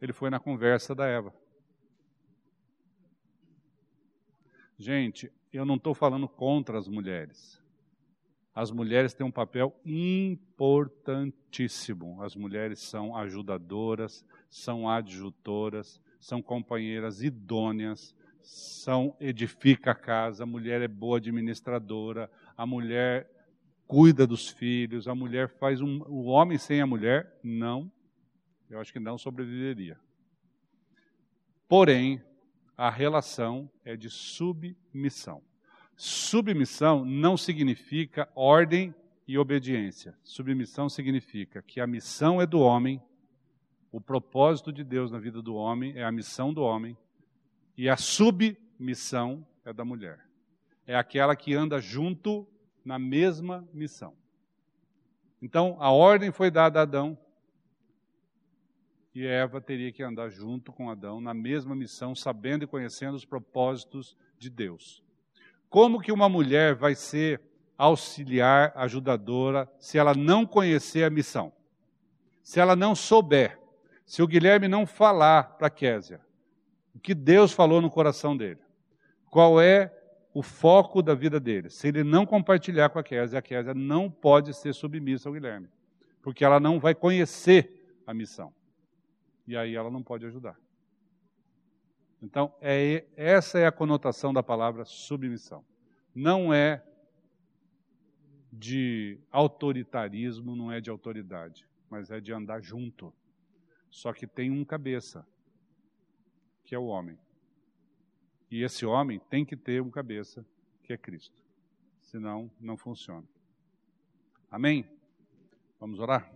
Ele 0.00 0.14
foi 0.14 0.30
na 0.30 0.40
conversa 0.40 0.94
da 0.94 1.06
Eva. 1.06 1.34
Gente, 4.78 5.30
eu 5.52 5.66
não 5.66 5.74
estou 5.74 5.92
falando 5.92 6.26
contra 6.26 6.78
as 6.78 6.88
mulheres. 6.88 7.59
As 8.54 8.70
mulheres 8.70 9.12
têm 9.14 9.26
um 9.26 9.30
papel 9.30 9.74
importantíssimo. 9.84 12.22
As 12.22 12.34
mulheres 12.34 12.80
são 12.80 13.14
ajudadoras, 13.16 14.24
são 14.48 14.88
adjutoras, 14.88 16.00
são 16.18 16.40
companheiras 16.42 17.22
idôneas, 17.22 18.14
são 18.42 19.14
edifica 19.20 19.92
a 19.92 19.94
casa, 19.94 20.42
a 20.42 20.46
mulher 20.46 20.82
é 20.82 20.88
boa 20.88 21.18
administradora, 21.18 22.28
a 22.56 22.66
mulher 22.66 23.30
cuida 23.86 24.26
dos 24.26 24.48
filhos, 24.48 25.06
a 25.08 25.14
mulher 25.14 25.48
faz 25.48 25.80
um, 25.80 26.02
o 26.06 26.24
homem 26.24 26.58
sem 26.58 26.80
a 26.80 26.86
mulher 26.86 27.38
não, 27.42 27.90
eu 28.68 28.80
acho 28.80 28.92
que 28.92 29.00
não 29.00 29.18
sobreviveria. 29.18 29.98
Porém, 31.68 32.22
a 32.76 32.88
relação 32.88 33.68
é 33.84 33.96
de 33.96 34.08
submissão. 34.08 35.42
Submissão 36.00 37.04
não 37.04 37.36
significa 37.36 38.26
ordem 38.34 38.94
e 39.28 39.36
obediência. 39.36 40.16
Submissão 40.24 40.88
significa 40.88 41.60
que 41.60 41.78
a 41.78 41.86
missão 41.86 42.40
é 42.40 42.46
do 42.46 42.58
homem, 42.58 43.02
o 43.92 44.00
propósito 44.00 44.72
de 44.72 44.82
Deus 44.82 45.10
na 45.10 45.18
vida 45.18 45.42
do 45.42 45.54
homem 45.54 45.92
é 45.94 46.02
a 46.02 46.10
missão 46.10 46.54
do 46.54 46.62
homem, 46.62 46.96
e 47.76 47.86
a 47.86 47.98
submissão 47.98 49.46
é 49.62 49.74
da 49.74 49.84
mulher. 49.84 50.24
É 50.86 50.96
aquela 50.96 51.36
que 51.36 51.52
anda 51.52 51.78
junto 51.78 52.48
na 52.82 52.98
mesma 52.98 53.68
missão. 53.70 54.14
Então, 55.42 55.76
a 55.80 55.90
ordem 55.90 56.32
foi 56.32 56.50
dada 56.50 56.78
a 56.78 56.84
Adão, 56.84 57.18
e 59.14 59.26
Eva 59.26 59.60
teria 59.60 59.92
que 59.92 60.02
andar 60.02 60.30
junto 60.30 60.72
com 60.72 60.88
Adão 60.88 61.20
na 61.20 61.34
mesma 61.34 61.74
missão, 61.74 62.14
sabendo 62.14 62.64
e 62.64 62.66
conhecendo 62.66 63.16
os 63.16 63.26
propósitos 63.26 64.16
de 64.38 64.48
Deus. 64.48 65.04
Como 65.70 66.00
que 66.00 66.10
uma 66.10 66.28
mulher 66.28 66.74
vai 66.74 66.94
ser 66.96 67.40
auxiliar, 67.78 68.72
ajudadora, 68.74 69.70
se 69.78 69.96
ela 69.96 70.14
não 70.14 70.44
conhecer 70.44 71.04
a 71.04 71.10
missão? 71.10 71.52
Se 72.42 72.60
ela 72.60 72.74
não 72.74 72.94
souber, 72.94 73.58
se 74.04 74.20
o 74.22 74.26
Guilherme 74.26 74.66
não 74.66 74.84
falar 74.84 75.56
para 75.56 75.70
Késia 75.70 76.20
o 76.92 76.98
que 76.98 77.14
Deus 77.14 77.52
falou 77.52 77.80
no 77.80 77.88
coração 77.88 78.36
dele, 78.36 78.58
qual 79.30 79.60
é 79.60 79.96
o 80.34 80.42
foco 80.42 81.00
da 81.00 81.14
vida 81.14 81.38
dele, 81.38 81.70
se 81.70 81.86
ele 81.86 82.02
não 82.02 82.26
compartilhar 82.26 82.88
com 82.88 82.98
a 82.98 83.02
Késia, 83.02 83.38
a 83.38 83.42
Késia 83.42 83.72
não 83.72 84.10
pode 84.10 84.52
ser 84.54 84.74
submissa 84.74 85.28
ao 85.28 85.32
Guilherme, 85.32 85.68
porque 86.20 86.44
ela 86.44 86.58
não 86.58 86.80
vai 86.80 86.96
conhecer 86.96 88.02
a 88.04 88.12
missão 88.12 88.52
e 89.46 89.56
aí 89.56 89.76
ela 89.76 89.90
não 89.90 90.02
pode 90.02 90.26
ajudar. 90.26 90.56
Então, 92.22 92.54
é, 92.60 93.06
essa 93.16 93.58
é 93.58 93.66
a 93.66 93.72
conotação 93.72 94.32
da 94.32 94.42
palavra 94.42 94.84
submissão. 94.84 95.64
Não 96.14 96.52
é 96.52 96.84
de 98.52 99.18
autoritarismo, 99.30 100.54
não 100.54 100.70
é 100.70 100.80
de 100.80 100.90
autoridade, 100.90 101.66
mas 101.88 102.10
é 102.10 102.20
de 102.20 102.32
andar 102.32 102.60
junto. 102.60 103.12
Só 103.88 104.12
que 104.12 104.26
tem 104.26 104.50
um 104.50 104.64
cabeça, 104.64 105.26
que 106.64 106.74
é 106.74 106.78
o 106.78 106.86
homem. 106.86 107.18
E 108.50 108.62
esse 108.62 108.84
homem 108.84 109.18
tem 109.30 109.44
que 109.44 109.56
ter 109.56 109.80
um 109.80 109.90
cabeça, 109.90 110.44
que 110.82 110.92
é 110.92 110.96
Cristo. 110.96 111.40
Senão, 112.00 112.50
não 112.60 112.76
funciona. 112.76 113.26
Amém? 114.50 114.84
Vamos 115.78 116.00
orar? 116.00 116.30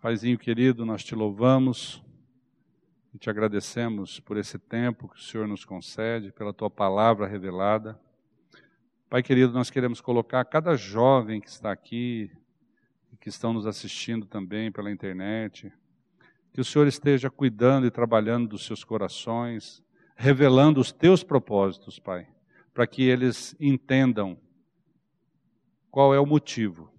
Paizinho 0.00 0.38
querido, 0.38 0.86
nós 0.86 1.04
te 1.04 1.14
louvamos 1.14 2.02
te 3.18 3.28
agradecemos 3.28 4.20
por 4.20 4.36
esse 4.36 4.58
tempo 4.58 5.08
que 5.08 5.16
o 5.16 5.22
Senhor 5.22 5.46
nos 5.46 5.64
concede, 5.64 6.32
pela 6.32 6.52
tua 6.52 6.70
palavra 6.70 7.26
revelada. 7.26 8.00
Pai 9.10 9.22
querido, 9.22 9.52
nós 9.52 9.70
queremos 9.70 10.00
colocar 10.00 10.44
cada 10.44 10.76
jovem 10.76 11.40
que 11.40 11.48
está 11.48 11.72
aqui 11.72 12.30
que 13.20 13.28
estão 13.28 13.52
nos 13.52 13.66
assistindo 13.66 14.26
também 14.26 14.70
pela 14.70 14.90
internet, 14.90 15.72
que 16.52 16.60
o 16.60 16.64
Senhor 16.64 16.86
esteja 16.86 17.30
cuidando 17.30 17.86
e 17.86 17.90
trabalhando 17.90 18.48
dos 18.48 18.64
seus 18.64 18.84
corações, 18.84 19.82
revelando 20.16 20.80
os 20.80 20.92
teus 20.92 21.22
propósitos, 21.22 21.98
Pai, 21.98 22.28
para 22.72 22.86
que 22.86 23.02
eles 23.02 23.54
entendam 23.60 24.38
qual 25.90 26.14
é 26.14 26.20
o 26.20 26.26
motivo 26.26 26.92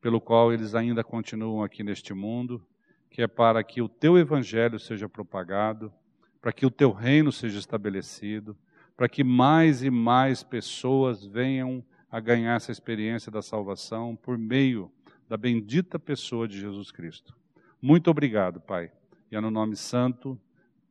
pelo 0.00 0.20
qual 0.20 0.52
eles 0.52 0.74
ainda 0.74 1.02
continuam 1.02 1.62
aqui 1.62 1.82
neste 1.82 2.14
mundo, 2.14 2.64
que 3.10 3.22
é 3.22 3.26
para 3.26 3.62
que 3.64 3.80
o 3.82 3.88
teu 3.88 4.18
evangelho 4.18 4.78
seja 4.78 5.08
propagado, 5.08 5.92
para 6.40 6.52
que 6.52 6.66
o 6.66 6.70
teu 6.70 6.92
reino 6.92 7.32
seja 7.32 7.58
estabelecido, 7.58 8.56
para 8.96 9.08
que 9.08 9.22
mais 9.22 9.82
e 9.82 9.90
mais 9.90 10.42
pessoas 10.42 11.24
venham 11.24 11.84
a 12.10 12.20
ganhar 12.20 12.56
essa 12.56 12.72
experiência 12.72 13.30
da 13.30 13.42
salvação 13.42 14.16
por 14.16 14.38
meio 14.38 14.90
da 15.28 15.36
bendita 15.36 15.98
pessoa 15.98 16.48
de 16.48 16.58
Jesus 16.58 16.90
Cristo. 16.90 17.36
Muito 17.80 18.10
obrigado, 18.10 18.60
Pai. 18.60 18.90
E 19.30 19.36
é 19.36 19.40
no 19.40 19.50
nome 19.50 19.76
santo 19.76 20.40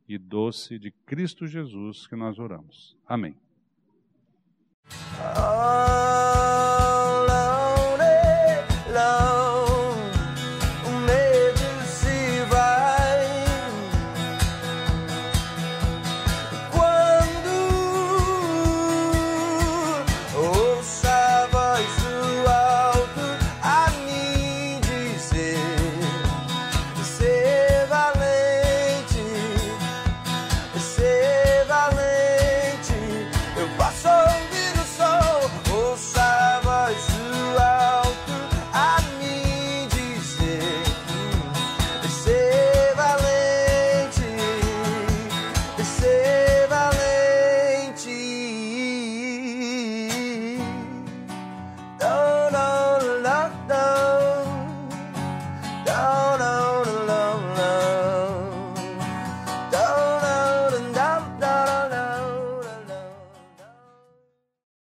e 0.08 0.16
doce 0.16 0.78
de 0.78 0.90
Cristo 1.04 1.46
Jesus 1.46 2.06
que 2.06 2.16
nós 2.16 2.38
oramos. 2.38 2.96
Amém. 3.06 3.36
Ah. 5.20 6.07